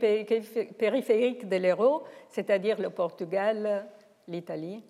périphériques 0.78 1.50
de 1.50 1.58
l'euro, 1.58 2.04
c'est-à-dire 2.30 2.80
le 2.80 2.92
Portugal, 2.92 3.88
l'Italie, 4.28 4.84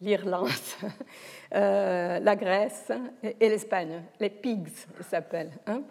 l'Irlande, 0.00 0.48
euh, 1.54 2.18
la 2.18 2.36
Grèce 2.36 2.90
et, 3.22 3.48
l'Espagne. 3.48 4.02
Les 4.18 4.30
pigs 4.30 4.68
s'appellent. 5.08 5.52
Hein, 5.66 5.82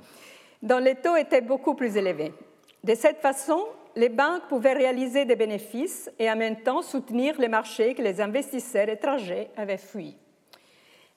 dont 0.62 0.80
les 0.80 0.96
taux 0.96 1.16
étaient 1.16 1.42
beaucoup 1.42 1.76
plus 1.76 1.96
élevés. 1.96 2.34
De 2.84 2.96
cette 2.96 3.20
façon, 3.20 3.66
les 3.96 4.10
banques 4.10 4.48
pouvaient 4.48 4.74
réaliser 4.74 5.26
des 5.26 5.36
bénéfices 5.36 6.10
et 6.20 6.30
en 6.30 6.36
même 6.36 6.62
temps 6.62 6.82
soutenir 6.82 7.40
les 7.40 7.48
marchés 7.48 7.94
que 7.96 8.02
les 8.02 8.22
investisseurs 8.22 8.90
étrangers 8.90 9.50
avaient 9.58 9.78
fui. 9.78 10.16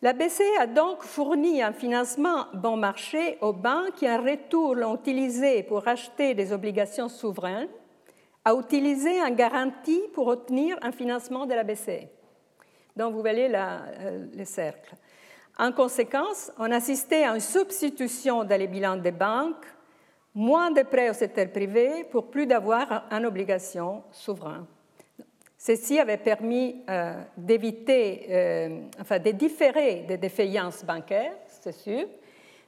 La 0.01 0.13
BCE 0.13 0.43
a 0.59 0.67
donc 0.67 1.03
fourni 1.03 1.63
un 1.63 1.73
financement 1.73 2.47
bon 2.55 2.77
marché 2.77 3.39
aux 3.41 3.53
banques 3.53 3.95
qui, 3.95 4.11
en 4.11 4.21
retour, 4.21 4.75
l'ont 4.75 4.97
utilisé 4.97 5.63
pour 5.63 5.87
acheter 5.87 6.35
des 6.35 6.53
obligations 6.53 7.09
souveraines, 7.09 7.69
a 8.45 8.53
utilisé 8.55 9.21
un 9.21 9.31
garantie 9.31 10.03
pour 10.13 10.27
obtenir 10.27 10.77
un 10.83 10.91
financement 10.91 11.47
de 11.47 11.55
la 11.55 11.63
BCE. 11.63 12.09
Donc, 12.97 13.15
vous 13.15 13.21
voyez 13.21 13.51
euh, 13.55 14.27
les 14.35 14.45
cercles. 14.45 14.95
En 15.59 15.73
conséquence, 15.73 16.51
on 16.59 16.71
assistait 16.71 17.25
à 17.25 17.35
une 17.35 17.41
substitution 17.41 18.45
dans 18.45 18.59
les 18.59 18.67
bilans 18.67 18.97
des 18.97 19.13
banques, 19.13 19.67
moins 20.35 20.71
de 20.71 20.83
prêts 20.83 21.11
au 21.11 21.15
secteur 21.15 21.51
privé 21.51 22.05
pour 22.11 22.31
plus 22.31 22.47
d'avoir 22.47 23.07
une 23.11 23.27
obligation 23.27 24.03
souveraine. 24.11 24.65
Ceci 25.59 26.01
avait 26.01 26.17
permis 26.17 26.83
euh, 26.91 27.23
d'éviter, 27.37 28.27
euh, 28.31 28.81
enfin, 29.01 29.19
de 29.19 29.31
différer 29.31 30.03
des 30.09 30.17
défaillances 30.17 30.85
bancaires, 30.85 31.37
c'est 31.47 31.73
sûr, 31.73 32.09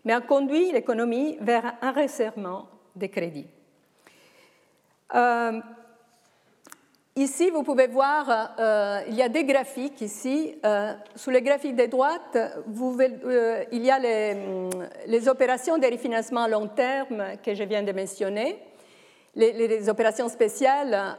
mais 0.05 0.13
a 0.13 0.21
conduit 0.21 0.71
l'économie 0.71 1.37
vers 1.41 1.75
un 1.83 1.91
resserrement 1.91 2.69
des 2.95 3.09
crédits. 3.09 3.49
Ici, 7.17 7.49
vous 7.51 7.63
pouvez 7.63 7.87
voir, 7.87 8.57
euh, 8.59 9.03
il 9.07 9.15
y 9.15 9.23
a 9.23 9.29
des 9.29 9.45
graphiques 9.45 10.01
ici. 10.01 10.59
Euh, 10.65 10.95
sous 11.15 11.31
le 11.31 11.39
graphique 11.39 11.77
de 11.77 11.87
droite, 11.87 12.37
euh, 12.37 13.65
il 13.71 13.85
y 13.85 13.91
a 13.93 14.01
les, 14.01 14.37
les, 15.07 15.29
opérations 15.29 15.79
de 15.79 15.87
refinancement 15.87 16.43
à 16.43 16.49
long 16.49 16.67
terme 16.67 17.37
que 17.41 17.55
je 17.55 17.63
viens 17.63 17.85
de 17.85 17.93
mentionner, 17.93 18.59
les, 19.37 19.89
opérations 19.89 20.29
spéciales 20.29 21.17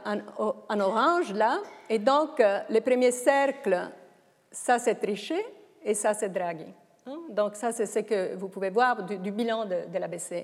en, 0.67 0.79
orange 0.81 1.31
là. 1.33 1.59
Et 1.89 1.99
donc, 1.99 2.39
le 2.39 2.79
premier 2.81 3.11
cercle, 3.11 3.89
ça 4.51 4.79
c'est 4.79 4.95
Trichet 4.95 5.45
et 5.81 5.93
ça 5.93 6.13
c'est 6.13 6.27
Draghi. 6.27 6.73
Hein? 7.07 7.19
Donc, 7.29 7.55
ça 7.55 7.71
c'est 7.71 7.85
ce 7.85 7.99
que 7.99 8.35
vous 8.35 8.49
pouvez 8.49 8.69
voir 8.69 9.01
du, 9.03 9.17
du 9.17 9.31
bilan 9.31 9.63
de, 9.63 9.89
de 9.93 9.97
la 9.97 10.09
BCE. 10.09 10.43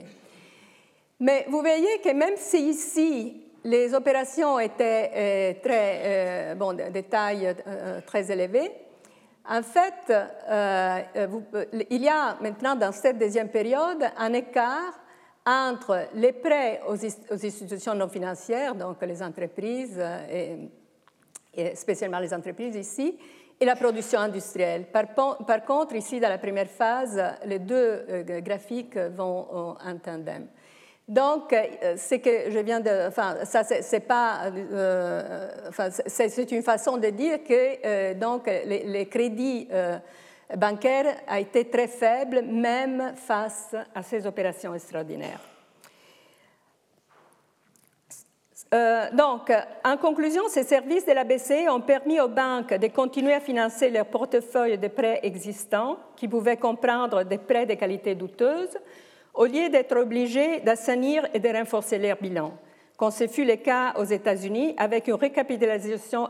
Mais 1.19 1.45
vous 1.49 1.59
voyez 1.59 1.99
que 2.01 2.13
même 2.13 2.37
si 2.37 2.69
ici, 2.69 3.50
les 3.63 3.93
opérations 3.93 4.59
étaient 4.59 5.11
euh, 5.13 5.53
très, 5.61 6.01
euh, 6.03 6.55
bon, 6.55 6.73
de 6.73 7.01
taille 7.01 7.53
euh, 7.67 8.01
très 8.05 8.31
élevée. 8.31 8.71
En 9.49 9.63
fait, 9.63 10.13
il 11.89 12.03
y 12.03 12.07
a 12.07 12.37
maintenant 12.41 12.75
dans 12.75 12.91
cette 12.91 13.17
deuxième 13.17 13.49
période 13.49 14.03
un 14.15 14.33
écart 14.33 14.99
entre 15.43 16.09
les 16.13 16.31
prêts 16.31 16.79
aux, 16.87 16.93
institutions 16.93 17.95
non 17.95 18.07
financières, 18.07 18.75
donc 18.75 19.01
les 19.01 19.23
entreprises, 19.23 19.99
et, 20.29 21.75
spécialement 21.75 22.19
les 22.19 22.31
entreprises 22.35 22.75
ici, 22.75 23.17
et 23.59 23.65
la 23.65 23.75
production 23.75 24.19
industrielle. 24.19 24.85
Par, 24.91 25.65
contre, 25.65 25.95
ici, 25.95 26.19
dans 26.19 26.29
la 26.29 26.37
première 26.37 26.69
phase, 26.69 27.19
les 27.45 27.59
deux 27.59 28.05
graphiques 28.41 28.97
vont 28.97 29.75
en 29.83 29.97
tandem. 29.97 30.45
Donc, 31.11 31.53
ce 31.97 32.15
que 32.15 32.49
je 32.49 32.59
viens 32.59 32.79
de, 32.79 33.09
enfin, 33.09 33.43
ça 33.43 33.65
c'est 33.65 33.99
une 36.53 36.63
façon 36.63 36.95
de 36.95 37.09
dire 37.09 37.43
que 37.43 38.13
donc 38.13 38.47
les, 38.47 39.05
crédits 39.07 39.67
bancaires 40.55 41.17
a 41.27 41.41
été 41.41 41.65
très 41.65 41.89
faible, 41.89 42.43
même 42.43 43.11
face 43.17 43.75
à 43.93 44.03
ces 44.03 44.25
opérations 44.25 44.73
extraordinaires. 44.73 45.41
Euh, 48.73 49.09
donc, 49.11 49.51
en 49.83 49.97
conclusion, 49.97 50.43
ces 50.47 50.63
services 50.63 51.05
de 51.05 51.11
la 51.11 51.25
BCE 51.25 51.67
ont 51.69 51.81
permis 51.81 52.21
aux 52.21 52.29
banques 52.29 52.73
de 52.73 52.87
continuer 52.87 53.33
à 53.33 53.41
financer 53.41 53.89
leur 53.89 54.05
portefeuille 54.05 54.77
de 54.77 54.87
prêts 54.87 55.19
existants, 55.23 55.97
qui 56.15 56.29
pouvaient 56.29 56.55
comprendre 56.55 57.23
des 57.23 57.37
prêts 57.37 57.65
de 57.65 57.73
qualité 57.73 58.15
douteuse, 58.15 58.77
au 59.33 59.45
lieu 59.45 59.69
d'être 59.69 59.97
obligés 59.97 60.59
d'assainir 60.61 61.27
et 61.33 61.39
de 61.39 61.49
renforcer 61.49 61.97
leur 61.97 62.17
bilan, 62.17 62.53
comme 62.97 63.11
ce 63.11 63.27
fut 63.27 63.45
le 63.45 63.55
cas 63.55 63.93
aux 63.97 64.03
États-Unis 64.03 64.75
avec 64.77 65.07
une 65.07 65.15
récapitalisation 65.15 66.29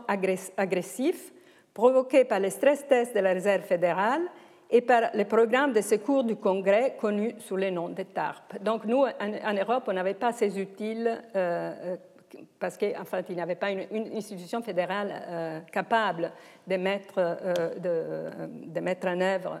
agressive 0.56 1.32
provoquée 1.74 2.24
par 2.24 2.40
les 2.40 2.50
stress 2.50 2.86
tests 2.86 3.14
de 3.14 3.20
la 3.20 3.32
Réserve 3.32 3.62
fédérale 3.62 4.22
et 4.70 4.80
par 4.80 5.10
les 5.14 5.26
programmes 5.26 5.72
de 5.72 5.82
secours 5.82 6.24
du 6.24 6.36
Congrès 6.36 6.96
connus 6.98 7.34
sous 7.40 7.56
le 7.56 7.70
nom 7.70 7.90
de 7.90 8.02
TARP. 8.02 8.62
Donc 8.62 8.84
nous, 8.86 9.04
en, 9.04 9.54
Europe, 9.54 9.84
on 9.86 9.92
n'avait 9.92 10.14
pas 10.14 10.32
ces 10.32 10.58
outils 10.58 10.96
euh, 11.06 11.16
euh, 11.36 11.96
parce 12.58 12.78
qu'en 12.78 13.04
fait, 13.04 13.26
il 13.28 13.34
n'y 13.34 13.42
avait 13.42 13.54
pas 13.54 13.70
une, 13.70 14.16
institution 14.16 14.62
fédérale 14.62 15.12
euh, 15.12 15.60
capable 15.70 16.32
de 16.66 16.76
mettre, 16.76 17.20
de, 17.78 18.80
mettre, 18.80 19.06
en 19.08 19.20
œuvre 19.20 19.60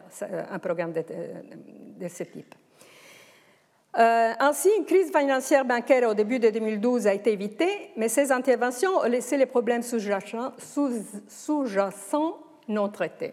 un 0.50 0.58
programme 0.58 0.92
de, 0.92 1.04
de 1.98 2.08
ce 2.08 2.22
type. 2.22 2.54
Ainsi, 3.94 4.70
une 4.78 4.84
crise 4.84 5.10
financière 5.14 5.64
bancaire 5.64 6.08
au 6.08 6.14
début 6.14 6.38
de 6.38 6.50
2012 6.50 7.06
a 7.06 7.14
été 7.14 7.32
évitée, 7.32 7.90
mais 7.96 8.08
ces 8.08 8.32
interventions 8.32 8.96
ont 8.96 9.08
laissé 9.08 9.36
les 9.36 9.46
problèmes 9.46 9.82
sous-jacents 9.82 10.52
sous 10.58 12.36
non 12.68 12.88
traités. 12.88 13.32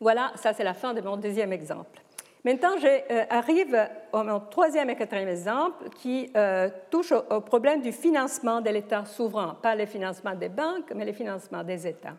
Voilà, 0.00 0.32
ça 0.36 0.52
c'est 0.52 0.64
la 0.64 0.74
fin 0.74 0.94
de 0.94 1.00
mon 1.00 1.16
deuxième 1.16 1.52
exemple. 1.52 2.00
Maintenant, 2.42 2.70
j'arrive 2.78 3.74
euh, 3.74 3.86
au 4.12 4.22
mon 4.22 4.40
troisième 4.40 4.88
et 4.88 4.96
quatrième 4.96 5.28
exemple 5.28 5.90
qui 6.00 6.30
euh, 6.34 6.70
touche 6.90 7.12
au, 7.12 7.40
problème 7.42 7.82
du 7.82 7.92
financement 7.92 8.62
de 8.62 8.70
l'État 8.70 9.04
souverain, 9.04 9.58
pas 9.60 9.74
le 9.74 9.84
financement 9.84 10.34
des 10.34 10.48
banques, 10.48 10.90
mais 10.94 11.04
le 11.04 11.12
financement 11.12 11.62
des 11.62 11.86
États. 11.86 12.14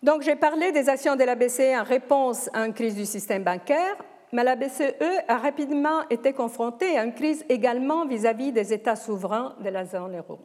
Donc, 0.00 0.22
j'ai 0.22 0.36
parlé 0.36 0.70
des 0.70 0.88
actions 0.88 1.16
de 1.16 1.24
la 1.24 1.34
BCE 1.34 1.74
en 1.80 1.82
réponse 1.82 2.48
à 2.52 2.64
une 2.64 2.74
crise 2.74 2.94
du 2.94 3.06
système 3.06 3.42
bancaire, 3.42 3.96
mais 4.32 4.44
la 4.44 4.56
BCE 4.56 5.24
a 5.28 5.36
rapidement 5.38 6.08
été 6.10 6.32
confrontée 6.32 6.98
à 6.98 7.04
une 7.04 7.14
crise 7.14 7.44
également 7.48 8.06
vis 8.06 8.26
à 8.26 8.32
-vis 8.32 8.52
des 8.52 8.72
États 8.72 8.96
souverains 8.96 9.54
de 9.60 9.70
la 9.70 9.84
zone 9.84 10.16
euro. 10.16 10.38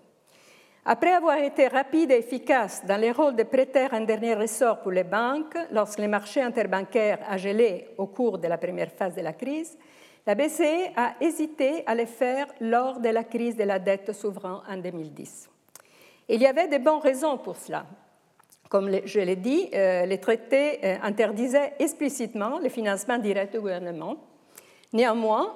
Après 0.83 1.13
avoir 1.13 1.37
été 1.37 1.67
rapide 1.67 2.09
et 2.09 2.17
efficace 2.17 2.83
dans 2.87 2.99
les 2.99 3.11
rôles 3.11 3.35
de 3.35 3.43
prêteur 3.43 3.93
en 3.93 4.01
dernier 4.01 4.33
ressort 4.33 4.81
pour 4.81 4.91
les 4.91 5.03
banques, 5.03 5.55
lorsque 5.71 5.99
les 5.99 6.07
marchés 6.07 6.41
interbancaires 6.41 7.19
a 7.29 7.37
gelé 7.37 7.89
au 7.99 8.07
cours 8.07 8.39
de 8.39 8.47
la 8.47 8.57
première 8.57 8.91
phase 8.91 9.13
de 9.13 9.21
la 9.21 9.33
crise, 9.33 9.77
la 10.25 10.33
BCE 10.33 10.91
a 10.95 11.13
hésité 11.21 11.83
à 11.85 11.93
le 11.93 12.05
faire 12.05 12.47
lors 12.59 12.99
de 12.99 13.09
la 13.09 13.23
crise 13.23 13.55
de 13.55 13.63
la 13.63 13.77
dette 13.77 14.11
souveraine 14.11 14.61
en 14.67 14.77
2010. 14.77 15.49
Il 16.29 16.41
y 16.41 16.47
avait 16.47 16.67
de 16.67 16.77
bonnes 16.77 16.99
raisons 16.99 17.37
pour 17.37 17.57
cela. 17.57 17.85
Comme 18.71 18.89
je 19.03 19.19
l'ai 19.19 19.35
dit, 19.35 19.69
euh, 19.73 20.05
les 20.05 20.17
traités 20.17 20.79
euh, 20.81 20.95
interdisaient 21.03 21.73
explicitement 21.77 22.57
le 22.57 22.69
financement 22.69 23.17
direct 23.17 23.51
du 23.51 23.59
gouvernement. 23.59 24.15
Néanmoins, 24.93 25.53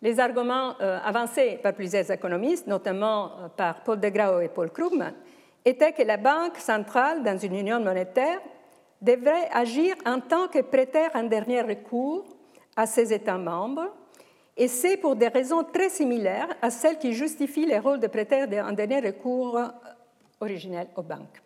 les 0.00 0.18
arguments 0.18 0.74
euh, 0.80 0.98
avancés 1.04 1.58
par 1.62 1.74
plusieurs 1.74 2.10
économistes, 2.10 2.66
notamment 2.66 3.30
par 3.58 3.82
Paul 3.82 4.00
de 4.00 4.08
Grau 4.08 4.40
et 4.40 4.48
Paul 4.48 4.70
Krugman, 4.70 5.12
étaient 5.66 5.92
que 5.92 6.02
la 6.02 6.16
Banque 6.16 6.56
centrale, 6.56 7.22
dans 7.22 7.36
une 7.36 7.56
union 7.56 7.78
monétaire, 7.78 8.40
devrait 9.02 9.50
agir 9.52 9.94
en 10.06 10.20
tant 10.20 10.48
que 10.48 10.62
prêteur 10.62 11.10
en 11.12 11.24
dernier 11.24 11.60
recours 11.60 12.24
à 12.74 12.86
ses 12.86 13.12
États 13.12 13.36
membres, 13.36 13.92
et 14.56 14.66
c'est 14.66 14.96
pour 14.96 15.14
des 15.14 15.28
raisons 15.28 15.62
très 15.62 15.90
similaires 15.90 16.48
à 16.62 16.70
celles 16.70 16.98
qui 16.98 17.12
justifient 17.12 17.66
les 17.66 17.78
rôles 17.78 18.00
de 18.00 18.06
prêteur 18.06 18.48
en 18.66 18.72
dernier 18.72 19.00
recours 19.00 19.60
originels 20.40 20.88
aux 20.96 21.02
banques. 21.02 21.42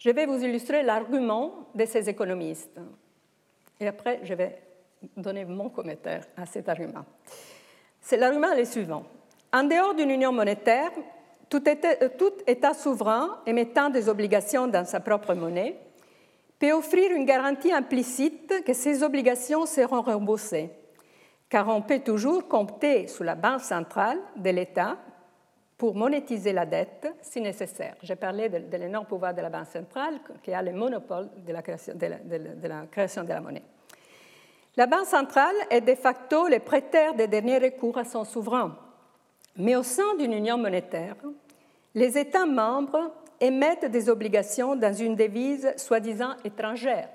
Je 0.00 0.08
vais 0.08 0.24
vous 0.24 0.42
illustrer 0.42 0.82
l'argument 0.82 1.68
de 1.74 1.84
ces 1.84 2.08
économistes, 2.08 2.80
et 3.78 3.86
après 3.86 4.20
je 4.22 4.32
vais 4.32 4.62
donner 5.14 5.44
mon 5.44 5.68
commentaire 5.68 6.24
à 6.38 6.46
cet 6.46 6.70
argument. 6.70 7.04
L'argument 8.12 8.50
est 8.52 8.60
le 8.60 8.64
suivant. 8.64 9.04
En 9.52 9.62
dehors 9.62 9.94
d'une 9.94 10.10
union 10.10 10.32
monétaire, 10.32 10.90
tout 11.50 11.62
État, 11.68 12.72
souverain 12.72 13.40
émettant 13.44 13.90
des 13.90 14.08
obligations 14.08 14.66
dans 14.68 14.86
sa 14.86 15.00
propre 15.00 15.34
monnaie 15.34 15.76
peut 16.58 16.72
offrir 16.72 17.12
une 17.12 17.26
garantie 17.26 17.72
implicite 17.72 18.64
que 18.64 18.72
ces 18.72 19.02
obligations 19.02 19.66
seront 19.66 20.00
remboursées, 20.00 20.70
car 21.50 21.68
on 21.68 21.82
peut 21.82 22.00
toujours 22.00 22.48
compter 22.48 23.06
sur 23.06 23.24
la 23.24 23.34
banque 23.34 23.60
centrale 23.60 24.18
de 24.36 24.48
l'État 24.48 24.96
pour 25.80 25.94
monétiser 25.94 26.52
la 26.52 26.66
dette 26.66 27.10
si 27.22 27.40
nécessaire. 27.40 27.94
J'ai 28.02 28.14
parlé 28.14 28.50
de, 28.50 28.76
l'énorme 28.76 29.06
pouvoir 29.06 29.32
de 29.32 29.40
la 29.40 29.48
banque 29.48 29.68
centrale 29.68 30.20
qui 30.42 30.52
a 30.52 30.60
le 30.60 30.72
monopole 30.72 31.30
de 31.38 31.52
la 31.54 31.62
création 31.62 33.24
de 33.24 33.28
la 33.30 33.40
monnaie. 33.40 33.62
La 34.76 34.86
Banque 34.86 35.06
centrale 35.06 35.54
est 35.70 35.80
de 35.80 35.94
facto 35.94 36.48
le 36.48 36.58
prêteur 36.58 37.14
de 37.14 37.24
dernier 37.24 37.56
recours 37.56 37.96
à 37.96 38.04
son 38.04 38.24
souverain. 38.24 38.76
Mais 39.56 39.74
au 39.74 39.82
sein 39.82 40.14
d'une 40.18 40.34
union 40.34 40.58
monétaire, 40.58 41.16
les 41.94 42.18
États 42.18 42.44
membres 42.44 43.12
émettent 43.40 43.90
des 43.90 44.10
obligations 44.10 44.76
dans 44.76 44.92
une 44.92 45.16
devise 45.16 45.72
soi-disant 45.78 46.34
étrangère. 46.44 47.08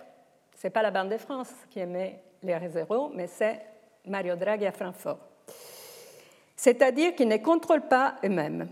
Ce 0.58 0.66
n'est 0.66 0.72
pas 0.72 0.82
la 0.82 0.90
Banque 0.90 1.12
de 1.12 1.18
France 1.18 1.54
qui 1.70 1.82
émet 1.82 2.20
les 2.42 2.58
réserves, 2.58 3.12
mais 3.14 3.28
c'est 3.28 3.62
Mario 4.08 4.36
Draghi 4.36 4.66
à 4.66 4.72
Francfort. 4.72 5.35
C'est-à-dire 6.56 7.16
qu'ils 7.16 7.28
ne 7.28 7.38
contrôlent 7.38 7.88
pas 7.88 8.16
eux-mêmes. 8.24 8.68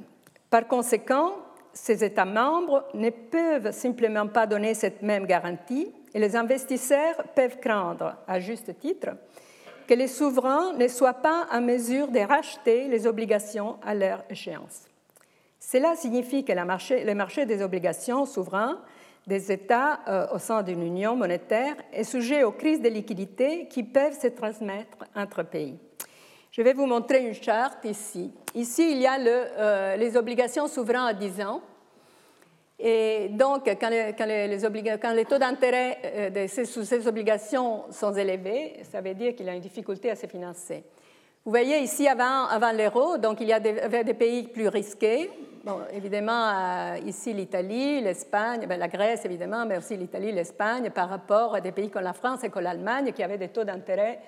Par 0.49 0.67
conséquent, 0.67 1.33
ces 1.73 2.03
États 2.03 2.25
membres 2.25 2.85
ne 2.93 3.09
peuvent 3.09 3.71
simplement 3.71 4.27
pas 4.27 4.45
donner 4.45 4.73
cette 4.73 5.01
même 5.01 5.25
garantie 5.25 5.91
et 6.13 6.19
les 6.19 6.35
investisseurs 6.35 7.15
peuvent 7.35 7.59
craindre, 7.59 8.15
à 8.27 8.39
juste 8.39 8.77
titre, 8.79 9.09
que 9.87 9.93
les 9.93 10.07
souverains 10.07 10.73
ne 10.73 10.87
soient 10.87 11.13
pas 11.13 11.47
en 11.51 11.61
mesure 11.61 12.07
de 12.07 12.19
racheter 12.19 12.87
les 12.87 13.07
obligations 13.07 13.77
à 13.83 13.95
leur 13.95 14.23
échéance. 14.29 14.83
Cela 15.59 15.95
signifie 15.95 16.45
que 16.45 16.53
le 16.53 17.13
marché 17.15 17.45
des 17.45 17.61
obligations 17.61 18.25
souverains 18.25 18.79
des 19.25 19.51
États 19.51 19.99
euh, 20.07 20.27
au 20.33 20.37
sein 20.37 20.63
d'une 20.63 20.83
union 20.83 21.15
monétaire 21.15 21.75
est 21.93 22.03
sujet 22.03 22.43
aux 22.43 22.51
crises 22.51 22.81
de 22.81 22.89
liquidité 22.89 23.67
qui 23.69 23.83
peuvent 23.83 24.19
se 24.19 24.27
transmettre 24.27 24.97
entre 25.15 25.43
pays. 25.43 25.77
Je 26.55 26.61
vais 26.61 26.73
vous 26.73 26.85
montrer 26.85 27.25
une 27.25 27.33
charte 27.33 27.83
ici. 27.83 28.31
Ici, 28.53 28.91
il 28.91 28.99
y 28.99 29.07
a 29.07 29.17
euh, 29.17 29.95
les 29.95 30.15
obligations 30.15 30.67
souveraines 30.67 31.07
à 31.07 31.13
10 31.13 31.41
ans 31.41 31.61
et 32.77 33.29
donc, 33.31 33.65
quand 33.65 33.89
les, 33.89 35.25
taux 35.25 35.39
d'intérêt 35.39 35.97
euh, 36.35 36.47
sous 36.47 36.83
ces 36.83 37.07
obligations 37.07 37.85
sont 37.89 38.13
élevés, 38.13 38.81
ça 38.83 39.01
veut 39.01 39.15
dire 39.15 39.35
qu'il 39.35 39.47
y 39.47 39.49
a 39.49 39.55
une 39.55 39.61
difficulté 39.61 40.11
à 40.11 40.15
se 40.15 40.27
financer. 40.27 40.83
Vous 41.43 41.49
voyez 41.49 41.79
ici 41.79 42.07
avant, 42.07 42.71
l'euro, 42.71 43.17
donc 43.17 43.41
il 43.41 43.47
y 43.47 43.53
avait 43.53 44.03
des 44.03 44.13
pays 44.13 44.43
plus 44.43 44.67
risqués. 44.67 45.31
Bon, 45.63 45.79
évidemment, 45.91 46.51
euh, 46.51 46.97
ici 47.03 47.33
l'Italie, 47.33 47.99
l'Espagne, 47.99 48.67
ben, 48.67 48.77
la 48.77 48.89
Grèce 48.89 49.25
évidemment, 49.25 49.65
mais 49.65 49.77
aussi 49.77 49.97
l'Italie, 49.97 50.31
l'Espagne, 50.31 50.91
par 50.91 51.09
rapport 51.09 51.55
à 51.55 51.61
des 51.61 51.71
pays 51.71 51.89
comme 51.89 52.03
la 52.03 52.13
France 52.13 52.43
et 52.43 52.49
comme 52.49 52.61
l'Allemagne 52.61 53.11
qui 53.11 53.23
avaient 53.23 53.39
des 53.39 53.49
taux 53.49 53.63
d'intérêt 53.63 54.19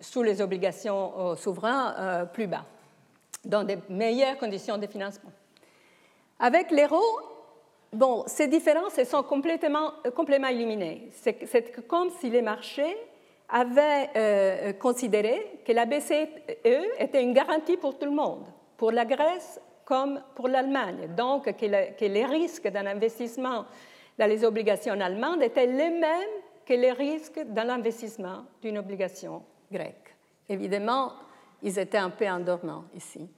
sous 0.00 0.22
les 0.22 0.40
obligations 0.40 1.12
euh, 1.18 1.36
souverains 1.36 2.26
plus 2.32 2.46
bas, 2.46 2.64
dans 3.44 3.64
des 3.64 3.78
meilleures 3.88 4.38
conditions 4.38 4.78
de 4.78 4.86
financement. 4.86 5.30
Avec 6.38 6.70
l'euro, 6.70 7.00
Bon, 7.94 8.24
ces 8.26 8.48
différences 8.48 9.00
sont 9.04 9.22
complètement, 9.22 9.92
euh, 10.04 10.10
complètement 10.10 10.48
éliminées. 10.48 11.10
C'est 11.12 11.86
comme 11.86 12.10
si 12.10 12.28
les 12.28 12.42
marchés 12.42 12.96
avaient 13.48 14.10
euh, 14.16 14.72
considéré 14.72 15.60
que 15.64 15.70
la 15.70 15.86
BCE 15.86 16.26
était 16.98 17.22
une 17.22 17.32
garantie 17.32 17.76
pour 17.76 17.96
tout 17.96 18.06
le 18.06 18.10
monde, 18.10 18.46
pour 18.76 18.90
la 18.90 19.04
Grèce 19.04 19.60
comme 19.84 20.20
pour 20.34 20.48
l'Allemagne. 20.48 21.08
Donc, 21.16 21.44
que, 21.56 22.04
les 22.04 22.24
risques 22.24 22.66
d'un 22.66 22.86
investissement 22.86 23.64
dans 24.18 24.26
les 24.26 24.44
obligations 24.44 25.00
allemandes 25.00 25.42
étaient 25.42 25.66
les 25.66 25.90
mêmes 25.90 26.34
que 26.66 26.74
les 26.74 26.92
risques 26.92 27.44
dans 27.46 27.64
l'investissement 27.64 28.44
d'une 28.60 28.78
obligation 28.78 29.40
Évidemment, 30.48 31.12
ils 31.62 31.78
étaient 31.78 31.98
un 31.98 32.10
peu 32.10 32.28
endormants 32.28 32.84
ici. 32.94 33.28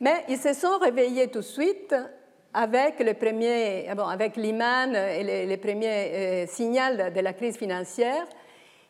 Mais 0.00 0.24
ils 0.28 0.38
se 0.38 0.52
sont 0.52 0.78
réveillés 0.78 1.28
tout 1.28 1.38
de 1.38 1.44
suite 1.44 1.94
avec, 2.52 3.00
le 3.00 3.14
premier, 3.14 3.88
bon, 3.96 4.06
avec 4.06 4.36
Lehman 4.36 4.94
et 4.94 5.46
les, 5.46 5.56
premiers 5.56 6.46
signaux 6.46 7.10
de 7.14 7.20
la 7.20 7.32
crise 7.32 7.56
financière. 7.56 8.26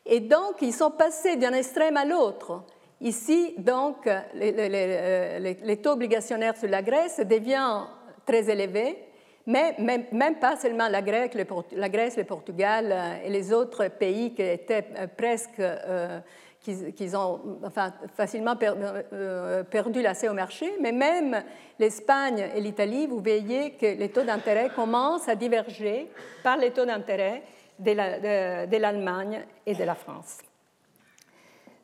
Et 0.07 0.20
donc, 0.20 0.57
ils 0.61 0.72
sont 0.72 0.91
passés 0.91 1.37
d'un 1.37 1.55
extrême 1.55 1.97
à 1.97 2.05
l'autre. 2.05 2.64
Ici, 3.01 3.55
donc, 3.59 4.09
les, 4.35 5.78
taux 5.82 5.93
obligationnaires 5.93 6.57
sur 6.57 6.68
la 6.68 6.82
Grèce 6.82 7.20
deviennent 7.20 7.87
très 8.26 8.49
élevés, 8.51 8.99
mais 9.47 9.76
même, 9.78 10.37
pas 10.41 10.57
seulement 10.57 10.89
la 10.89 11.03
Grèce, 11.03 11.30
la 11.72 11.89
Grèce, 11.89 12.16
le 12.16 12.24
Portugal 12.24 12.91
euh, 12.91 13.26
et 13.26 13.28
les 13.28 13.53
autres 13.53 13.89
pays 13.89 14.32
qui 14.32 14.41
étaient 14.41 14.87
euh, 14.99 15.07
presque, 15.14 15.61
euh, 15.61 16.20
qui, 16.64 17.14
ont 17.14 17.40
facilement 18.16 18.56
perdu 18.56 20.02
l'accès 20.02 20.28
au 20.28 20.32
marché, 20.32 20.72
mais 20.80 20.92
même 20.92 21.44
l'Espagne 21.78 22.50
et 22.54 22.60
l'Italie, 22.60 23.06
vous 23.06 23.20
voyez 23.20 23.72
que 23.72 23.86
les 23.86 24.08
taux 24.08 24.22
d'intérêt 24.22 24.70
commencent 24.74 25.28
à 25.28 25.34
diverger 25.34 26.10
par 26.42 26.56
les 26.56 26.70
taux 26.70 26.86
d'intérêt 26.86 27.42
de 27.78 28.76
l'Allemagne 28.78 29.44
et 29.66 29.74
de 29.74 29.84
la 29.84 29.94
France. 29.94 30.38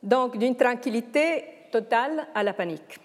Donc, 0.02 0.38
d'une 0.38 0.56
tranquillité 0.56 1.44
totale 1.70 2.26
à 2.34 2.42
la 2.42 2.54
panique. 2.54 2.98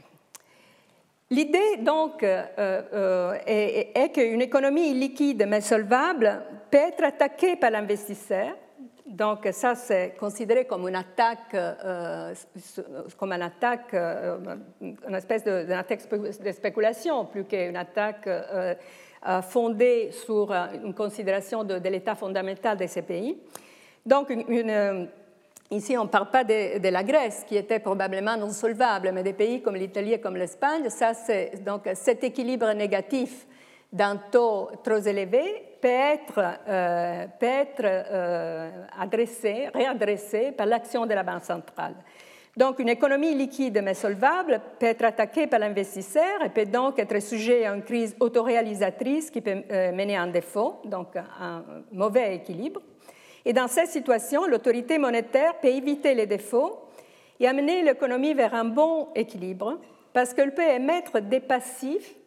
L'idée, 1.29 1.77
donc, 1.79 2.23
euh, 2.23 2.45
euh, 2.57 3.37
est, 3.45 4.11
qu'une 4.13 4.41
économie 4.41 4.91
illiquide 4.91 5.45
mais 5.47 5.61
solvable 5.61 6.41
peut 6.71 6.77
être 6.77 7.03
attaquée 7.03 7.55
par 7.55 7.71
l'investisseur. 7.71 8.55
Donc, 9.05 9.47
ça, 9.51 9.75
c'est 9.75 10.15
considéré 10.19 10.65
comme 10.65 10.87
une 10.87 10.95
attaque, 10.95 11.53
euh, 11.53 12.33
comme 13.17 13.33
une 13.33 13.41
attaque, 13.43 13.93
une 13.93 15.15
espèce 15.15 15.43
de, 15.43 15.65
de 16.43 16.51
spéculation, 16.51 17.25
plus 17.25 17.45
qu'une 17.45 17.77
attaque 17.77 18.27
fondée 19.43 20.09
sur 20.11 20.51
une 20.51 20.93
considération 20.93 21.63
de, 21.63 21.75
l'état 21.87 22.15
fondamental 22.15 22.77
de 22.77 22.87
ces 22.87 23.03
pays. 23.03 23.37
Donc, 24.05 24.31
Ici, 25.71 25.97
on 25.97 26.03
ne 26.03 26.09
parle 26.09 26.29
pas 26.29 26.43
de, 26.43 26.89
la 26.89 27.03
Grèce, 27.03 27.43
qui 27.47 27.57
était 27.57 27.79
probablement 27.79 28.37
non 28.37 28.51
solvable, 28.51 29.11
mais 29.11 29.23
des 29.23 29.33
pays 29.33 29.63
comme 29.63 29.75
l'Italie 29.75 30.13
et 30.13 30.19
comme 30.19 30.37
l'Espagne. 30.37 30.89
Ça, 30.89 31.13
donc 31.65 31.89
cet 31.95 32.23
équilibre 32.23 32.71
négatif 32.73 33.47
d'un 33.95 34.17
taux 34.17 34.69
trop 34.83 34.99
élevé 34.99 35.63
peut 35.79 35.87
être, 35.87 36.41
euh, 36.67 37.27
peut 37.39 37.45
être 37.45 37.81
euh, 37.85 38.69
adressé, 38.99 39.69
réadressé 39.73 40.51
par 40.51 40.65
l'action 40.65 41.05
de 41.05 41.13
la 41.13 41.23
Banque 41.23 41.45
centrale. 41.45 41.95
Donc, 42.57 42.79
une 42.79 42.89
économie 42.89 43.33
liquide 43.33 43.81
mais 43.81 43.93
solvable 43.93 44.59
peut 44.79 44.87
être 44.87 45.05
attaquée 45.05 45.47
par 45.47 45.59
l'investisseur 45.59 46.43
et 46.43 46.49
peut 46.49 46.65
donc 46.65 46.99
être 46.99 47.21
sujet 47.21 47.65
à 47.65 47.73
une 47.73 47.83
crise 47.83 48.15
autoréalisatrice 48.19 49.31
qui 49.31 49.39
peut 49.39 49.63
euh, 49.71 49.93
mener 49.93 50.17
à 50.17 50.23
un 50.23 50.27
défaut, 50.27 50.81
donc 50.83 51.15
un 51.15 51.63
mauvais 51.93 52.35
équilibre. 52.35 52.81
Et 53.45 53.53
dans 53.53 53.69
cette 53.69 53.89
situation, 53.89 54.45
l'autorité 54.45 54.97
monétaire 54.97 55.55
peut 55.61 55.69
éviter 55.69 56.13
les 56.15 56.25
défauts 56.25 56.81
et 57.39 57.47
amener 57.47 57.81
l'économie 57.81 58.33
vers 58.33 58.55
un 58.55 58.65
bon 58.65 59.07
équilibre 59.15 59.79
parce 60.11 60.33
qu'elle 60.33 60.53
peut 60.53 60.63
émettre 60.63 61.21
des 61.21 61.39
passifs 61.39 62.13
à 62.13 62.24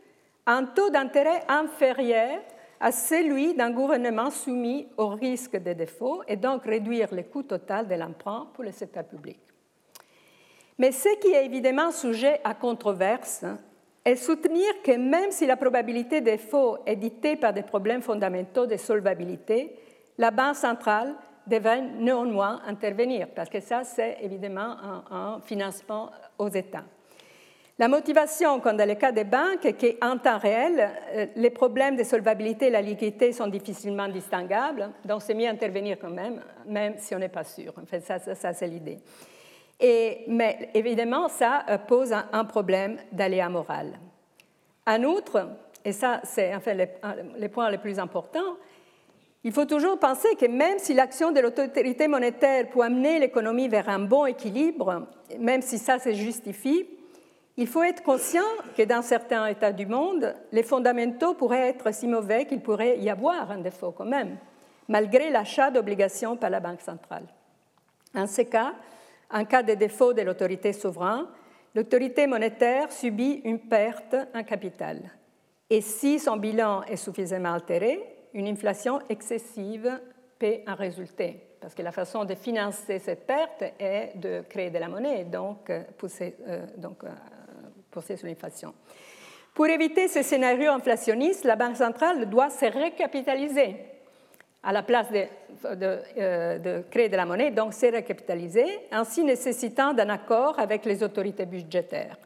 un 0.48 0.64
taux 0.64 0.88
d'intérêt 0.88 1.42
inférieur 1.46 2.40
à 2.80 2.90
celui 2.90 3.54
d'un 3.54 3.70
gouvernement 3.70 4.30
soumis 4.30 4.88
au 4.96 5.08
risque 5.08 5.56
des 5.56 5.74
défauts 5.74 6.22
et 6.26 6.36
donc 6.36 6.64
réduire 6.64 7.14
le 7.14 7.22
coût 7.22 7.42
total 7.42 7.86
de 7.86 7.94
l'emprunt 7.94 8.48
pour 8.54 8.64
le 8.64 8.72
secteur 8.72 9.04
public. 9.04 9.38
Mais 10.78 10.90
ce 10.90 11.18
qui 11.20 11.28
est 11.28 11.44
évidemment 11.44 11.90
sujet 11.90 12.40
à 12.44 12.54
controverse 12.54 13.44
est 14.04 14.16
soutenir 14.16 14.66
que 14.82 14.96
même 14.96 15.30
si 15.32 15.44
la 15.44 15.56
probabilité 15.56 16.22
des 16.22 16.32
défaut 16.32 16.78
est 16.86 16.96
dictée 16.96 17.36
par 17.36 17.52
des 17.52 17.62
problèmes 17.62 18.00
fondamentaux 18.00 18.66
de 18.66 18.76
solvabilité, 18.76 19.76
la 20.16 20.30
Banque 20.30 20.56
centrale 20.56 21.14
devait 21.46 21.82
néanmoins 21.82 22.62
intervenir, 22.66 23.28
parce 23.34 23.50
que 23.50 23.60
ça, 23.60 23.84
c'est 23.84 24.18
évidemment 24.22 24.76
un, 25.10 25.40
financement 25.40 26.10
aux 26.38 26.48
États. 26.48 26.84
La 27.80 27.86
motivation, 27.86 28.58
comme 28.58 28.76
dans 28.76 28.88
le 28.88 28.96
cas 28.96 29.12
des 29.12 29.22
banques, 29.22 29.64
est 29.64 30.00
qu'en 30.00 30.18
temps 30.18 30.38
réel, 30.38 30.90
euh, 31.12 31.26
les 31.36 31.50
problèmes 31.50 31.94
de 31.94 32.02
solvabilité 32.02 32.66
et 32.66 32.70
la 32.70 32.82
liquidité 32.82 33.30
sont 33.32 33.46
difficilement 33.46 34.08
distinguables, 34.08 34.90
donc 35.04 35.22
c'est 35.22 35.34
mieux 35.34 35.46
intervenir 35.46 35.96
quand 36.00 36.10
même, 36.10 36.42
même 36.66 36.94
si 36.98 37.14
on 37.14 37.20
n'est 37.20 37.28
pas 37.28 37.44
sûr. 37.44 37.72
En 37.80 37.86
fait, 37.86 38.00
ça, 38.00 38.52
c'est 38.52 38.66
l'idée. 38.66 38.98
mais 40.26 40.70
évidemment, 40.74 41.28
ça 41.28 41.64
euh, 41.68 41.78
pose 41.78 42.12
un, 42.12 42.44
problème 42.46 42.98
d'aléa 43.12 43.48
moral. 43.48 43.92
En 44.84 45.04
outre, 45.04 45.48
et 45.84 45.92
ça, 45.92 46.20
c'est 46.24 46.52
en 46.52 46.60
fait 46.60 46.74
le, 46.74 46.86
le 47.40 47.48
point 47.48 47.70
le 47.70 47.78
plus 47.78 48.00
important, 48.00 48.56
il 49.44 49.52
faut 49.52 49.66
toujours 49.66 50.00
penser 50.00 50.34
que 50.34 50.46
même 50.46 50.80
si 50.80 50.94
l'action 50.94 51.30
de 51.30 51.38
l'autorité 51.38 52.08
monétaire 52.08 52.68
peut 52.70 52.80
amener 52.80 53.20
l'économie 53.20 53.68
vers 53.68 53.88
un 53.88 54.00
bon 54.00 54.26
équilibre, 54.26 55.06
même 55.38 55.62
si 55.62 55.78
ça 55.78 56.00
se 56.00 56.12
justifie, 56.12 56.97
il 57.58 57.66
faut 57.66 57.82
être 57.82 58.04
conscient 58.04 58.46
que 58.76 58.84
dans 58.84 59.02
certains 59.02 59.46
États 59.48 59.72
du 59.72 59.84
monde, 59.84 60.32
les 60.52 60.62
fondamentaux 60.62 61.34
pourraient 61.34 61.70
être 61.70 61.92
si 61.92 62.06
mauvais 62.06 62.46
qu'il 62.46 62.60
pourrait 62.60 62.98
y 62.98 63.10
avoir 63.10 63.50
un 63.50 63.58
défaut 63.58 63.90
quand 63.90 64.04
même, 64.04 64.38
malgré 64.86 65.28
l'achat 65.28 65.72
d'obligations 65.72 66.36
par 66.36 66.50
la 66.50 66.60
Banque 66.60 66.80
centrale. 66.80 67.26
En 68.14 68.28
ce 68.28 68.42
cas, 68.42 68.74
en 69.28 69.44
cas 69.44 69.64
de 69.64 69.74
défaut 69.74 70.12
de 70.12 70.22
l'autorité 70.22 70.72
souveraine, 70.72 71.26
l'autorité 71.74 72.28
monétaire 72.28 72.92
subit 72.92 73.42
une 73.44 73.58
perte 73.58 74.14
en 74.34 74.44
capital. 74.44 75.10
Et 75.68 75.80
si 75.80 76.20
son 76.20 76.36
bilan 76.36 76.84
est 76.84 76.96
suffisamment 76.96 77.54
altéré, 77.54 78.00
une 78.34 78.46
inflation 78.46 79.00
excessive 79.08 80.00
peut 80.38 80.60
en 80.68 80.76
résulter, 80.76 81.42
parce 81.60 81.74
que 81.74 81.82
la 81.82 81.90
façon 81.90 82.24
de 82.24 82.36
financer 82.36 83.00
cette 83.00 83.26
perte 83.26 83.64
est 83.80 84.12
de 84.16 84.44
créer 84.48 84.70
de 84.70 84.78
la 84.78 84.86
monnaie, 84.86 85.24
donc 85.24 85.68
euh, 85.70 85.82
pousser, 85.96 86.36
euh, 86.46 86.64
donc, 86.76 87.02
euh. 87.98 88.68
Pour 89.54 89.66
éviter 89.66 90.08
ce 90.08 90.22
scénario 90.22 90.70
inflationniste, 90.72 91.44
la 91.44 91.56
Banque 91.56 91.76
centrale 91.76 92.28
doit 92.28 92.50
se 92.50 92.66
recapitaliser 92.66 93.76
à 94.62 94.72
la 94.72 94.82
place 94.82 95.08
de, 95.10 95.24
de, 95.74 96.58
de, 96.58 96.84
créer 96.90 97.08
de 97.08 97.16
la 97.16 97.24
monnaie, 97.24 97.50
donc 97.50 97.74
se 97.74 97.86
recapitaliser, 97.86 98.66
ainsi 98.90 99.24
nécessitant 99.24 99.94
d'un 99.94 100.08
accord 100.08 100.58
avec 100.58 100.84
les 100.84 101.02
autorités 101.02 101.46
budgétaires. 101.46 102.16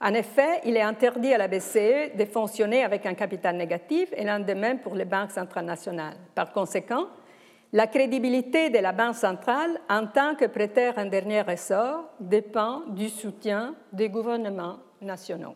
En 0.00 0.12
effet, 0.12 0.60
il 0.64 0.76
est 0.76 0.82
interdit 0.82 1.32
à 1.32 1.38
la 1.38 1.48
BCE 1.48 2.16
de 2.16 2.24
fonctionner 2.26 2.84
avec 2.84 3.06
un 3.06 3.14
capital 3.14 3.56
négatif 3.56 4.10
et 4.14 4.24
l'un 4.24 4.40
de 4.40 4.52
même 4.52 4.80
pour 4.80 4.94
les 4.94 5.06
banques 5.06 5.30
centrales 5.30 5.64
nationales. 5.64 6.16
Par 6.34 6.52
conséquent, 6.52 7.06
la 7.72 7.86
crédibilité 7.86 8.70
de 8.70 8.78
la 8.78 8.92
Banque 8.92 9.16
centrale 9.16 9.80
en 9.88 10.06
tant 10.06 10.34
que 10.34 10.44
prêteur 10.44 10.94
en 10.98 11.06
dernier 11.06 11.42
ressort 11.42 12.04
dépend 12.20 12.80
du 12.88 13.08
soutien 13.08 13.74
des 13.92 14.08
gouvernements 14.08 14.76
nationaux. 15.00 15.54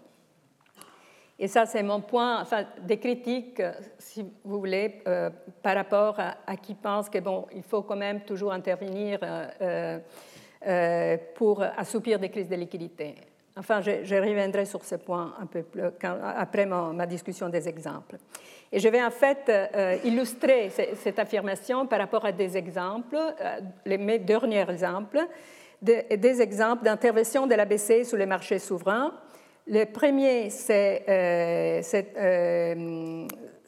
Et 1.38 1.48
ça, 1.48 1.64
c'est 1.64 1.82
mon 1.82 2.02
point, 2.02 2.42
enfin, 2.42 2.64
des 2.82 2.98
critiques, 2.98 3.62
si 3.98 4.22
vous 4.44 4.58
voulez, 4.58 5.02
euh, 5.08 5.30
par 5.62 5.74
rapport 5.74 6.18
à, 6.18 6.56
qui 6.56 6.74
pense 6.74 7.08
qu'il 7.08 7.22
bon, 7.22 7.46
faut 7.66 7.82
quand 7.82 7.96
même 7.96 8.20
toujours 8.20 8.52
intervenir 8.52 9.18
euh, 9.22 9.98
euh, 10.66 11.16
pour 11.36 11.62
assoupir 11.62 12.18
des 12.18 12.28
crises 12.28 12.50
de 12.50 12.56
liquidité. 12.56 13.14
Enfin, 13.56 13.80
je, 13.80 14.14
reviendrai 14.14 14.66
sur 14.66 14.84
ce 14.84 14.96
point 14.96 15.34
un 15.40 15.46
peu 15.46 15.62
plus, 15.62 15.82
après 16.36 16.66
ma, 16.66 17.06
discussion 17.06 17.48
des 17.48 17.66
exemples. 17.66 18.16
Et 18.70 18.78
je 18.78 18.88
vais 18.88 19.02
en 19.02 19.10
fait 19.10 19.48
euh, 19.48 19.96
illustrer 20.04 20.70
cette 20.96 21.18
affirmation 21.18 21.86
par 21.86 21.98
rapport 21.98 22.26
à 22.26 22.32
des 22.32 22.58
exemples, 22.58 23.16
euh, 23.16 23.60
les, 23.86 23.96
mes 23.96 24.18
derniers 24.18 24.68
exemples, 24.68 25.20
des 25.80 26.42
exemples 26.42 26.84
d'intervention 26.84 27.46
de 27.46 27.54
la 27.54 27.64
BCE 27.64 28.04
sur 28.04 28.18
les 28.18 28.26
marchés 28.26 28.58
souverains. 28.58 29.14
Le 29.66 29.84
premier, 29.84 30.50
c'est 30.50 31.04
euh, 31.08 31.80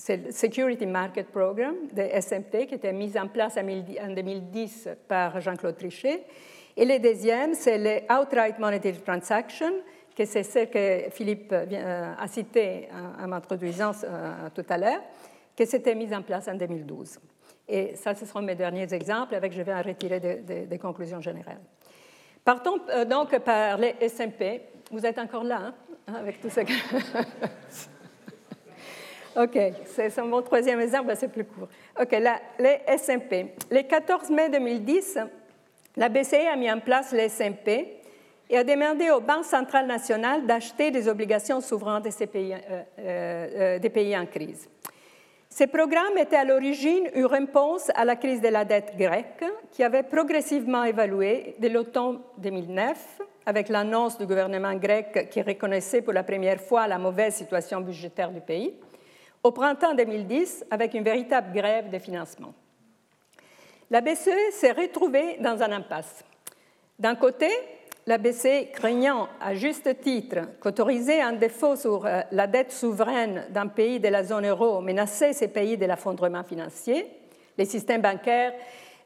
le 0.09 0.33
Security 0.33 0.87
Market 0.87 1.29
Program 1.29 1.75
de 1.93 2.03
SMP 2.21 2.67
qui 2.67 2.75
était 2.75 2.93
mis 2.93 3.17
en 3.17 3.29
place 3.29 3.57
en 3.57 3.63
2010 3.63 4.89
par 5.07 5.41
Jean-Claude 5.41 5.77
Trichet 5.77 6.25
et 6.77 6.87
le 6.87 6.99
deuxième, 6.99 7.55
c'est 7.55 7.77
le 7.77 8.01
Outright 8.13 8.59
Monetary 8.59 8.99
Transaction, 8.99 9.73
que 10.17 10.25
c'est 10.25 10.43
ce 10.43 10.65
que 10.65 11.11
Philippe 11.11 11.53
euh, 11.53 12.15
a 12.19 12.27
cité 12.29 12.89
en 13.23 13.29
m'introduisant 13.29 13.93
euh, 14.05 14.49
tout 14.55 14.65
à 14.69 14.79
l'heure, 14.79 15.01
qui 15.55 15.67
s'était 15.67 15.95
mis 15.95 16.15
en 16.15 16.23
place 16.23 16.49
en 16.49 16.55
2012. 16.55 17.19
Et 17.69 17.95
ça, 17.95 18.15
ce 18.15 18.25
seront 18.25 18.41
mes 18.41 18.55
derniers 18.55 18.93
exemples, 18.93 19.35
avec 19.35 19.53
je 19.53 19.63
vais 19.63 19.75
en 19.75 19.83
retirer 19.83 20.19
des, 20.19 20.79
conclusions 20.79 21.21
générales. 21.21 21.61
Partons 22.43 22.81
euh, 22.89 23.05
donc 23.05 23.39
par 23.41 23.77
les 23.77 23.95
SMP. 24.09 24.63
Vous 24.93 25.05
êtes 25.07 25.19
encore 25.19 25.43
là, 25.43 25.73
hein, 26.07 26.15
avec 26.15 26.39
tout 26.41 26.51
ça. 26.51 26.61
OK, 29.43 29.59
c'est 29.87 30.19
mon 30.19 30.43
troisième 30.43 30.81
exemple, 30.81 31.15
c'est 31.17 31.33
plus 31.33 31.47
court. 31.47 31.69
OK, 31.99 32.15
les 32.59 32.81
SMP. 32.99 33.55
Le 33.71 33.81
14 33.81 34.29
mai 34.29 34.51
2010, 34.51 35.19
la 35.97 36.11
BCE 36.11 36.47
a 36.53 36.57
mis 36.57 36.71
en 36.71 36.79
place 36.81 37.13
les 37.13 37.31
SMP 37.31 38.03
et 38.51 38.59
a 38.59 38.65
demandé 38.65 39.11
aux 39.11 39.21
banques 39.21 39.47
centrales 39.47 39.87
nationales 39.87 40.45
d'acheter 40.45 40.91
des 40.91 41.09
obligations 41.09 41.63
souveraines 41.63 42.03
de 42.03 42.11
ces 42.11 42.27
pays, 42.27 42.55
des 42.99 43.91
pays 43.91 44.15
en 44.15 44.27
crise. 44.27 44.69
Ce 45.55 45.65
programme 45.65 46.17
était 46.17 46.37
à 46.37 46.45
l'origine 46.45 47.11
une 47.15 47.27
réponse 47.27 47.91
à 47.95 48.07
la 48.07 48.17
crise 48.17 48.41
de 48.41 48.49
la 48.49 48.65
dette 48.65 48.97
grecque 48.97 49.45
qui 49.71 49.85
avait 49.85 50.03
progressivement 50.03 50.83
évalué 50.83 51.57
dès 51.59 51.69
l'automne 51.69 52.21
2009 52.39 53.21
avec 53.45 53.69
l'annonce 53.69 54.17
du 54.17 54.25
gouvernement 54.25 54.75
grec 54.77 55.29
qui 55.31 55.43
reconnaissait 55.43 56.01
pour 56.01 56.15
la 56.15 56.23
première 56.23 56.59
fois 56.59 56.87
la 56.87 56.97
mauvaise 56.97 57.35
situation 57.35 57.83
budgétaire 57.83 58.31
du 58.31 58.41
pays, 58.41 58.73
au 59.43 59.53
printemps 59.53 59.95
2010 59.95 60.65
avec 60.71 60.95
une 60.95 61.05
véritable 61.05 61.53
grève 61.53 61.91
de 61.91 61.99
financement. 61.99 62.55
La 63.91 64.01
BCE 64.01 64.53
s'est 64.53 64.73
retrouvée 64.73 65.37
dans 65.39 65.61
un 65.61 65.73
impasse. 65.73 66.25
D'un 66.99 67.15
côté, 67.15 67.51
la 68.07 68.19
BCE, 68.19 68.73
craignant 68.73 69.29
à 69.41 69.55
juste 69.55 70.01
titre 70.01 70.41
qu'autoriser 70.61 71.21
un 71.21 71.33
défaut 71.33 71.77
sur 71.77 72.05
euh, 72.05 72.23
la 72.33 72.47
dette 72.47 72.73
souveraine 72.73 73.45
d'un 73.51 73.69
pays 73.69 74.01
de 74.01 74.09
la 74.09 74.25
zone 74.25 74.47
euro 74.47 74.81
menaçait 74.81 75.33
ces 75.33 75.49
pays 75.49 75.77
de 75.77 75.87
l'affondrement 75.87 76.43
financier, 76.43 77.07
les 77.57 77.65
systèmes 77.65 78.03
bancaires 78.03 78.53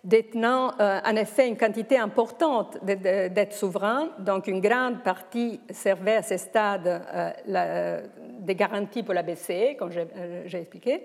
détenant 0.02 0.72
euh, 0.80 1.00
en 1.04 1.16
effet 1.16 1.48
une 1.48 1.56
quantité 1.56 1.98
importante 1.98 2.78
de 2.84 3.28
dettes 3.28 3.54
souveraines, 3.54 4.08
donc 4.20 4.46
une 4.46 4.60
grande 4.60 5.02
partie 5.02 5.60
servait 5.70 6.16
à 6.16 6.22
ce 6.22 6.36
stade 6.36 7.02
euh, 7.46 8.00
des 8.38 8.54
garanties 8.54 9.02
pour 9.02 9.14
la 9.14 9.22
BCE, 9.22 9.76
comme 9.76 9.90
j'ai 9.90 10.58
expliqué, 10.58 11.02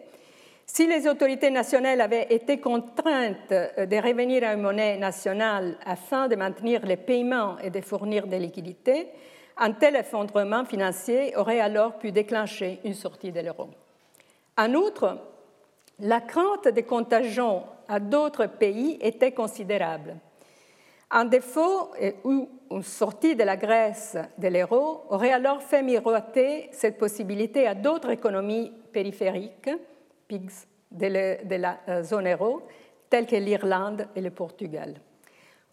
si 0.74 0.88
les 0.88 1.05
autorités 1.05 1.49
nationales 1.49 1.99
avaient 1.99 2.28
été 2.30 2.61
contraintes 2.61 3.51
euh, 3.51 3.86
de 3.86 3.95
revenir 3.97 4.45
à 4.45 4.53
une 4.53 4.61
monnaie 4.61 4.97
nationale 4.97 5.78
afin 5.86 6.30
de 6.30 6.38
maintenir 6.38 6.86
les 6.86 6.95
paiements 6.95 7.57
et 7.59 7.69
de 7.69 7.82
fournir 7.82 8.26
des 8.26 8.39
liquidités, 8.39 9.09
un 9.57 9.74
tel 9.74 9.97
effondrement 9.97 10.63
financier 10.63 11.36
aurait 11.36 11.59
alors 11.59 11.97
pu 11.97 12.13
déclencher 12.13 12.80
une 12.86 12.93
sortie 12.93 13.34
de 13.34 13.41
l'euro. 13.41 13.67
En 14.57 14.74
outre, 14.74 15.17
la 15.99 16.22
crainte 16.22 16.69
des 16.69 16.84
contagions 16.84 17.63
à 17.89 17.99
d'autres 17.99 18.45
pays 18.45 18.97
était 19.01 19.34
considérable. 19.34 20.15
Un 21.11 21.26
défaut 21.26 21.91
ou 22.24 22.47
une 22.72 22.84
sortie 22.84 23.36
de 23.36 23.43
la 23.43 23.57
Grèce 23.57 24.15
de 24.38 24.47
l'euro 24.47 25.01
aurait 25.09 25.34
alors 25.34 25.61
fait 25.61 25.84
miroiter 25.84 26.69
cette 26.72 26.97
possibilité 26.97 27.67
à 27.67 27.76
d'autres 27.76 28.11
économies 28.11 28.72
périphériques 28.93 29.69
de 30.91 31.55
la 31.55 31.79
euh, 31.88 32.03
zone 32.03 32.27
euro, 32.27 32.61
telles 33.09 33.25
que 33.25 33.36
l'Irlande 33.36 34.07
et 34.15 34.21
le 34.21 34.32
Portugal. 34.32 34.95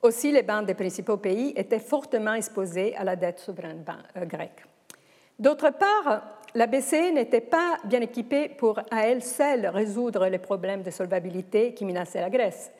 Aussi, 0.02 0.30
les 0.30 0.42
banques 0.42 0.66
des 0.66 0.74
principaux 0.74 1.16
pays 1.16 1.52
étaient 1.56 1.80
fortement 1.80 2.34
exposées 2.34 2.96
à 2.96 3.04
la 3.04 3.16
dette 3.16 3.40
souveraine 3.40 3.84
euh, 4.16 4.24
grecque. 4.24 4.64
D'autre 5.38 5.70
part, 5.70 6.22
la 6.54 6.66
BCE 6.66 7.12
n'était 7.12 7.40
pas 7.40 7.76
bien 7.84 8.00
équipée 8.00 8.48
pour 8.48 8.78
à 8.90 9.06
elle 9.06 9.22
seule 9.22 9.66
résoudre 9.66 10.26
les 10.26 10.38
problèmes 10.38 10.82
de 10.82 10.90
solvabilité 10.90 11.74
qui 11.74 11.84
menaçaient 11.84 12.20
la 12.20 12.30
Grèce. 12.30 12.72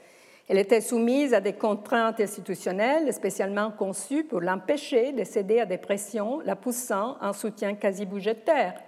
Elle 0.48 0.58
était 0.58 0.80
soumise 0.80 1.34
à 1.34 1.40
des 1.40 1.52
contraintes 1.52 2.20
institutionnelles 2.20 3.12
spécialement 3.12 3.70
conçues 3.70 4.24
pour 4.24 4.40
l'empêcher 4.40 5.12
de 5.12 5.22
céder 5.22 5.60
à 5.60 5.66
des 5.66 5.76
pressions, 5.76 6.40
la 6.44 6.56
poussant 6.56 7.18
en 7.20 7.32
soutien 7.32 7.74
quasi 7.74 8.06
budgétaire 8.06 8.80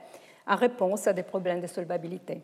en 0.46 0.56
réponse 0.56 1.06
à 1.06 1.12
des 1.12 1.22
problèmes 1.22 1.60
de 1.60 1.66
solvabilité. 1.66 2.40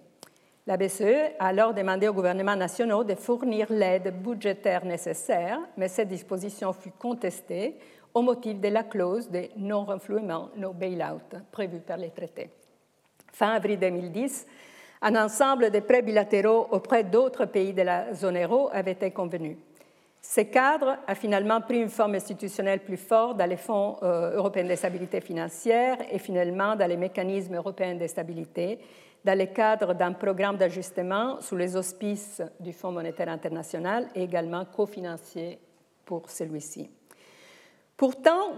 La 0.68 0.76
BCE 0.76 1.36
a 1.38 1.46
alors 1.46 1.72
demandé 1.72 2.08
aux 2.08 2.12
gouvernements 2.12 2.56
nationaux 2.56 3.04
de 3.04 3.14
fournir 3.14 3.68
l'aide 3.70 4.12
budgétaire 4.20 4.84
nécessaire, 4.84 5.60
mais 5.76 5.86
cette 5.86 6.08
disposition 6.08 6.72
fut 6.72 6.90
contestée 6.90 7.76
au 8.12 8.20
motif 8.20 8.58
de 8.60 8.66
la 8.66 8.82
clause 8.82 9.30
de 9.30 9.44
non-renflouement, 9.56 10.50
no 10.56 10.72
bail-out, 10.72 11.36
prévue 11.52 11.78
par 11.78 11.98
les 11.98 12.10
traités. 12.10 12.50
Fin 13.32 13.50
avril 13.50 13.78
2010, 13.78 14.44
un 15.02 15.14
ensemble 15.14 15.70
de 15.70 15.78
prêts 15.78 16.02
bilatéraux 16.02 16.66
auprès 16.72 17.04
d'autres 17.04 17.44
pays 17.44 17.72
de 17.72 17.82
la 17.82 18.12
zone 18.12 18.42
euro 18.42 18.68
avait 18.72 18.92
été 18.92 19.12
convenu. 19.12 19.56
Ce 20.20 20.40
cadre 20.40 20.96
a 21.06 21.14
finalement 21.14 21.60
pris 21.60 21.80
une 21.80 21.90
forme 21.90 22.16
institutionnelle 22.16 22.80
plus 22.80 22.96
forte 22.96 23.36
dans 23.36 23.48
les 23.48 23.56
fonds 23.56 23.98
euh, 24.02 24.34
européens 24.34 24.64
de 24.64 24.74
stabilité 24.74 25.20
financière 25.20 25.98
et 26.10 26.18
finalement 26.18 26.74
dans 26.74 26.88
les 26.88 26.96
mécanismes 26.96 27.54
européens 27.54 27.94
de 27.94 28.06
stabilité 28.08 28.80
dans 29.26 29.36
le 29.36 29.46
cadre 29.46 29.92
d'un 29.92 30.12
programme 30.12 30.56
d'ajustement 30.56 31.40
sous 31.40 31.56
les 31.56 31.76
auspices 31.76 32.40
du 32.60 32.72
Fonds 32.72 32.92
monétaire 32.92 33.28
international 33.28 34.06
et 34.14 34.22
également 34.22 34.64
cofinancier 34.64 35.58
pour 36.04 36.30
celui-ci. 36.30 36.88
Pourtant, 37.96 38.52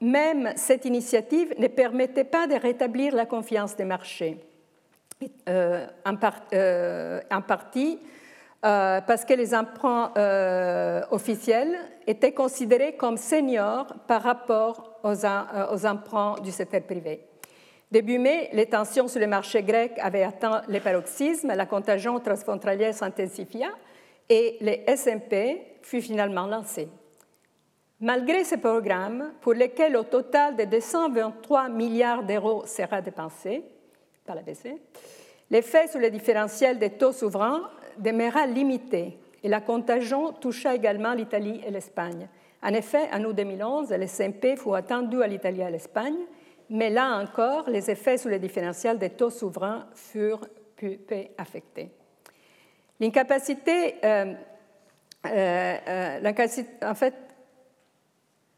même 0.00 0.52
cette 0.54 0.84
initiative 0.84 1.52
ne 1.58 1.66
permettait 1.66 2.22
pas 2.22 2.46
de 2.46 2.54
rétablir 2.54 3.16
la 3.16 3.26
confiance 3.26 3.74
des 3.74 3.84
marchés, 3.84 4.38
euh, 5.48 5.88
en, 6.06 6.14
euh, 6.52 7.20
partie 7.48 7.98
euh, 8.64 9.00
parce 9.00 9.24
que 9.24 9.34
les 9.34 9.52
emprunts 9.52 10.12
officiels 11.10 11.76
étaient 12.06 12.32
considérés 12.32 12.94
comme 12.94 13.16
seniors 13.16 13.92
par 14.06 14.22
rapport 14.22 15.00
aux 15.02 15.84
emprunts 15.84 16.36
du 16.44 16.52
secteur 16.52 16.82
privé. 16.82 17.26
Début 17.92 18.18
mai, 18.18 18.48
les 18.54 18.64
tensions 18.64 19.06
sur 19.06 19.20
le 19.20 19.26
marché 19.26 19.62
grec 19.62 19.92
avaient 20.00 20.22
atteint 20.22 20.62
les 20.66 20.80
paroxysmes, 20.80 21.52
la 21.54 21.66
contagion 21.66 22.18
transfrontalière 22.20 22.94
s'intensifia 22.94 23.68
et 24.30 24.56
le 24.62 24.96
SMP 24.96 25.58
fut 25.82 26.00
finalement 26.00 26.46
lancé. 26.46 26.88
Malgré 28.00 28.44
ce 28.44 28.54
programme, 28.54 29.34
pour 29.42 29.52
lequel 29.52 29.94
au 29.98 30.04
total 30.04 30.56
de 30.56 30.64
223 30.64 31.68
milliards 31.68 32.22
d'euros 32.22 32.64
sera 32.64 33.02
dépensé 33.02 33.62
par 34.24 34.36
la 34.36 34.40
BCE, 34.40 34.80
l'effet 35.50 35.86
sur 35.88 36.00
le 36.00 36.08
différentiel 36.08 36.78
des 36.78 36.92
taux 36.92 37.12
souverains 37.12 37.68
demeura 37.98 38.46
limité 38.46 39.18
et 39.42 39.48
la 39.50 39.60
contagion 39.60 40.32
toucha 40.32 40.74
également 40.74 41.12
l'Italie 41.12 41.60
et 41.66 41.70
l'Espagne. 41.70 42.26
En 42.62 42.72
effet, 42.72 43.10
en 43.12 43.22
août 43.24 43.36
2011, 43.36 43.90
le 43.90 44.06
SMP 44.06 44.56
fut 44.56 44.72
attendu 44.74 45.22
à 45.22 45.26
l'Italie 45.26 45.60
et 45.60 45.64
à 45.64 45.70
l'Espagne 45.70 46.24
mais 46.72 46.88
là 46.88 47.18
encore, 47.18 47.68
les 47.68 47.90
effets 47.90 48.16
sur 48.16 48.30
le 48.30 48.38
différentiel 48.38 48.98
des 48.98 49.10
taux 49.10 49.30
souverains 49.30 49.86
furent 49.94 50.46
peu, 50.74 50.96
affectés. 51.36 51.90
L'incapacité, 52.98 53.96
euh, 54.02 54.32
euh, 55.26 55.76
euh, 55.86 56.32
en 56.82 56.94
fait, 56.94 57.14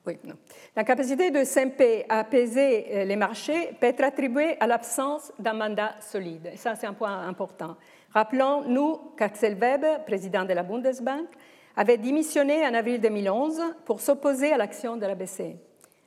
oui, 0.06 0.18
non. 0.22 0.34
De 0.76 1.44
SMP 1.44 2.04
à 2.08 2.20
apaiser 2.20 3.04
les 3.04 3.16
marchés 3.16 3.72
peut 3.80 3.86
être 3.86 4.04
attribuée 4.04 4.56
à 4.60 4.66
l'absence 4.66 5.32
d'un 5.38 5.54
mandat 5.54 5.94
solide. 6.00 6.52
Ça, 6.56 6.74
c'est 6.74 6.86
un 6.86 6.92
point 6.92 7.26
important. 7.26 7.76
Rappelons-nous 8.12 9.14
qu'Axel 9.16 9.54
Weber, 9.54 10.04
président 10.04 10.44
de 10.44 10.52
la 10.52 10.62
Bundesbank, 10.62 11.26
avait 11.74 11.96
démissionné 11.96 12.66
en 12.66 12.74
avril 12.74 13.00
2011 13.00 13.60
pour 13.86 14.00
s'opposer 14.00 14.52
à 14.52 14.58
l'action 14.58 14.96
de 14.96 15.06
la 15.06 15.14
BCE. 15.14 15.56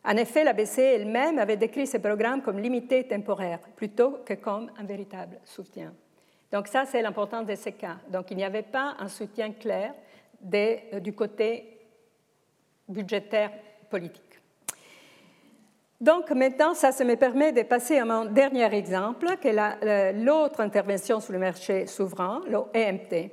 En 0.08 0.16
effet, 0.16 0.46
la 0.46 0.54
BCE 0.54 0.80
elle-même 0.80 1.38
avait 1.38 1.58
décrit 1.58 1.86
ce 1.86 1.98
programme 1.98 2.42
comme 2.42 2.60
limité 2.60 3.00
et 3.00 3.08
temporaire, 3.08 3.60
plutôt 3.76 4.20
que 4.26 4.36
comme 4.36 4.72
un 4.78 4.86
véritable 4.86 5.38
soutien. 5.44 5.94
Donc 6.50 6.70
ça, 6.70 6.86
c'est 6.86 7.02
l'importance 7.02 7.46
de 7.46 7.56
ces 7.56 7.74
cas. 7.74 7.98
Donc 8.10 8.32
il 8.32 8.38
n'y 8.38 8.46
avait 8.46 8.62
pas 8.62 8.96
un 9.00 9.10
soutien 9.10 9.52
clair 9.52 9.94
euh, 10.54 11.00
du 11.02 11.12
côté 11.12 11.78
budgétaire 12.88 13.52
politique. 13.90 14.24
Donc 16.00 16.32
maintenant, 16.32 16.74
ça, 16.74 16.92
me 17.04 17.16
permet 17.16 17.52
de 17.52 17.64
passer 17.64 17.98
à 17.98 18.06
mon 18.06 18.26
dernier 18.26 18.74
exemple, 18.74 19.36
qui 19.42 19.50
est 19.50 20.14
l'autre 20.14 20.62
intervention 20.62 21.20
sur 21.20 21.34
le 21.34 21.40
marché 21.40 21.86
souverain, 21.86 22.42
l'EMT. 22.48 23.32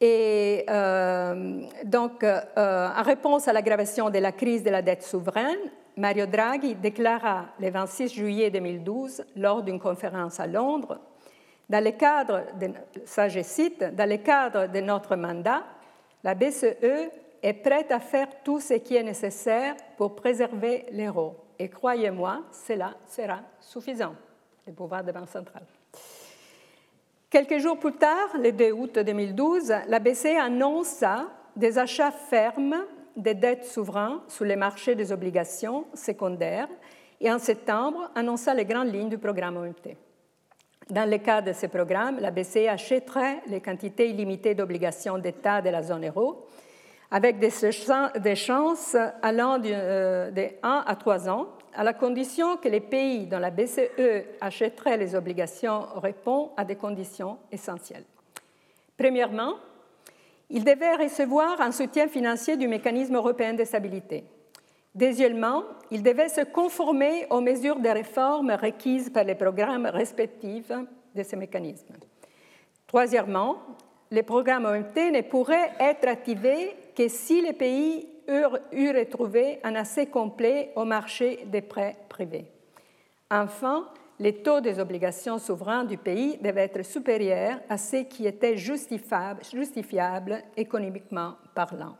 Et 0.00 0.64
euh, 0.70 1.60
donc, 1.84 2.24
euh, 2.24 2.40
en 2.56 3.02
réponse 3.02 3.48
à 3.48 3.52
l'aggravation 3.52 4.08
de 4.08 4.18
la 4.18 4.32
crise 4.32 4.62
de 4.62 4.70
la 4.70 4.80
dette 4.80 5.02
souveraine, 5.02 5.58
Mario 5.96 6.24
Draghi 6.24 6.74
déclara 6.74 7.46
le 7.58 7.70
26 7.70 8.08
juillet 8.08 8.50
2012, 8.50 9.24
lors 9.36 9.62
d'une 9.62 9.78
conférence 9.78 10.40
à 10.40 10.46
Londres, 10.46 10.98
dans 11.68 11.84
le 11.84 11.90
cadre 11.92 12.44
de, 12.58 12.68
dans 13.94 14.08
le 14.08 14.16
cadre 14.16 14.66
de 14.66 14.80
notre 14.80 15.16
mandat, 15.16 15.62
la 16.24 16.34
BCE 16.34 17.10
est 17.42 17.52
prête 17.52 17.92
à 17.92 18.00
faire 18.00 18.28
tout 18.42 18.60
ce 18.60 18.74
qui 18.74 18.96
est 18.96 19.02
nécessaire 19.02 19.76
pour 19.96 20.16
préserver 20.16 20.86
l'euro. 20.92 21.36
Et 21.58 21.68
croyez-moi, 21.68 22.42
cela 22.50 22.94
sera 23.06 23.40
suffisant, 23.60 24.14
le 24.66 24.72
pouvoir 24.72 25.04
de 25.04 25.12
Banque 25.12 25.28
centrale. 25.28 25.66
Quelques 27.30 27.58
jours 27.58 27.78
plus 27.78 27.92
tard, 27.92 28.36
le 28.42 28.50
2 28.50 28.72
août 28.72 28.98
2012, 28.98 29.72
la 29.86 30.00
BCE 30.00 30.36
annonça 30.40 31.28
des 31.54 31.78
achats 31.78 32.10
fermes 32.10 32.84
de 33.16 33.32
dettes 33.32 33.66
souveraines 33.66 34.18
sur 34.26 34.44
les 34.44 34.56
marchés 34.56 34.96
des 34.96 35.12
obligations 35.12 35.86
secondaires 35.94 36.66
et 37.20 37.30
en 37.30 37.38
septembre 37.38 38.10
annonça 38.16 38.52
les 38.52 38.64
grandes 38.64 38.92
lignes 38.92 39.08
du 39.08 39.18
programme 39.18 39.58
OMT. 39.58 39.96
Dans 40.90 41.08
le 41.08 41.18
cas 41.18 41.40
de 41.40 41.52
ce 41.52 41.66
programme, 41.66 42.18
la 42.18 42.32
BCE 42.32 42.66
achèterait 42.68 43.42
les 43.46 43.60
quantités 43.60 44.10
illimitées 44.10 44.56
d'obligations 44.56 45.16
d'État 45.16 45.62
de 45.62 45.70
la 45.70 45.84
zone 45.84 46.08
euro 46.08 46.48
avec 47.12 47.38
des 47.38 48.34
chances 48.34 48.96
allant 49.22 49.58
de, 49.58 49.68
1 49.68 49.72
euh, 49.72 50.50
à 50.62 50.96
3 50.96 51.28
ans, 51.28 51.46
à 51.80 51.82
la 51.82 51.94
condition 51.94 52.58
que 52.58 52.68
les 52.68 52.80
pays 52.80 53.26
dont 53.26 53.38
la 53.38 53.50
BCE 53.50 54.36
achèterait 54.38 54.98
les 54.98 55.14
obligations 55.14 55.86
répondent 55.96 56.50
à 56.54 56.62
des 56.62 56.76
conditions 56.76 57.38
essentielles. 57.50 58.04
Premièrement, 58.98 59.54
ils 60.50 60.62
devaient 60.62 60.96
recevoir 60.96 61.58
un 61.62 61.72
soutien 61.72 62.06
financier 62.06 62.58
du 62.58 62.68
mécanisme 62.68 63.16
européen 63.16 63.54
de 63.54 63.64
stabilité. 63.64 64.24
Deuxièmement, 64.94 65.62
ils 65.90 66.02
devaient 66.02 66.28
se 66.28 66.42
conformer 66.42 67.26
aux 67.30 67.40
mesures 67.40 67.80
de 67.80 67.88
réforme 67.88 68.50
requises 68.50 69.08
par 69.08 69.24
les 69.24 69.34
programmes 69.34 69.86
respectifs 69.86 70.72
de 71.14 71.22
ces 71.22 71.36
mécanismes. 71.36 71.94
Troisièmement, 72.88 73.56
les 74.10 74.22
programmes 74.22 74.66
OMT 74.66 75.12
ne 75.12 75.22
pourraient 75.22 75.72
être 75.80 76.08
activés 76.08 76.76
que 76.94 77.08
si 77.08 77.40
les 77.40 77.54
pays 77.54 78.06
eurent 78.30 78.58
retrouvé 78.96 79.60
un 79.62 79.74
accès 79.74 80.06
complet 80.06 80.72
au 80.76 80.84
marché 80.84 81.44
des 81.46 81.62
prêts 81.62 81.96
privés. 82.08 82.46
Enfin, 83.30 83.86
les 84.18 84.34
taux 84.42 84.60
des 84.60 84.78
obligations 84.78 85.38
souveraines 85.38 85.86
du 85.86 85.96
pays 85.96 86.36
devaient 86.38 86.64
être 86.64 86.84
supérieurs 86.84 87.58
à 87.68 87.78
ce 87.78 88.04
qui 88.04 88.26
était 88.26 88.56
justifiable, 88.56 89.42
justifiable 89.52 90.42
économiquement 90.56 91.34
parlant. 91.54 91.96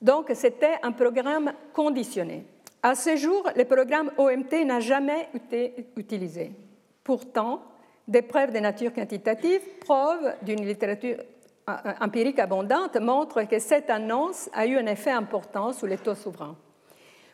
Donc, 0.00 0.30
c'était 0.34 0.78
un 0.82 0.92
programme 0.92 1.52
conditionné. 1.72 2.44
À 2.82 2.94
ce 2.94 3.16
jour, 3.16 3.48
le 3.56 3.64
programme 3.64 4.10
OMT 4.18 4.64
n'a 4.64 4.80
jamais 4.80 5.28
été 5.34 5.86
utilisé. 5.96 6.52
Pourtant, 7.02 7.62
des 8.06 8.22
preuves 8.22 8.52
de 8.52 8.58
nature 8.58 8.92
quantitative, 8.92 9.60
preuves 9.80 10.34
d'une 10.42 10.66
littérature 10.66 11.16
empirique 12.00 12.38
abondante, 12.38 12.96
montrent 13.00 13.44
que 13.44 13.58
cette 13.58 13.90
annonce 13.90 14.50
a 14.52 14.66
eu 14.66 14.76
un 14.76 14.86
effet 14.86 15.10
important 15.10 15.72
sur 15.72 15.86
les 15.86 15.98
taux 15.98 16.14
souverains, 16.14 16.56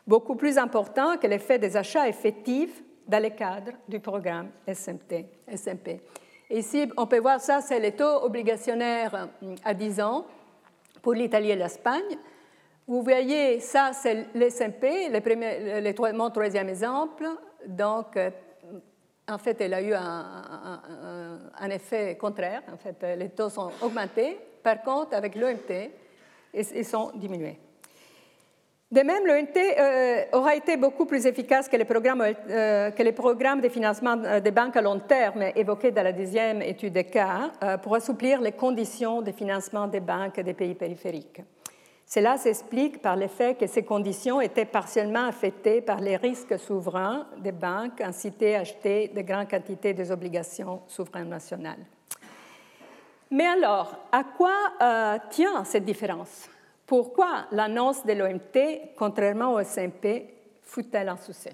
beaucoup 0.06 0.36
plus 0.36 0.58
important 0.58 1.16
que 1.16 1.26
l'effet 1.26 1.58
des 1.58 1.76
achats 1.76 2.08
effectifs 2.08 2.82
dans 3.06 3.22
le 3.22 3.30
cadre 3.30 3.72
du 3.88 3.98
programme 3.98 4.50
SMT, 4.66 5.26
SMP. 5.48 6.00
Ici, 6.50 6.88
on 6.96 7.06
peut 7.06 7.18
voir 7.20 7.40
ça, 7.40 7.60
c'est 7.60 7.78
les 7.78 7.92
taux 7.92 8.24
obligationnaires 8.24 9.28
euh, 9.42 9.54
à 9.64 9.74
10 9.74 10.00
ans 10.00 10.26
pour 11.02 11.14
l'Italie 11.14 11.50
et 11.50 11.56
l'Espagne. 11.56 12.18
Vous 12.86 13.02
voyez, 13.02 13.60
ça, 13.60 13.92
c'est 13.92 14.26
l'SMP, 14.34 15.10
le 15.10 16.12
mon 16.12 16.30
troisième 16.30 16.68
exemple. 16.68 17.24
Donc, 17.66 18.18
en 19.30 19.38
fait, 19.38 19.60
elle 19.60 19.74
a 19.74 19.82
eu 19.82 19.94
un, 19.94 21.70
effet 21.70 22.16
contraire. 22.16 22.62
En 22.72 22.76
fait, 22.76 23.16
les 23.16 23.28
taux 23.30 23.48
sont 23.48 23.70
augmentés. 23.80 24.38
Par 24.62 24.82
contre, 24.82 25.14
avec 25.14 25.34
l'OMT, 25.34 25.90
ils 26.52 26.84
sont 26.84 27.12
diminués. 27.14 27.58
De 28.90 29.02
même, 29.02 29.24
l'OMT 29.24 29.56
euh, 29.56 30.24
aura 30.32 30.56
été 30.56 30.76
beaucoup 30.76 31.06
plus 31.06 31.24
efficace 31.24 31.68
que 31.68 31.76
les 31.76 31.84
programmes, 31.84 32.22
euh, 32.50 32.90
de 32.90 33.68
financement 33.68 34.16
euh, 34.24 34.40
des 34.40 34.50
banques 34.50 34.76
à 34.76 34.82
long 34.82 34.98
terme 34.98 35.44
évoqués 35.54 35.92
dans 35.92 36.02
la 36.02 36.12
deuxième 36.12 36.60
étude 36.60 36.94
de 36.94 37.02
cas 37.02 37.52
pour 37.84 37.94
assouplir 37.94 38.40
les 38.40 38.50
conditions 38.50 39.22
de 39.22 39.30
financement 39.30 39.86
des 39.86 40.00
banques 40.00 40.40
des 40.40 40.54
pays 40.54 40.74
périphériques. 40.74 41.40
Cela 42.12 42.36
s'explique 42.36 43.00
par 43.00 43.14
le 43.14 43.28
fait 43.28 43.56
que 43.56 43.68
ces 43.68 43.84
conditions 43.84 44.40
étaient 44.40 44.64
partiellement 44.64 45.26
affectées 45.26 45.80
par 45.80 46.00
les 46.00 46.16
risques 46.16 46.58
souverains 46.58 47.28
des 47.38 47.52
banques 47.52 48.00
incitées 48.00 48.56
à 48.56 48.60
acheter 48.60 49.12
de 49.14 49.20
grandes 49.20 49.48
quantités 49.48 49.94
des 49.94 50.10
obligations 50.10 50.82
souveraines 50.88 51.28
nationales. 51.28 51.86
Mais 53.30 53.46
alors, 53.46 53.94
à 54.10 54.24
quoi 54.24 54.56
euh, 54.82 55.18
tient 55.30 55.62
cette 55.62 55.84
différence? 55.84 56.48
Pourquoi 56.84 57.46
l'annonce 57.52 58.04
de 58.04 58.12
l'OMT, 58.12 58.96
contrairement 58.96 59.52
au 59.52 59.62
SMP, 59.62 60.34
fut-elle 60.64 61.10
un 61.10 61.16
succès? 61.16 61.52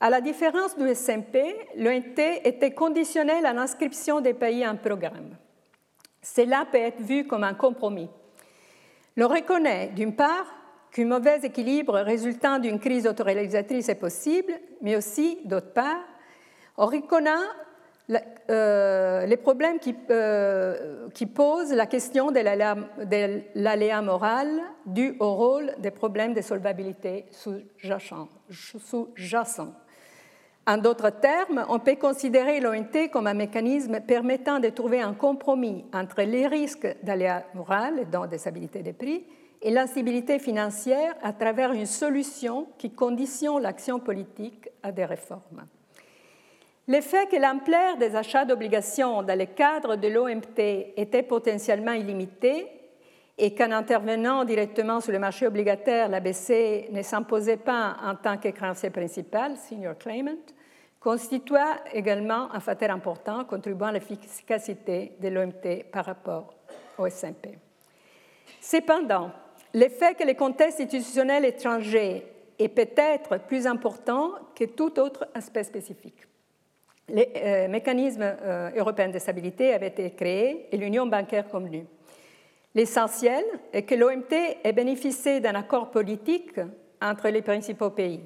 À 0.00 0.08
la 0.08 0.22
différence 0.22 0.74
du 0.74 0.88
SMP, 0.94 1.54
l'OMT 1.76 2.18
était 2.44 2.72
conditionnel 2.72 3.44
à 3.44 3.52
l'inscription 3.52 4.22
des 4.22 4.32
pays 4.32 4.66
en 4.66 4.76
programme. 4.76 5.36
Cela 6.22 6.64
peut 6.72 6.78
être 6.78 7.02
vu 7.02 7.26
comme 7.26 7.44
un 7.44 7.52
compromis 7.52 8.08
l'on 9.18 9.28
reconnaît, 9.28 9.88
d'une 9.88 10.14
part, 10.14 10.46
qu'un 10.92 11.04
mauvais 11.04 11.40
équilibre 11.42 11.98
résultant 11.98 12.58
d'une 12.58 12.78
crise 12.78 13.06
autoréalisatrice 13.06 13.88
est 13.88 13.96
possible, 13.96 14.54
mais 14.80 14.96
aussi, 14.96 15.38
d'autre 15.44 15.72
part, 15.72 16.04
on 16.76 16.86
reconnaît 16.86 17.32
euh, 18.48 19.26
les 19.26 19.36
problèmes 19.36 19.80
qui, 19.80 19.94
euh, 20.10 21.08
qui, 21.12 21.26
posent 21.26 21.72
la 21.72 21.86
question 21.86 22.30
de 22.30 22.40
l'aléa 23.54 24.02
moral 24.02 24.48
dû 24.86 25.16
au 25.18 25.34
rôle 25.34 25.74
des 25.78 25.90
problèmes 25.90 26.32
de 26.32 26.40
solvabilité 26.40 27.26
sous-jacents. 27.32 28.28
En 30.68 30.76
d'autres 30.76 31.08
termes, 31.08 31.64
on 31.70 31.78
peut 31.78 31.96
considérer 31.96 32.60
l'ONT 32.60 33.08
comme 33.10 33.26
un 33.26 33.32
mécanisme 33.32 34.00
permettant 34.00 34.60
de 34.60 34.68
trouver 34.68 35.00
un 35.00 35.14
compromis 35.14 35.86
entre 35.94 36.20
les 36.20 36.46
risques 36.46 36.94
d'aléa 37.02 37.44
moral, 37.54 38.10
dont 38.12 38.26
des 38.26 38.36
stabilités 38.36 38.82
des 38.82 38.92
prix, 38.92 39.24
et 39.62 39.70
l'instabilité 39.70 40.38
financière 40.38 41.14
à 41.22 41.32
travers 41.32 41.72
une 41.72 41.86
solution 41.86 42.66
qui 42.76 42.90
conditionne 42.90 43.62
l'action 43.62 43.98
politique 43.98 44.68
à 44.82 44.92
des 44.92 45.06
réformes. 45.06 45.66
Le 46.86 47.00
fait 47.00 47.30
que 47.30 47.36
l'ampleur 47.36 47.96
des 47.96 48.14
achats 48.14 48.44
d'obligations 48.44 49.22
dans 49.22 49.38
le 49.38 49.46
cadre 49.46 49.96
de 49.96 50.08
l'OMT 50.08 50.92
était 50.98 51.22
potentiellement 51.22 51.92
illimitée 51.92 52.66
et 53.38 53.54
qu'en 53.54 53.70
intervenant 53.70 54.44
directement 54.44 55.00
sur 55.00 55.12
le 55.12 55.18
marché 55.18 55.46
obligataire, 55.46 56.10
la 56.10 56.20
BCE 56.20 56.90
ne 56.90 57.00
s'imposait 57.00 57.56
pas 57.56 57.96
en 58.04 58.16
tant 58.16 58.36
que 58.36 58.48
créancier 58.48 58.90
principal, 58.90 59.56
senior 59.56 59.96
claimant, 59.96 60.36
constitua 61.00 61.78
également 61.92 62.52
un 62.52 62.60
facteur 62.60 62.90
important 62.90 63.44
contribuant 63.44 63.88
à 63.88 63.92
l'efficacité 63.92 65.12
de 65.20 65.28
l'OMT 65.28 65.84
par 65.92 66.04
rapport 66.04 66.54
au 66.98 67.08
SMP. 67.08 67.58
Cependant, 68.60 69.30
le 69.74 69.88
fait 69.88 70.14
que 70.16 70.24
le 70.24 70.34
contexte 70.34 70.80
institutionnel 70.80 71.44
étranger 71.44 72.26
est 72.58 72.68
peut-être 72.68 73.38
plus 73.46 73.66
important 73.66 74.32
que 74.54 74.64
tout 74.64 74.98
autre 74.98 75.28
aspect 75.34 75.62
spécifique. 75.62 76.26
Les 77.08 77.30
euh, 77.36 77.68
mécanismes 77.68 78.22
euh, 78.22 78.70
européens 78.76 79.08
de 79.08 79.18
stabilité 79.18 79.72
avaient 79.72 79.88
été 79.88 80.10
créés 80.10 80.66
et 80.70 80.76
l'union 80.76 81.06
bancaire 81.06 81.48
convenue. 81.48 81.86
L'essentiel 82.74 83.44
est 83.72 83.82
que 83.82 83.94
l'OMT 83.94 84.32
ait 84.62 84.72
bénéficié 84.72 85.40
d'un 85.40 85.54
accord 85.54 85.90
politique 85.90 86.60
entre 87.00 87.28
les 87.28 87.42
principaux 87.42 87.90
pays. 87.90 88.20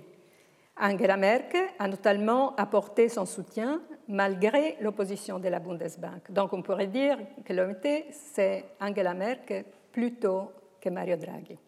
Angela 0.81 1.17
Merkel 1.17 1.67
a 1.79 1.87
notamment 1.87 2.57
apporté 2.57 3.09
son 3.09 3.27
soutien 3.27 3.81
malgré 4.09 4.77
l'opposition 4.81 5.39
de 5.39 5.49
la 5.49 5.59
Bundesbank. 5.59 6.31
Donc 6.31 6.53
on 6.53 6.63
pourrait 6.63 6.87
dire 6.87 7.19
que 7.45 7.53
l'OMT, 7.53 8.07
c'est 8.11 8.65
Angela 8.81 9.15
Merkel 9.15 9.65
plutôt 9.93 10.51
que 10.81 10.89
Mario 10.89 11.17
Draghi. 11.17 11.59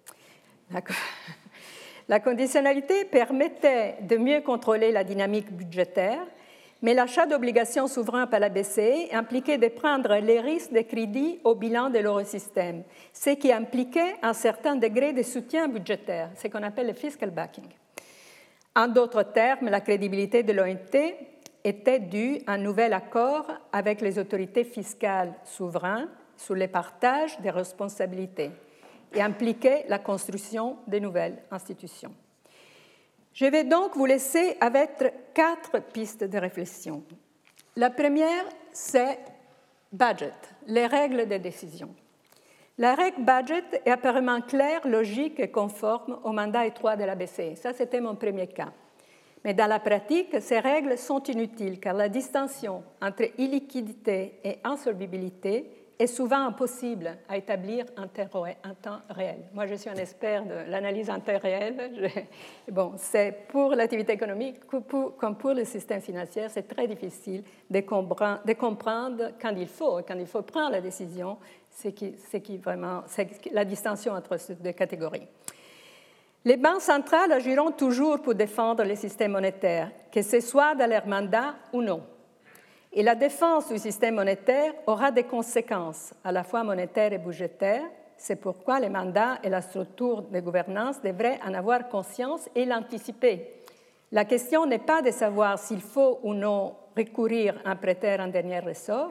La 2.09 2.21
conditionnalité 2.21 3.05
permettait 3.05 3.97
de 4.03 4.17
mieux 4.17 4.41
contrôler 4.41 4.93
la 4.93 5.05
dynamique 5.05 5.53
budgétaire, 5.53 6.27
mais 6.83 6.93
l'achat 6.93 7.25
d'obligations 7.25 7.87
souveraines 7.87 8.27
par 8.27 8.41
la 8.41 8.51
BCE 8.51 9.13
impliquait 9.13 9.57
de 9.57 9.69
prendre 9.69 10.15
les 10.17 10.41
risques 10.41 10.73
de 10.73 10.81
crédit 10.81 11.41
au 11.45 11.55
bilan 11.55 11.89
de 11.89 11.99
l'eurosystème, 11.99 12.83
ce 13.13 13.31
qui 13.31 13.53
impliquait 13.53 14.17
un 14.23 14.35
certain 14.35 14.77
degré 14.77 15.13
de 15.13 15.23
soutien 15.23 15.69
budgétaire, 15.69 16.31
ce 16.37 16.49
qu'on 16.49 16.63
appelle 16.63 16.89
le 16.89 16.93
fiscal 16.93 17.31
backing. 17.31 17.69
En 18.77 18.89
d'autres 18.89 19.23
termes, 19.23 19.69
la 19.69 19.81
crédibilité 19.81 20.43
de 20.43 20.53
l'OMT 20.53 21.15
était 21.63 22.01
due 22.01 22.41
à 22.47 22.55
un 22.55 22.59
nouvel 22.59 22.93
accord 22.93 23.47
avec 23.73 24.01
les 24.01 24.19
autorités 24.19 24.65
fiscales 24.65 25.35
souveraines 25.45 26.09
sur 26.37 26.55
le 26.55 26.67
partage 26.67 27.41
des 27.41 27.51
responsabilités 27.51 28.51
et 29.15 29.23
impliquait 29.23 29.87
la 29.89 29.99
construction 29.99 30.79
de 30.89 30.99
nouvelles 30.99 31.43
institutions. 31.51 32.13
Je 33.33 33.47
vais 33.47 33.65
donc 33.65 33.97
vous 33.97 34.07
laisser 34.07 34.57
avec 34.61 34.91
quatre 35.33 35.81
pistes 35.93 36.25
de 36.25 36.39
réflexion. 36.39 37.03
La 37.77 37.91
première, 37.91 38.45
c'est 38.73 39.19
budget, 39.93 40.33
les 40.67 40.87
règles 40.87 41.29
de 41.29 41.37
décision. 41.37 41.95
La 42.77 42.97
règle 42.97 43.23
budget 43.23 43.63
est 43.85 43.91
apparemment 43.91 44.41
claire, 44.41 44.85
logique 44.85 45.39
et 45.39 45.49
conforme 45.49 46.19
au 46.25 46.33
mandat 46.33 46.67
étroit 46.67 46.97
de 46.97 47.05
la 47.05 47.15
BCE. 47.15 47.55
Ça, 47.55 47.73
c'était 47.73 48.01
mon 48.01 48.17
premier 48.17 48.49
cas. 48.49 48.73
Mais 49.45 49.55
dans 49.55 49.69
la 49.69 49.79
pratique, 49.79 50.41
ces 50.41 50.59
règles 50.59 50.99
sont 50.99 51.23
inutiles 51.23 51.79
car 51.79 51.95
la 51.95 52.09
distinction 52.09 52.83
entre 53.01 53.27
illiquidité 53.39 54.41
et 54.43 54.59
insolvibilité 54.65 55.71
est 55.97 56.09
souvent 56.09 56.47
impossible 56.47 57.17
à 57.29 57.37
établir 57.37 57.85
en 57.97 58.09
temps 58.09 58.99
réel. 59.11 59.45
Moi, 59.53 59.67
je 59.67 59.77
suis 59.77 59.89
un 59.89 59.95
expert 59.95 60.45
de 60.45 60.69
l'analyse 60.69 61.09
en 61.09 61.21
temps 61.21 61.39
réel. 61.39 62.11
Bon, 62.73 62.95
c'est 62.97 63.47
pour 63.47 63.77
l'activité 63.77 64.15
économique 64.15 64.57
comme 64.67 65.37
pour 65.37 65.55
le 65.55 65.65
système 65.65 66.01
financier, 66.01 66.49
c'est 66.49 66.67
très 66.67 66.89
difficile 66.89 67.45
de 67.71 67.81
comprendre, 67.81 69.31
quand 69.41 69.55
il 69.57 70.27
faut 70.27 70.43
prendre 70.43 70.73
la 70.73 70.81
décision, 70.81 71.39
c'est 71.75 71.93
qui, 72.41 72.57
vraiment, 72.59 73.03
la 73.53 73.65
distinction 73.65 74.13
entre 74.13 74.39
ces 74.39 74.55
deux 74.55 74.73
catégories. 74.73 75.27
Les 76.45 76.57
banques 76.57 76.83
centrales 76.83 77.33
agiront 77.33 77.73
toujours 77.73 78.21
pour 78.21 78.35
défendre 78.35 78.85
le 78.85 78.95
système 78.95 79.33
monétaire, 79.33 79.91
que 80.13 80.23
ce 80.23 80.41
soit 80.41 80.75
dans 80.75 80.89
leur 80.89 81.07
mandat 81.07 81.55
ou 81.73 81.83
non. 81.83 82.03
Et 82.93 83.03
la 83.03 83.15
défense 83.15 83.73
du 83.73 83.79
système 83.79 84.15
monétaire 84.15 84.73
aura 84.87 85.11
des 85.11 85.25
conséquences 85.25 86.15
à 86.23 86.31
la 86.31 86.45
fois 86.45 86.63
monétaires 86.63 87.13
et 87.13 87.19
budgétaires. 87.19 87.85
C'est 88.17 88.37
pourquoi 88.37 88.79
les 88.79 88.89
mandats 88.89 89.39
et 89.43 89.49
la 89.49 89.63
structure 89.63 90.23
de 90.23 90.41
gouvernance 90.41 91.03
devraient 91.03 91.41
en 91.45 91.55
avoir 91.55 91.89
conscience 91.89 92.49
et 92.55 92.65
l'anticiper. 92.65 93.51
La 94.13 94.25
question 94.25 94.65
n'est 94.65 94.79
pas 94.79 95.03
de 95.03 95.11
savoir 95.11 95.59
s'il 95.59 95.81
faut 95.81 96.21
ou 96.23 96.35
non 96.35 96.77
recourir 96.97 97.61
à 97.65 97.71
un 97.71 97.77
prêteur 97.77 98.21
en 98.21 98.29
dernier 98.29 98.61
ressort, 98.61 99.11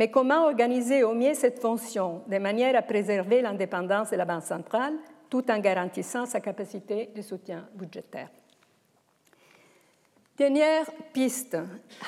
mais 0.00 0.10
comment 0.10 0.46
organiser 0.46 1.04
au 1.04 1.12
mieux 1.12 1.34
cette 1.34 1.58
fonction 1.58 2.22
de 2.26 2.38
manière 2.38 2.74
à 2.74 2.80
préserver 2.80 3.42
l'indépendance 3.42 4.08
de 4.08 4.16
la 4.16 4.24
Banque 4.24 4.44
centrale 4.44 4.94
tout 5.28 5.50
en 5.50 5.58
garantissant 5.58 6.24
sa 6.24 6.40
capacité 6.40 7.10
de 7.14 7.20
soutien 7.20 7.68
budgétaire? 7.74 8.30
Dernière 10.38 10.86
piste, 11.12 11.58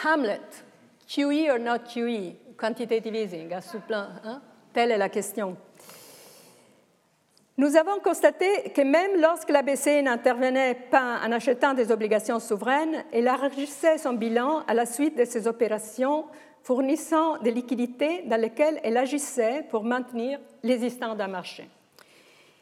Hamlet 0.06 0.40
QE 1.06 1.50
or 1.50 1.58
not 1.58 1.80
QE, 1.80 2.56
quantitative 2.56 3.14
easing, 3.14 3.52
à 3.52 3.60
ce 3.60 3.76
plan, 3.76 4.06
hein? 4.24 4.40
telle 4.72 4.92
est 4.92 4.96
la 4.96 5.10
question. 5.10 5.54
Nous 7.58 7.76
avons 7.76 8.00
constaté 8.00 8.70
que 8.74 8.80
même 8.80 9.20
lorsque 9.20 9.50
la 9.50 9.60
BCE 9.60 10.02
n'intervenait 10.02 10.74
pas 10.90 11.20
en 11.22 11.30
achetant 11.30 11.74
des 11.74 11.92
obligations 11.92 12.40
souveraines, 12.40 13.04
elle 13.12 13.28
enrichissait 13.28 13.98
son 13.98 14.14
bilan 14.14 14.62
à 14.66 14.72
la 14.72 14.86
suite 14.86 15.18
de 15.18 15.26
ces 15.26 15.46
opérations, 15.46 16.24
fournissant 16.62 17.38
des 17.38 17.50
liquidités 17.50 18.22
dans 18.22 18.40
lesquelles 18.40 18.80
elle 18.84 18.96
agissait 18.96 19.64
pour 19.68 19.84
maintenir 19.84 20.38
l'existence 20.62 21.16
d'un 21.16 21.28
marché. 21.28 21.68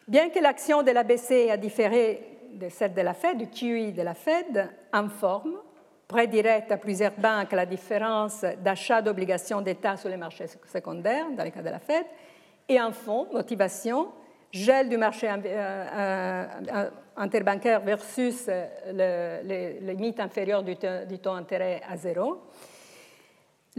Bien 0.08 0.30
que 0.30 0.38
l'action 0.38 0.82
de 0.82 0.90
la 0.90 1.04
BCE 1.04 1.50
a 1.50 1.56
différé 1.56 2.38
de 2.52 2.68
celle 2.68 2.94
de 2.94 3.00
la 3.02 3.14
Fed, 3.14 3.38
du 3.38 3.46
QE 3.46 3.92
de 3.92 4.02
la 4.02 4.14
Fed, 4.14 4.68
en 4.92 5.08
forme, 5.08 5.58
prêt 6.08 6.26
direct 6.26 6.72
à 6.72 6.76
plusieurs 6.76 7.12
banques 7.12 7.52
à 7.52 7.56
la 7.56 7.66
différence 7.66 8.44
d'achat 8.64 9.02
d'obligations 9.02 9.60
d'État 9.60 9.96
sur 9.96 10.08
les 10.08 10.16
marchés 10.16 10.46
secondaires, 10.66 11.30
dans 11.36 11.44
le 11.44 11.50
cas 11.50 11.62
de 11.62 11.68
la 11.68 11.78
Fed, 11.78 12.04
et 12.68 12.80
en 12.80 12.90
fond, 12.90 13.28
motivation, 13.32 14.08
gel 14.50 14.88
du 14.88 14.96
marché 14.96 15.28
euh, 15.28 15.36
euh, 15.44 16.46
euh, 16.72 16.90
interbancaire 17.16 17.80
versus 17.80 18.48
les 18.92 19.78
limites 19.80 20.20
inférieures 20.20 20.62
du, 20.62 20.74
du 20.74 21.18
taux 21.18 21.34
d'intérêt 21.34 21.82
à 21.88 21.96
zéro. 21.96 22.42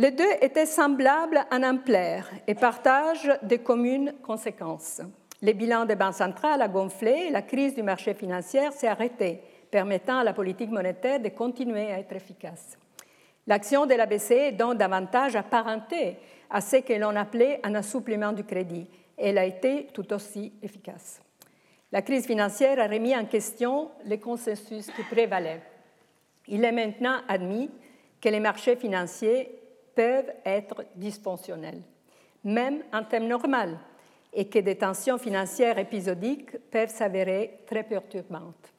Les 0.02 0.10
deux 0.10 0.34
étaient 0.42 0.66
semblables 0.66 1.46
en 1.52 1.62
ampleur 1.62 2.28
et 2.48 2.56
partagent 2.56 3.38
des 3.44 3.60
communes 3.60 4.16
conséquences. 4.24 5.00
Les 5.44 5.54
bilans 5.54 5.86
des 5.86 5.94
banques 5.94 6.16
centrales 6.16 6.64
a 6.64 6.68
gonflé 6.68 7.28
et 7.28 7.30
la 7.30 7.44
crise 7.44 7.76
du 7.76 7.84
marché 7.84 8.16
financier 8.16 8.62
s'est 8.72 8.88
arrêtée 8.88 9.42
permettant 9.70 10.18
à 10.18 10.24
la 10.24 10.34
politique 10.34 10.72
monétaire 10.72 11.20
de 11.20 11.30
continuer 11.30 11.92
à 11.92 12.00
être 12.00 12.14
efficace. 12.14 12.80
L'action 13.46 13.86
de 13.86 13.94
la 13.94 14.08
BCE 14.08 14.32
est 14.32 14.52
donc 14.54 14.80
davantage 14.80 15.36
apparentée 15.36 16.18
à 16.50 16.62
ce 16.62 16.78
que 16.78 16.94
l'on 16.94 17.16
appelait 17.16 17.60
un 17.62 17.76
assouplement 17.76 18.32
du 18.32 18.44
crédit. 18.44 18.88
Elle 19.20 19.38
a 19.38 19.46
été 19.46 19.86
tout 19.94 20.12
aussi 20.14 20.52
efficace. 20.64 21.22
La 21.92 22.02
crise 22.02 22.26
financière 22.26 22.80
a 22.80 22.88
remis 22.88 23.16
en 23.16 23.26
question 23.26 23.92
les 24.06 24.20
consensus 24.20 24.90
qui 24.90 25.04
prévalaient. 25.04 25.62
Il 26.48 26.66
est 26.66 26.72
maintenant 26.72 27.18
admis 27.28 27.70
que 28.20 28.30
les 28.30 28.40
marchés 28.40 28.76
financiers 28.76 29.61
peuvent 29.96 30.32
être 30.46 30.86
dysfonctionnels, 30.96 31.82
même 32.44 32.84
en 32.94 33.04
temps 33.04 33.20
normal, 33.20 33.78
et 34.34 34.48
que 34.48 34.60
des 34.60 34.78
tensions 34.78 35.18
financières 35.18 35.78
épisodiques 35.78 36.58
peuvent 36.70 36.90
s'avérer 36.90 37.60
très 37.68 37.84
perturbantes. 37.84 38.74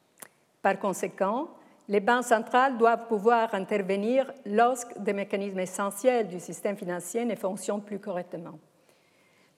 Par 0.62 0.78
conséquent, 0.78 1.48
les 1.88 2.00
banques 2.00 2.24
centrales 2.24 2.78
doivent 2.78 3.06
pouvoir 3.06 3.54
intervenir 3.54 4.32
lorsque 4.46 4.96
des 4.98 5.12
mécanismes 5.12 5.58
essentiels 5.58 6.28
du 6.28 6.40
système 6.40 6.76
financier 6.76 7.24
ne 7.24 7.34
fonctionnent 7.34 7.82
plus 7.82 7.98
correctement. 7.98 8.58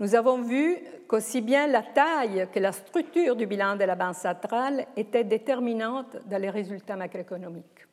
Nous 0.00 0.16
avons 0.16 0.42
vu 0.42 0.78
qu'aussi 1.07 1.40
bien 1.40 1.68
la 1.68 1.82
taille 1.82 2.48
que 2.52 2.59
la 2.59 2.72
structure 2.72 3.36
du 3.36 3.46
bilan 3.46 3.76
de 3.76 3.84
la 3.84 3.94
Banque 3.94 4.16
centrale 4.16 4.86
étaient 4.96 5.22
déterminantes 5.22 6.16
dans 6.26 6.40
les 6.40 6.50
résultats 6.50 6.96
macroéconomiques. 6.96 7.86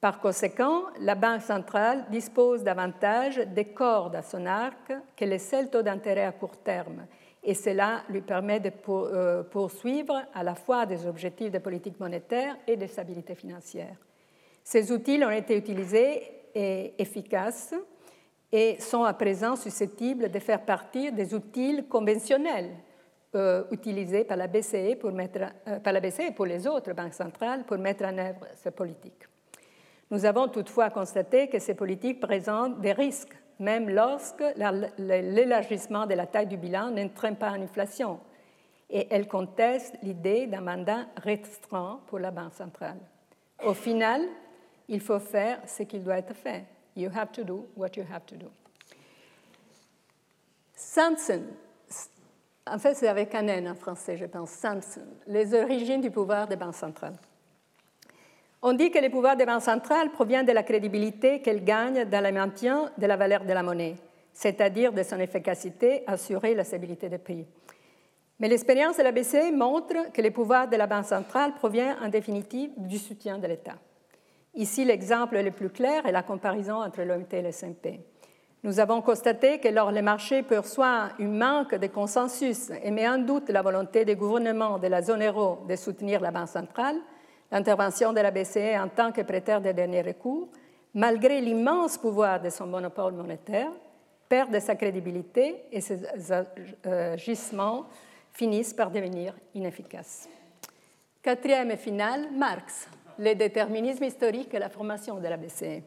Par 0.00 0.20
conséquent, 0.20 0.84
la 1.00 1.16
Banque 1.16 1.42
centrale 1.42 2.06
dispose 2.10 2.62
davantage 2.62 3.38
des 3.38 3.64
cordes 3.64 4.14
à 4.14 4.22
son 4.22 4.46
arc 4.46 4.92
que 5.16 5.24
les 5.24 5.40
seuls 5.40 5.70
taux 5.70 5.82
d'intérêt 5.82 6.24
à 6.24 6.32
court 6.32 6.56
terme 6.58 7.06
et 7.42 7.54
cela 7.54 8.02
lui 8.08 8.20
permet 8.20 8.60
de 8.60 8.70
euh, 8.88 9.42
poursuivre 9.42 10.22
à 10.34 10.42
la 10.42 10.54
fois 10.54 10.86
des 10.86 11.06
objectifs 11.06 11.50
de 11.50 11.58
politique 11.58 11.98
monétaire 11.98 12.56
et 12.66 12.76
de 12.76 12.86
stabilité 12.86 13.34
financière. 13.34 13.96
Ces 14.62 14.92
outils 14.92 15.22
ont 15.24 15.30
été 15.30 15.56
utilisés 15.56 16.22
et 16.54 16.94
efficaces 16.98 17.74
et 18.52 18.80
sont 18.80 19.04
à 19.04 19.14
présent 19.14 19.56
susceptibles 19.56 20.30
de 20.30 20.38
faire 20.38 20.64
partie 20.64 21.12
des 21.12 21.34
outils 21.34 21.84
conventionnels 21.88 22.70
euh, 23.34 23.64
utilisés 23.70 24.24
par 24.24 24.36
la, 24.36 24.46
BCE 24.46 24.74
euh, 24.74 25.80
par 25.80 25.92
la 25.92 26.00
BCE 26.00 26.20
et 26.20 26.32
pour 26.32 26.46
les 26.46 26.66
autres 26.66 26.92
banques 26.92 27.14
centrales 27.14 27.64
pour 27.64 27.78
mettre 27.78 28.04
en 28.04 28.16
œuvre 28.18 28.46
ces 28.56 28.70
politiques. 28.70 29.24
Nous 30.10 30.24
avons 30.24 30.48
toutefois 30.48 30.90
constaté 30.90 31.48
que 31.48 31.58
ces 31.58 31.74
politiques 31.74 32.20
présentent 32.20 32.80
des 32.80 32.92
risques 32.92 33.36
même 33.58 33.90
lorsque 33.90 34.44
l'élargissement 34.98 36.06
de 36.06 36.14
la 36.14 36.26
taille 36.26 36.46
du 36.46 36.56
bilan 36.56 36.90
n'entraîne 36.90 37.36
pas 37.36 37.50
en 37.50 37.60
inflation. 37.60 38.20
Et 38.90 39.06
elle 39.10 39.28
conteste 39.28 39.96
l'idée 40.02 40.46
d'un 40.46 40.60
mandat 40.60 41.06
restreint 41.16 42.00
pour 42.06 42.18
la 42.18 42.30
Banque 42.30 42.54
centrale. 42.54 42.98
Au 43.64 43.74
final, 43.74 44.22
il 44.88 45.00
faut 45.00 45.18
faire 45.18 45.60
ce 45.66 45.82
qu'il 45.82 46.02
doit 46.02 46.18
être 46.18 46.34
fait. 46.34 46.64
You 46.96 47.10
have 47.14 47.32
to 47.32 47.44
do 47.44 47.66
what 47.76 47.90
you 47.96 48.04
have 48.10 48.24
to 48.26 48.36
do. 48.36 48.46
Samson, 50.74 51.42
en 52.66 52.78
fait 52.78 52.94
c'est 52.94 53.08
avec 53.08 53.34
un 53.34 53.46
N 53.46 53.68
en 53.68 53.74
français, 53.74 54.16
je 54.16 54.26
pense, 54.26 54.50
Samson, 54.50 55.06
les 55.26 55.52
origines 55.54 56.00
du 56.00 56.10
pouvoir 56.10 56.46
des 56.46 56.56
banques 56.56 56.76
centrales. 56.76 57.18
On 58.60 58.72
dit 58.72 58.90
que 58.90 58.98
le 58.98 59.08
pouvoir 59.08 59.36
des 59.36 59.46
banques 59.46 59.62
centrales 59.62 60.10
provient 60.10 60.42
de 60.42 60.50
la 60.50 60.64
crédibilité 60.64 61.40
qu'elles 61.40 61.62
gagnent 61.62 62.04
dans 62.04 62.24
le 62.24 62.32
maintien 62.32 62.90
de 62.98 63.06
la 63.06 63.16
valeur 63.16 63.44
de 63.44 63.52
la 63.52 63.62
monnaie, 63.62 63.94
c'est-à-dire 64.32 64.92
de 64.92 65.04
son 65.04 65.20
efficacité 65.20 66.02
à 66.08 66.12
assurer 66.12 66.54
la 66.54 66.64
stabilité 66.64 67.08
des 67.08 67.18
prix. 67.18 67.46
Mais 68.40 68.48
l'expérience 68.48 68.96
de 68.96 69.02
la 69.02 69.12
BCE 69.12 69.52
montre 69.52 70.12
que 70.12 70.22
le 70.22 70.32
pouvoir 70.32 70.68
de 70.68 70.76
la 70.76 70.88
Banque 70.88 71.06
centrale 71.06 71.54
provient 71.54 71.96
en 72.02 72.08
définitive 72.08 72.70
du 72.76 72.98
soutien 72.98 73.38
de 73.38 73.46
l'État. 73.46 73.76
Ici, 74.54 74.84
l'exemple 74.84 75.40
le 75.40 75.52
plus 75.52 75.70
clair 75.70 76.04
est 76.04 76.12
la 76.12 76.22
comparaison 76.22 76.82
entre 76.82 77.02
l'OMT 77.02 77.32
et 77.32 77.42
le 77.42 77.52
SMP. 77.52 78.00
Nous 78.64 78.80
avons 78.80 79.02
constaté 79.02 79.60
que 79.60 79.68
lors 79.68 79.92
les 79.92 80.02
marchés 80.02 80.42
perçoivent 80.42 81.12
un 81.20 81.28
manque 81.28 81.76
de 81.76 81.86
consensus 81.86 82.70
et 82.82 82.90
met 82.90 83.08
en 83.08 83.18
doute 83.18 83.50
la 83.50 83.62
volonté 83.62 84.04
des 84.04 84.16
gouvernements 84.16 84.78
de 84.78 84.88
la 84.88 85.00
zone 85.00 85.24
euro 85.24 85.60
de 85.68 85.76
soutenir 85.76 86.20
la 86.20 86.32
Banque 86.32 86.48
centrale, 86.48 86.96
L'intervention 87.50 88.12
de 88.12 88.20
la 88.20 88.30
BCE 88.30 88.78
en 88.78 88.88
tant 88.88 89.10
que 89.10 89.22
prêteur 89.22 89.60
de 89.60 89.72
dernier 89.72 90.02
recours, 90.02 90.48
malgré 90.94 91.40
l'immense 91.40 91.96
pouvoir 91.96 92.40
de 92.40 92.50
son 92.50 92.66
monopole 92.66 93.14
monétaire, 93.14 93.70
perd 94.28 94.52
de 94.52 94.58
sa 94.58 94.74
crédibilité 94.74 95.62
et 95.72 95.80
ses 95.80 96.00
agissements 96.84 97.86
finissent 98.32 98.74
par 98.74 98.90
devenir 98.90 99.34
inefficaces. 99.54 100.28
Quatrième 101.22 101.70
et 101.70 101.76
final, 101.76 102.28
Marx, 102.32 102.88
le 103.18 103.34
déterminisme 103.34 104.04
historique 104.04 104.52
et 104.54 104.58
la 104.58 104.68
formation 104.68 105.18
de 105.18 105.26
la 105.26 105.36
BCE. 105.36 105.82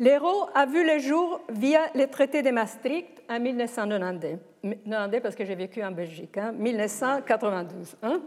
L'euro 0.00 0.48
a 0.54 0.66
vu 0.66 0.84
le 0.84 0.98
jour 0.98 1.40
via 1.50 1.82
le 1.94 2.06
traité 2.06 2.42
de 2.42 2.50
Maastricht 2.50 3.22
en 3.30 3.38
1992, 3.38 4.38
92 4.62 5.20
parce 5.20 5.36
que 5.36 5.44
j'ai 5.44 5.54
vécu 5.54 5.84
en 5.84 5.92
Belgique, 5.92 6.36
hein, 6.36 6.50
1992. 6.52 7.96
Hein 8.02 8.20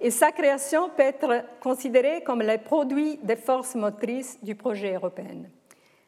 et 0.00 0.10
sa 0.10 0.32
création 0.32 0.88
peut 0.88 1.02
être 1.02 1.44
considérée 1.60 2.22
comme 2.22 2.42
le 2.42 2.58
produit 2.58 3.18
des 3.22 3.36
forces 3.36 3.74
motrices 3.74 4.42
du 4.42 4.54
projet 4.54 4.94
européen. 4.94 5.44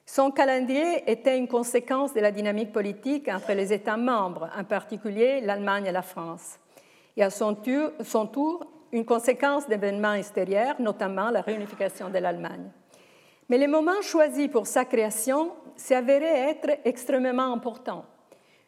Son 0.06 0.30
calendrier 0.30 1.10
était 1.10 1.38
une 1.38 1.48
conséquence 1.48 2.12
de 2.12 2.20
la 2.20 2.32
dynamique 2.32 2.72
politique 2.72 3.28
entre 3.28 3.52
les 3.52 3.72
États 3.72 3.96
membres, 3.96 4.50
en 4.58 4.64
particulier 4.64 5.40
l'Allemagne 5.40 5.86
et 5.86 5.92
la 5.92 6.02
France, 6.02 6.58
et 7.16 7.22
à 7.22 7.30
son 7.30 7.54
tour, 7.54 8.66
une 8.90 9.04
conséquence 9.04 9.68
d'événements 9.68 10.14
extérieurs, 10.14 10.80
notamment 10.80 11.30
la 11.30 11.40
réunification 11.40 12.10
de 12.10 12.18
l'Allemagne. 12.18 12.70
Mais 13.48 13.58
le 13.58 13.68
moment 13.68 14.00
choisi 14.02 14.48
pour 14.48 14.66
sa 14.66 14.84
création 14.84 15.52
s'est 15.76 15.94
avéré 15.94 16.26
être 16.26 16.78
extrêmement 16.84 17.52
important, 17.52 18.04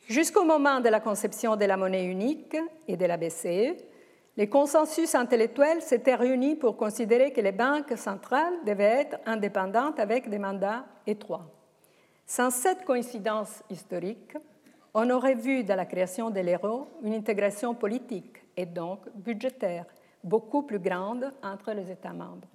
Jusqu'au 0.08 0.44
moment 0.44 0.80
de 0.80 0.90
la 0.90 1.00
conception 1.00 1.56
de 1.56 1.64
la 1.64 1.78
monnaie 1.78 2.04
unique 2.04 2.56
et 2.86 2.96
de 2.98 3.06
la 3.06 3.16
BCE, 3.16 3.74
les 4.36 4.48
consensus 4.48 5.14
intellectuels 5.14 5.80
s'étaient 5.80 6.14
réunis 6.14 6.56
pour 6.56 6.76
considérer 6.76 7.32
que 7.32 7.40
les 7.40 7.52
banques 7.52 7.96
centrales 7.96 8.54
devaient 8.66 9.02
être 9.02 9.18
indépendantes 9.26 10.00
avec 10.00 10.28
des 10.28 10.38
mandats 10.38 10.84
étroits. 11.06 11.46
Sans 12.26 12.50
cette 12.50 12.84
coïncidence 12.84 13.62
historique, 13.70 14.36
on 14.92 15.10
aurait 15.10 15.34
vu 15.34 15.62
dans 15.62 15.76
la 15.76 15.86
création 15.86 16.30
de 16.30 16.40
l'euro 16.40 16.88
une 17.02 17.14
intégration 17.14 17.74
politique 17.74 18.42
et 18.56 18.66
donc 18.66 19.00
budgétaire 19.14 19.86
beaucoup 20.22 20.62
plus 20.62 20.78
grande 20.78 21.32
entre 21.42 21.72
les 21.72 21.90
États 21.90 22.12
membres. 22.12 22.48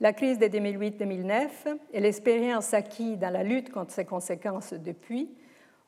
La 0.00 0.12
crise 0.12 0.38
de 0.38 0.46
2008-2009 0.46 1.48
et 1.92 2.00
l'expérience 2.00 2.72
acquise 2.74 3.18
dans 3.18 3.32
la 3.32 3.42
lutte 3.42 3.70
contre 3.70 3.92
ses 3.92 4.04
conséquences 4.04 4.72
depuis 4.72 5.30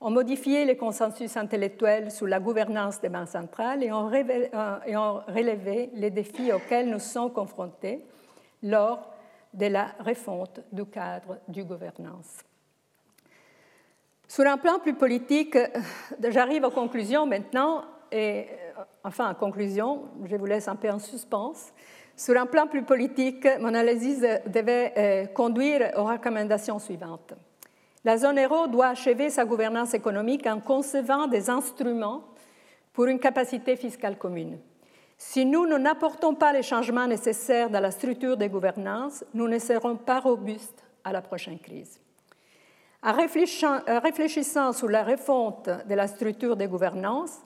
ont 0.01 0.11
modifié 0.11 0.65
les 0.65 0.77
consensus 0.77 1.37
intellectuels 1.37 2.11
sur 2.11 2.27
la 2.27 2.39
gouvernance 2.39 3.01
des 3.01 3.09
banques 3.09 3.29
centrales 3.29 3.83
et 3.83 3.93
ont, 3.93 4.11
euh, 4.13 5.21
relevé 5.29 5.91
les 5.95 6.11
défis 6.11 6.53
auxquels 6.53 6.91
nous 6.91 6.99
sommes 6.99 7.33
confrontés 7.33 8.05
lors 8.63 9.11
de 9.55 9.67
la 9.67 9.89
refonte 10.01 10.61
du 10.71 10.85
cadre 10.87 11.39
du 11.49 11.65
gouvernance. 11.65 12.41
Sur 14.29 14.47
un 14.47 14.59
plan 14.59 14.79
plus 14.81 14.95
politique, 14.95 15.57
euh, 15.57 15.69
j'arrive 16.29 16.65
aux 16.65 16.71
conclusions 16.71 17.25
maintenant, 17.25 17.85
et 18.13 18.49
euh, 18.51 18.83
enfin 19.03 19.31
en 19.31 19.35
conclusion, 19.35 20.11
je 20.25 20.37
vous 20.37 20.47
laisse 20.47 20.69
un 20.69 20.77
peu 20.77 20.91
en 20.91 20.99
suspens. 20.99 21.73
Sur 22.15 22.39
un 22.39 22.47
plan 22.47 22.67
plus 22.67 22.83
politique, 22.83 23.47
mon 23.61 23.75
analyse 23.75 24.27
devait 24.47 25.31
conduire 25.35 25.93
aux 25.99 26.05
recommandations 26.05 26.79
suivantes. 26.79 27.35
La 28.07 28.17
zone 28.19 28.39
euro 28.39 28.69
doit 28.69 28.87
achever 28.87 29.31
sa 29.31 29.45
gouvernance 29.45 29.93
économique 29.93 30.47
en 30.47 30.61
concevant 30.61 31.27
des 31.27 31.51
instruments 31.51 32.23
pour 32.93 33.07
une 33.07 33.19
capacité 33.19 33.75
fiscale 33.75 34.17
commune. 34.17 34.61
Si 35.19 35.45
nous 35.45 35.67
n'apportons 35.67 36.37
pas 36.37 36.53
les 36.53 36.63
changements 36.63 37.09
nécessaires 37.09 37.69
dans 37.69 37.81
la 37.81 37.91
structure 37.91 38.37
des 38.37 38.49
gouvernances, 38.49 39.25
nous 39.35 39.49
ne 39.49 39.59
serons 39.59 39.97
pas 39.97 40.21
robustes 40.21 40.85
à 41.03 41.11
la 41.11 41.21
prochaine 41.21 41.59
crise. 41.59 41.99
En 43.03 43.13
réfléchissant 43.13 44.73
sur 44.73 44.89
la 44.89 45.03
refonte 45.03 45.69
de 45.89 45.95
la 45.97 46.07
structure 46.07 46.55
des 46.55 46.69
gouvernances, 46.69 47.41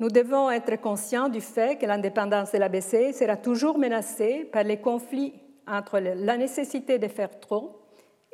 nous 0.00 0.08
devons 0.08 0.50
être 0.50 0.74
conscients 0.80 1.28
du 1.28 1.40
fait 1.40 1.78
que 1.78 1.86
l'indépendance 1.86 2.50
de 2.50 2.58
la 2.58 2.68
BCE 2.68 3.16
sera 3.16 3.36
toujours 3.36 3.78
menacée 3.78 4.50
par 4.52 4.64
les 4.64 4.80
conflits 4.80 5.34
entre 5.68 6.00
la 6.00 6.36
nécessité 6.36 6.98
de 6.98 7.06
faire 7.06 7.38
trop 7.38 7.83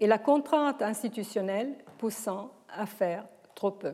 et 0.01 0.07
la 0.07 0.19
contrainte 0.19 0.83
institutionnelle 0.83 1.75
poussant 1.99 2.51
à 2.77 2.85
faire 2.87 3.25
trop 3.55 3.71
peu. 3.71 3.93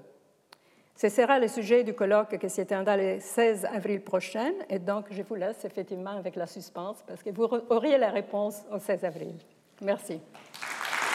Ce 0.94 1.10
sera 1.10 1.38
le 1.38 1.48
sujet 1.48 1.84
du 1.84 1.92
colloque 1.92 2.38
qui 2.38 2.48
s'éteindra 2.48 2.96
le 2.96 3.20
16 3.20 3.66
avril 3.66 4.00
prochain, 4.00 4.52
et 4.70 4.78
donc 4.78 5.08
je 5.10 5.20
vous 5.22 5.34
laisse 5.34 5.62
effectivement 5.64 6.16
avec 6.16 6.36
la 6.36 6.46
suspense 6.46 7.04
parce 7.06 7.22
que 7.22 7.28
vous 7.30 7.44
auriez 7.68 7.98
la 7.98 8.08
réponse 8.10 8.62
au 8.72 8.78
16 8.78 9.04
avril. 9.04 9.34
Merci. 9.82 10.22